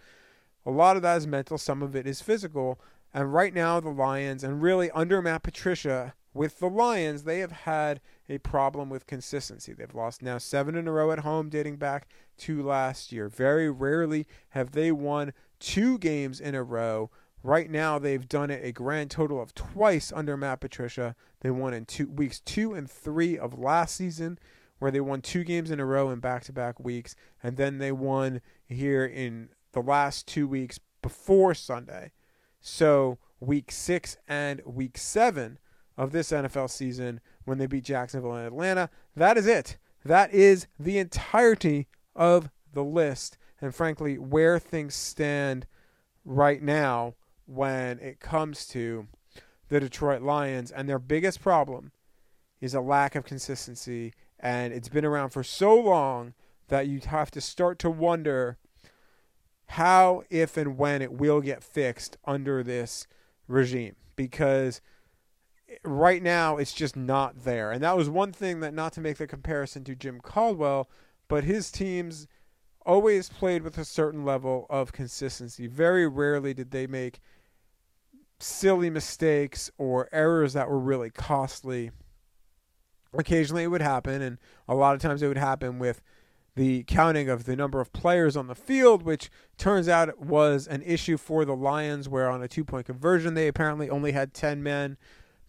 A 0.65 0.71
lot 0.71 0.95
of 0.95 1.01
that 1.01 1.17
is 1.17 1.27
mental, 1.27 1.57
some 1.57 1.84
of 1.84 1.93
it 1.93 2.07
is 2.07 2.21
physical. 2.21 2.79
And 3.13 3.34
right 3.34 3.53
now, 3.53 3.81
the 3.81 3.89
Lions, 3.89 4.45
and 4.45 4.61
really 4.61 4.89
under 4.91 5.21
Matt 5.21 5.43
Patricia, 5.43 6.13
with 6.34 6.59
the 6.59 6.69
Lions, 6.69 7.23
they 7.23 7.39
have 7.39 7.51
had 7.51 7.99
a 8.29 8.38
problem 8.38 8.89
with 8.89 9.05
consistency. 9.05 9.73
They've 9.73 9.93
lost 9.93 10.21
now 10.21 10.38
seven 10.38 10.75
in 10.75 10.88
a 10.88 10.91
row 10.91 11.11
at 11.11 11.19
home, 11.19 11.49
dating 11.49 11.75
back 11.75 12.07
to 12.38 12.63
last 12.63 13.11
year. 13.11 13.27
Very 13.27 13.69
rarely 13.69 14.25
have 14.49 14.71
they 14.71 14.91
won 14.91 15.34
two 15.59 15.97
games 15.97 16.39
in 16.39 16.55
a 16.55 16.63
row. 16.63 17.11
Right 17.46 17.70
now, 17.70 18.00
they've 18.00 18.28
done 18.28 18.50
it 18.50 18.64
a 18.64 18.72
grand 18.72 19.12
total 19.12 19.41
of 19.41 19.54
twice 19.54 20.14
under 20.16 20.38
Matt 20.38 20.62
Patricia. 20.62 21.14
They 21.41 21.52
won 21.52 21.74
in 21.74 21.86
two 21.86 22.08
weeks 22.08 22.39
two 22.39 22.74
and 22.74 22.89
three 22.89 23.38
of 23.38 23.60
last 23.60 23.98
season, 23.98 24.39
where 24.80 24.91
they 24.91 25.02
won 25.02 25.22
two 25.22 25.44
games 25.44 25.70
in 25.70 25.82
a 25.82 25.86
row 25.86 26.10
in 26.10 26.20
back-to-back 26.22 26.80
weeks, 26.80 27.18
and 27.41 27.58
then 27.58 27.80
they 27.80 27.91
won 27.91 28.39
here 28.66 29.06
in 29.06 29.50
the 29.74 29.82
last 29.82 30.26
two 30.26 30.48
weeks 30.48 30.80
before 31.02 31.54
Sunday. 31.54 32.14
So 32.62 33.18
week 33.41 33.72
six 33.72 34.16
and 34.26 34.62
week 34.66 34.98
seven 34.98 35.60
of 35.98 36.14
this 36.14 36.32
NFL 36.32 36.70
season 36.70 37.20
when 37.44 37.58
they 37.58 37.68
beat 37.68 37.84
Jacksonville 37.84 38.36
and 38.36 38.48
Atlanta. 38.48 38.89
That 39.18 39.38
is 39.38 39.48
it. 39.48 39.78
That 40.06 40.34
is 40.34 40.68
the 40.80 40.98
entirety 40.98 41.88
of 42.16 42.50
the 42.74 42.86
list, 42.86 43.38
and 43.60 43.76
frankly, 43.76 44.18
where 44.18 44.60
things 44.60 44.96
stand 44.96 45.68
right 46.24 46.62
now 46.62 47.16
when 47.46 48.00
it 48.00 48.20
comes 48.20 48.66
to 48.68 49.08
the 49.70 49.80
Detroit 49.80 50.22
Lions. 50.22 50.72
And 50.72 50.88
their 50.88 51.00
biggest 51.00 51.41
problem 51.41 51.91
is 52.62 52.74
a 52.74 52.82
lack 52.82 53.16
of 53.16 53.26
consistency, 53.26 54.14
and 54.39 54.74
it's 54.74 54.89
been 54.89 55.06
around 55.06 55.30
for 55.30 55.44
so 55.44 55.76
long 55.80 56.34
that 56.70 56.88
you 56.88 57.02
have 57.06 57.32
to 57.32 57.41
start 57.41 57.80
to 57.80 57.89
wonder 57.89 58.58
how, 59.68 60.24
if, 60.30 60.58
and 60.58 60.78
when 60.78 61.02
it 61.02 61.14
will 61.14 61.41
get 61.41 61.64
fixed 61.64 62.18
under 62.26 62.64
this 62.64 63.08
regime 63.48 63.96
because 64.16 64.82
right 65.84 66.22
now 66.22 66.58
it's 66.58 66.74
just 66.74 66.96
not 66.96 67.44
there. 67.44 67.72
And 67.72 67.84
that 67.84 67.98
was 67.98 68.10
one 68.10 68.32
thing 68.32 68.60
that 68.60 68.74
not 68.74 68.94
to 68.94 69.02
make 69.02 69.18
the 69.18 69.28
comparison 69.28 69.84
to 69.86 69.96
Jim 69.96 70.20
Caldwell, 70.22 70.89
but 71.28 71.44
his 71.44 71.72
teams 71.72 72.28
always 72.86 73.29
played 73.29 73.63
with 73.63 73.77
a 73.77 73.86
certain 73.86 74.25
level 74.25 74.65
of 74.69 74.91
consistency. 74.91 75.67
Very 75.67 76.07
rarely 76.07 76.53
did 76.53 76.71
they 76.71 76.88
make 76.88 77.19
silly 78.39 78.89
mistakes 78.89 79.71
or 79.77 80.09
errors 80.11 80.53
that 80.53 80.69
were 80.69 80.79
really 80.79 81.09
costly. 81.09 81.91
Occasionally 83.13 83.63
it 83.63 83.67
would 83.67 83.81
happen, 83.81 84.21
and 84.21 84.38
a 84.67 84.75
lot 84.75 84.95
of 84.95 85.01
times 85.01 85.21
it 85.21 85.27
would 85.27 85.38
happen 85.38 85.79
with 85.79 86.01
the 86.55 86.84
counting 86.84 87.29
of 87.29 87.45
the 87.45 87.55
number 87.55 87.79
of 87.79 87.93
players 87.93 88.36
on 88.38 88.47
the 88.47 88.55
field, 88.55 89.03
which 89.03 89.29
turns 89.57 89.88
out 89.88 90.19
was 90.19 90.67
an 90.67 90.81
issue 90.84 91.17
for 91.17 91.45
the 91.45 91.55
Lions, 91.55 92.07
where 92.07 92.29
on 92.29 92.43
a 92.43 92.47
two 92.47 92.63
point 92.63 92.86
conversion, 92.86 93.34
they 93.34 93.47
apparently 93.47 93.89
only 93.89 94.11
had 94.11 94.34
10 94.34 94.61
men. 94.61 94.97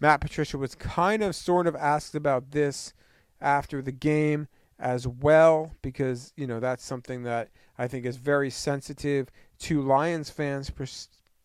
Matt 0.01 0.21
Patricia 0.21 0.59
was 0.59 0.75
kind 0.75 1.23
of 1.23 1.37
sort 1.37 1.67
of 1.67 1.77
asked 1.77 2.15
about 2.15 2.51
this 2.53 2.95
after 3.41 3.83
the 3.83 3.93
game 3.93 4.49
as 4.79 5.07
well, 5.07 5.73
because, 5.83 6.33
you 6.37 6.47
know, 6.47 6.61
that's 6.61 6.85
something 6.85 7.23
that 7.25 7.51
I 7.79 7.89
think 7.89 8.07
is 8.07 8.17
very 8.17 8.51
sensitive 8.51 9.29
to 9.61 9.83
Lions 9.83 10.31
fans 10.31 10.71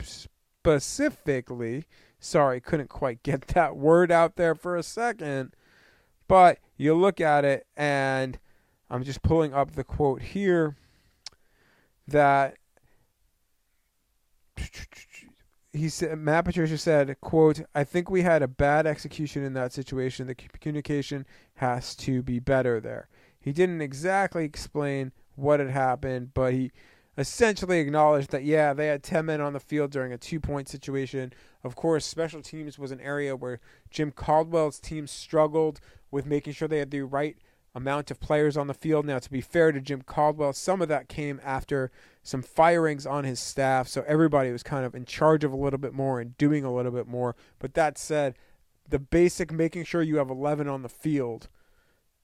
specifically. 0.01 1.85
Sorry, 2.19 2.59
couldn't 2.59 2.89
quite 2.89 3.23
get 3.23 3.47
that 3.49 3.75
word 3.75 4.11
out 4.11 4.35
there 4.35 4.55
for 4.55 4.75
a 4.75 4.83
second. 4.83 5.53
But 6.27 6.59
you 6.77 6.93
look 6.93 7.19
at 7.19 7.43
it, 7.45 7.65
and 7.75 8.37
I'm 8.89 9.03
just 9.03 9.23
pulling 9.23 9.53
up 9.53 9.71
the 9.71 9.83
quote 9.83 10.21
here 10.21 10.75
that 12.07 12.57
he 15.73 15.89
said 15.89 16.17
Matt 16.17 16.45
Patricia 16.45 16.77
said, 16.77 17.15
quote, 17.21 17.61
I 17.75 17.83
think 17.83 18.09
we 18.09 18.23
had 18.23 18.41
a 18.41 18.47
bad 18.47 18.87
execution 18.87 19.43
in 19.43 19.53
that 19.53 19.73
situation. 19.73 20.27
The 20.27 20.35
communication 20.35 21.25
has 21.55 21.95
to 21.97 22.23
be 22.23 22.39
better 22.39 22.79
there. 22.79 23.07
He 23.39 23.51
didn't 23.51 23.81
exactly 23.81 24.45
explain 24.45 25.11
what 25.35 25.59
had 25.59 25.69
happened, 25.69 26.33
but 26.33 26.53
he 26.53 26.71
essentially 27.17 27.79
acknowledged 27.79 28.31
that 28.31 28.43
yeah, 28.43 28.73
they 28.73 28.87
had 28.87 29.03
10 29.03 29.25
men 29.25 29.41
on 29.41 29.53
the 29.53 29.59
field 29.59 29.91
during 29.91 30.13
a 30.13 30.17
two-point 30.17 30.69
situation. 30.69 31.33
Of 31.63 31.75
course, 31.75 32.05
special 32.05 32.41
teams 32.41 32.79
was 32.79 32.91
an 32.91 33.01
area 33.01 33.35
where 33.35 33.59
Jim 33.89 34.11
Caldwell's 34.11 34.79
team 34.79 35.07
struggled 35.07 35.79
with 36.11 36.25
making 36.25 36.53
sure 36.53 36.67
they 36.67 36.79
had 36.79 36.91
the 36.91 37.01
right 37.01 37.37
amount 37.75 38.09
of 38.09 38.19
players 38.19 38.57
on 38.57 38.67
the 38.67 38.73
field. 38.73 39.05
Now, 39.05 39.19
to 39.19 39.29
be 39.29 39.41
fair 39.41 39.71
to 39.71 39.81
Jim 39.81 40.01
Caldwell, 40.01 40.53
some 40.53 40.81
of 40.81 40.87
that 40.87 41.07
came 41.07 41.39
after 41.43 41.91
some 42.23 42.41
firings 42.41 43.05
on 43.05 43.23
his 43.23 43.39
staff, 43.39 43.87
so 43.87 44.03
everybody 44.07 44.51
was 44.51 44.63
kind 44.63 44.85
of 44.85 44.95
in 44.95 45.05
charge 45.05 45.43
of 45.43 45.51
a 45.51 45.57
little 45.57 45.79
bit 45.79 45.93
more 45.93 46.19
and 46.19 46.37
doing 46.37 46.63
a 46.63 46.73
little 46.73 46.91
bit 46.91 47.07
more. 47.07 47.35
But 47.59 47.73
that 47.75 47.97
said, 47.97 48.35
the 48.87 48.99
basic 48.99 49.51
making 49.51 49.83
sure 49.83 50.01
you 50.01 50.17
have 50.17 50.29
11 50.29 50.67
on 50.67 50.81
the 50.81 50.89
field 50.89 51.47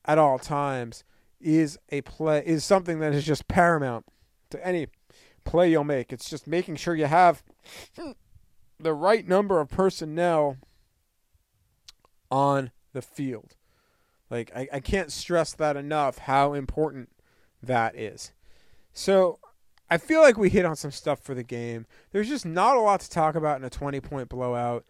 at 0.06 0.18
all 0.18 0.39
times 0.39 1.03
is 1.39 1.78
a 1.89 2.01
play 2.01 2.43
is 2.45 2.64
something 2.64 2.99
that 2.99 3.14
is 3.14 3.26
just 3.26 3.47
paramount 3.47 4.06
to 4.49 4.66
any 4.66 4.88
play 5.43 5.70
you'll 5.70 5.84
make. 5.84 6.12
It's 6.12 6.30
just 6.30 6.47
making 6.47 6.78
sure 6.78 6.95
you 6.95 7.06
have 7.06 7.43
the 8.80 8.93
right 8.93 9.28
number 9.28 9.60
of 9.60 9.70
personnel 9.70 10.58
on 12.32 12.72
the 12.93 13.01
field. 13.01 13.56
Like 14.30 14.51
I, 14.56 14.68
I 14.74 14.80
can't 14.80 15.12
stress 15.12 15.53
that 15.53 15.78
enough 15.78 16.20
how 16.20 16.53
important 16.53 17.10
that 17.62 17.95
is. 17.95 18.32
So 18.93 19.39
I 19.89 19.97
feel 19.97 20.22
like 20.22 20.38
we 20.38 20.49
hit 20.49 20.66
on 20.66 20.76
some 20.76 20.91
stuff 20.91 21.20
for 21.20 21.36
the 21.36 21.43
game. 21.43 21.86
There's 22.12 22.30
just 22.30 22.45
not 22.45 22.76
a 22.76 22.82
lot 22.82 23.01
to 23.01 23.10
talk 23.10 23.36
about 23.36 23.60
in 23.60 23.66
a 23.66 23.70
20 23.70 23.99
point 23.99 24.30
blowout. 24.30 24.84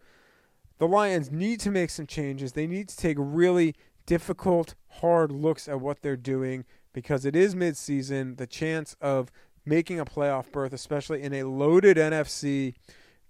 The 0.78 0.88
Lions 0.88 1.30
need 1.30 1.60
to 1.60 1.70
make 1.70 1.90
some 1.90 2.06
changes. 2.06 2.52
They 2.52 2.66
need 2.66 2.88
to 2.88 2.96
take 2.96 3.16
really 3.18 3.74
difficult, 4.06 4.74
hard 5.00 5.32
looks 5.32 5.68
at 5.68 5.80
what 5.80 6.02
they're 6.02 6.16
doing 6.16 6.64
because 6.92 7.24
it 7.24 7.36
is 7.36 7.54
midseason. 7.54 8.36
The 8.36 8.46
chance 8.46 8.96
of 9.00 9.30
making 9.64 10.00
a 10.00 10.04
playoff 10.04 10.50
berth, 10.50 10.72
especially 10.72 11.22
in 11.22 11.34
a 11.34 11.44
loaded 11.44 11.96
NFC, 11.96 12.74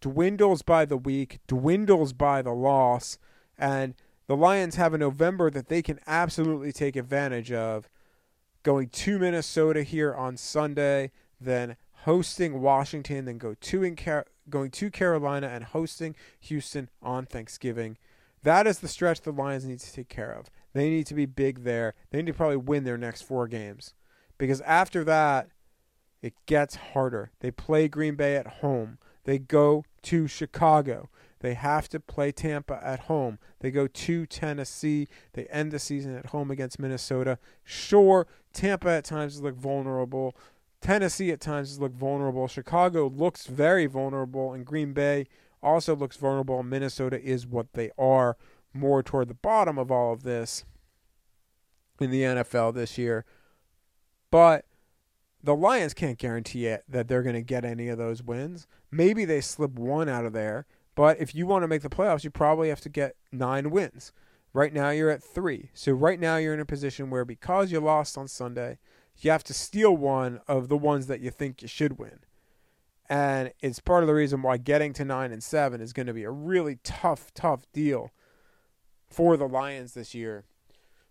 dwindles 0.01 0.63
by 0.63 0.85
the 0.85 0.97
week, 0.97 1.41
dwindles 1.47 2.13
by 2.13 2.43
the 2.43 2.53
loss. 2.53 3.19
And 3.59 3.95
the 4.27 4.37
Lions 4.37 4.77
have 4.77 4.95
a 4.95 4.99
November 4.99 5.51
that 5.51 5.69
they 5.69 5.83
can 5.83 5.99
absolutely 6.07 6.73
take 6.73 6.97
advantage 6.97 7.51
of. 7.51 7.89
Going 8.63 8.89
to 8.89 9.19
Minnesota 9.19 9.83
here 9.83 10.15
on 10.15 10.37
Sunday, 10.37 11.13
then 11.41 11.77
hosting 12.05 12.61
Washington, 12.61 13.25
then 13.25 13.39
go 13.39 13.55
to 13.55 13.83
in 13.83 13.97
Car- 13.97 14.27
going 14.51 14.71
to 14.73 14.91
Carolina 14.91 15.49
and 15.49 15.65
hosting 15.65 16.15
Houston 16.41 16.89
on 17.03 17.27
Thanksgiving. 17.27 17.97
That 18.43 18.67
is 18.67 18.79
the 18.79 18.89
stretch 18.89 19.23
the 19.23 19.33
Lions 19.33 19.65
need 19.65 19.81
to 19.81 19.93
take 19.93 20.09
care 20.09 20.33
of. 20.33 20.51
They 20.77 20.91
need 20.91 21.07
to 21.07 21.15
be 21.15 21.25
big 21.25 21.65
there. 21.65 21.95
They 22.11 22.19
need 22.19 22.27
to 22.27 22.35
probably 22.35 22.59
win 22.59 22.85
their 22.85 22.99
next 22.99 23.23
four 23.23 23.49
games. 23.49 23.95
Because 24.37 24.61
after 24.61 25.05
that, 25.05 25.49
it 26.21 26.35
gets 26.45 26.77
harder. 26.77 27.31
They 27.41 27.51
play 27.51 27.89
Green 27.89 28.15
Bay 28.15 28.37
at 28.37 28.59
home. 28.59 28.99
They 29.25 29.39
go 29.39 29.85
to 30.03 30.27
Chicago. 30.27 31.09
They 31.41 31.55
have 31.55 31.89
to 31.89 32.01
play 32.01 32.31
Tampa 32.31 32.79
at 32.83 33.01
home. 33.01 33.39
They 33.61 33.71
go 33.71 33.87
to 33.87 34.27
Tennessee. 34.27 35.09
They 35.33 35.47
end 35.47 35.73
the 35.73 35.79
season 35.79 36.15
at 36.15 36.27
home 36.27 36.51
against 36.51 36.79
Minnesota. 36.79 37.39
Sure, 37.65 38.27
Tampa 38.53 38.91
at 38.91 39.05
times 39.05 39.41
look 39.41 39.57
vulnerable. 39.57 40.37
Tennessee 40.83 41.31
at 41.31 41.41
times 41.41 41.81
look 41.81 41.95
vulnerable. 41.95 42.49
Chicago 42.49 43.07
looks 43.07 43.47
very 43.47 43.87
vulnerable, 43.87 44.53
and 44.53 44.67
Green 44.67 44.93
Bay 44.93 45.27
also 45.63 45.97
looks 45.97 46.19
vulnerable. 46.19 46.63
Minnesota 46.63 47.19
is 47.21 47.47
what 47.47 47.73
they 47.73 47.91
are, 47.99 48.37
more 48.77 49.03
toward 49.03 49.29
the 49.29 49.35
bottom 49.35 49.79
of 49.79 49.91
all 49.91 50.13
of 50.13 50.23
this 50.23 50.65
in 52.01 52.11
the 52.11 52.23
NFL 52.23 52.75
this 52.75 52.99
year. 52.99 53.25
But 54.31 54.67
the 55.43 55.55
Lions 55.55 55.95
can't 55.95 56.19
guarantee 56.19 56.67
it 56.67 56.85
that 56.89 57.09
they're 57.09 57.23
going 57.23 57.35
to 57.35 57.43
get 57.43 57.65
any 57.65 57.89
of 57.89 57.99
those 57.99 58.23
wins. 58.23 58.67
Maybe 58.91 59.25
they 59.25 59.41
slip 59.41 59.73
one 59.73 60.09
out 60.09 60.25
of 60.25 60.33
there. 60.33 60.67
But 60.95 61.21
if 61.21 61.35
you 61.35 61.47
want 61.47 61.63
to 61.63 61.69
make 61.69 61.83
the 61.83 61.89
playoffs, 61.89 62.25
you 62.25 62.31
probably 62.31 62.69
have 62.71 62.81
to 62.81 62.89
get 62.89 63.17
nine 63.31 63.71
wins. 63.71 64.13
Right 64.53 64.73
now, 64.73 64.91
you're 64.91 65.11
at 65.11 65.23
three. 65.23 65.71
So, 65.75 65.93
right 65.93 66.19
now, 66.19 66.39
you're 66.39 66.55
in 66.55 66.61
a 66.61 66.65
position 66.65 67.11
where 67.11 67.27
because 67.27 67.71
you 67.71 67.79
lost 67.81 68.17
on 68.17 68.27
Sunday, 68.27 68.79
you 69.19 69.31
have 69.31 69.45
to 69.45 69.55
steal 69.55 69.95
one 69.95 70.41
of 70.49 70.69
the 70.69 70.77
ones 70.79 71.07
that 71.09 71.21
you 71.21 71.31
think 71.31 71.61
you 71.61 71.69
should 71.69 71.99
win. 71.99 72.21
And 73.09 73.53
it's 73.61 73.81
part 73.81 74.03
of 74.03 74.07
the 74.07 74.15
reason 74.15 74.43
why 74.43 74.57
getting 74.57 74.95
to 74.95 75.05
nine 75.05 75.31
and 75.31 75.43
seven 75.43 75.83
is 75.83 75.93
going 75.93 76.07
to 76.07 76.15
be 76.15 76.25
a 76.25 76.31
really 76.31 76.79
tough, 76.83 77.33
tough 77.35 77.67
deal 77.73 78.11
for 79.17 79.39
the 79.39 79.49
Lions 79.49 79.95
this 79.95 80.15
year. 80.15 80.45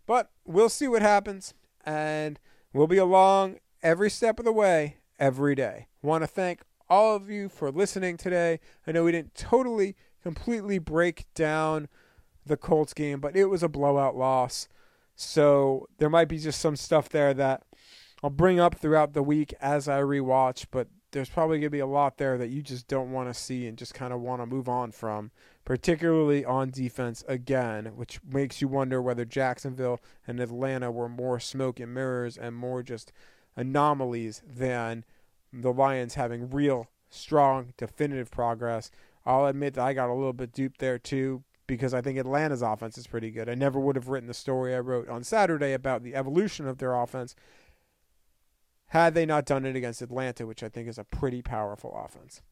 But 0.06 0.30
we'll 0.46 0.70
see 0.70 0.88
what 0.88 1.02
happens. 1.02 1.56
And 1.84 2.40
we'll 2.72 2.86
be 2.86 2.98
along 2.98 3.58
every 3.82 4.12
step 4.12 4.38
of 4.38 4.46
the 4.46 4.52
way, 4.52 4.98
every 5.18 5.56
day. 5.56 5.88
Want 6.04 6.24
to 6.24 6.28
thank 6.28 6.62
all 6.88 7.16
of 7.16 7.32
you 7.32 7.50
for 7.50 7.72
listening 7.72 8.18
today. 8.18 8.60
I 8.86 8.92
know 8.92 9.06
we 9.06 9.12
didn't 9.12 9.34
totally, 9.34 9.96
completely 10.22 10.78
break 10.78 11.26
down 11.34 11.88
the 12.46 12.58
Colts 12.58 12.94
game, 12.94 13.20
but 13.20 13.36
it 13.36 13.46
was 13.46 13.64
a 13.64 13.70
blowout 13.70 14.16
loss. 14.16 14.68
So 15.16 15.88
there 15.98 16.10
might 16.10 16.28
be 16.28 16.38
just 16.38 16.62
some 16.62 16.76
stuff 16.76 17.10
there 17.10 17.34
that 17.34 17.64
I'll 18.22 18.30
bring 18.30 18.60
up 18.60 18.76
throughout 18.76 19.14
the 19.14 19.24
week 19.24 19.52
as 19.60 19.88
I 19.88 20.02
rewatch, 20.02 20.68
but 20.70 20.90
there's 21.12 21.30
probably 21.30 21.58
going 21.58 21.68
to 21.68 21.70
be 21.72 21.80
a 21.80 21.88
lot 21.88 22.18
there 22.20 22.38
that 22.38 22.50
you 22.50 22.62
just 22.62 22.88
don't 22.88 23.12
want 23.12 23.30
to 23.30 23.34
see 23.34 23.66
and 23.66 23.80
just 23.80 23.96
kind 23.96 24.14
of 24.14 24.22
want 24.22 24.44
to 24.44 24.46
move 24.46 24.70
on 24.70 24.92
from, 24.92 25.32
particularly 25.66 26.46
on 26.46 26.70
defense 26.70 27.24
again, 27.28 27.88
which 27.96 28.20
makes 28.24 28.62
you 28.62 28.68
wonder 28.68 29.02
whether 29.02 29.26
Jacksonville 29.26 30.00
and 30.28 30.40
Atlanta 30.40 30.92
were 30.92 31.10
more 31.10 31.40
smoke 31.40 31.80
and 31.80 31.94
mirrors 31.94 32.38
and 32.38 32.56
more 32.56 32.84
just 32.84 33.12
anomalies 33.58 34.44
than 34.48 35.04
the 35.52 35.74
Lions 35.74 36.14
having 36.14 36.50
real, 36.50 36.88
strong, 37.10 37.74
definitive 37.78 38.30
progress. 38.30 38.92
I'll 39.26 39.48
admit 39.48 39.74
that 39.74 39.86
I 39.86 39.94
got 39.94 40.10
a 40.10 40.14
little 40.14 40.34
bit 40.34 40.54
duped 40.54 40.80
there 40.80 41.00
too 41.00 41.44
because 41.68 41.96
I 41.96 42.02
think 42.02 42.20
Atlanta's 42.20 42.62
offense 42.62 42.96
is 42.98 43.08
pretty 43.08 43.32
good. 43.32 43.50
I 43.50 43.56
never 43.56 43.80
would 43.80 43.96
have 43.96 44.08
written 44.08 44.28
the 44.28 44.36
story 44.36 44.76
I 44.76 44.80
wrote 44.80 45.10
on 45.10 45.24
Saturday 45.24 45.74
about 45.74 46.04
the 46.04 46.14
evolution 46.14 46.68
of 46.68 46.78
their 46.78 46.94
offense 46.94 47.36
had 48.90 49.16
they 49.16 49.26
not 49.26 49.46
done 49.46 49.66
it 49.66 49.76
against 49.76 50.04
Atlanta, 50.04 50.46
which 50.46 50.62
I 50.62 50.70
think 50.70 50.88
is 50.88 51.00
a 51.00 51.04
pretty 51.04 51.42
powerful 51.42 51.98
offense. 51.98 52.44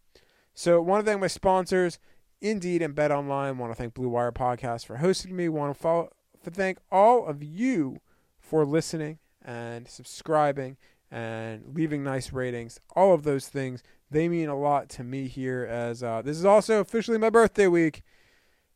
So, 0.55 0.82
want 0.82 1.05
to 1.05 1.09
thank 1.09 1.22
my 1.22 1.28
sponsors, 1.28 1.99
Indeed 2.44 2.82
and 2.82 2.94
BetOnline. 2.94 3.56
Want 3.56 3.72
to 3.72 3.76
thank 3.76 3.94
Blue 3.94 4.10
Wire 4.10 4.34
Podcast 4.34 4.86
for 4.86 4.98
hosting 4.98 5.34
me. 5.34 5.48
Want 5.48 5.74
to 5.74 5.82
follow, 5.82 6.10
to 6.44 6.52
thank 6.52 6.78
all 6.91 7.26
of 7.26 7.41
you 7.41 8.02
for 8.38 8.66
listening 8.66 9.20
and 9.41 9.88
subscribing 9.88 10.76
and 11.10 11.64
leaving 11.74 12.04
nice 12.04 12.34
ratings. 12.34 12.82
All 12.98 13.14
of 13.14 13.24
those 13.24 13.48
things, 13.48 13.82
they 14.12 14.28
mean 14.28 14.50
a 14.50 14.60
lot 14.60 14.89
to 14.89 15.06
me 15.06 15.30
here 15.30 15.66
as 15.70 16.04
uh, 16.04 16.22
this 16.22 16.38
is 16.38 16.44
also 16.44 16.82
officially 16.82 17.18
my 17.18 17.30
birthday 17.30 17.68
week. 17.68 18.04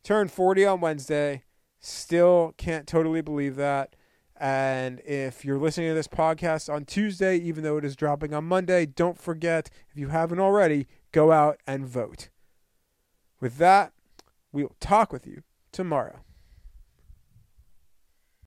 Turned 0.02 0.32
40 0.32 0.64
on 0.64 0.80
Wednesday. 0.80 1.44
Still 1.78 2.54
can't 2.56 2.86
totally 2.86 3.20
believe 3.20 3.56
that. 3.56 3.94
And 4.40 5.00
if 5.00 5.44
you're 5.44 5.58
listening 5.58 5.88
to 5.88 5.94
this 5.94 6.08
podcast 6.08 6.72
on 6.72 6.86
Tuesday, 6.86 7.36
even 7.36 7.64
though 7.64 7.76
it 7.76 7.84
is 7.84 7.96
dropping 7.96 8.32
on 8.32 8.44
Monday, 8.44 8.86
don't 8.86 9.20
forget, 9.20 9.68
if 9.90 9.98
you 9.98 10.08
haven't 10.08 10.40
already, 10.40 10.86
go 11.12 11.32
out 11.32 11.58
and 11.66 11.86
vote. 11.86 12.30
With 13.40 13.58
that, 13.58 13.92
we'll 14.52 14.76
talk 14.80 15.12
with 15.12 15.26
you 15.26 15.42
tomorrow. 15.72 16.20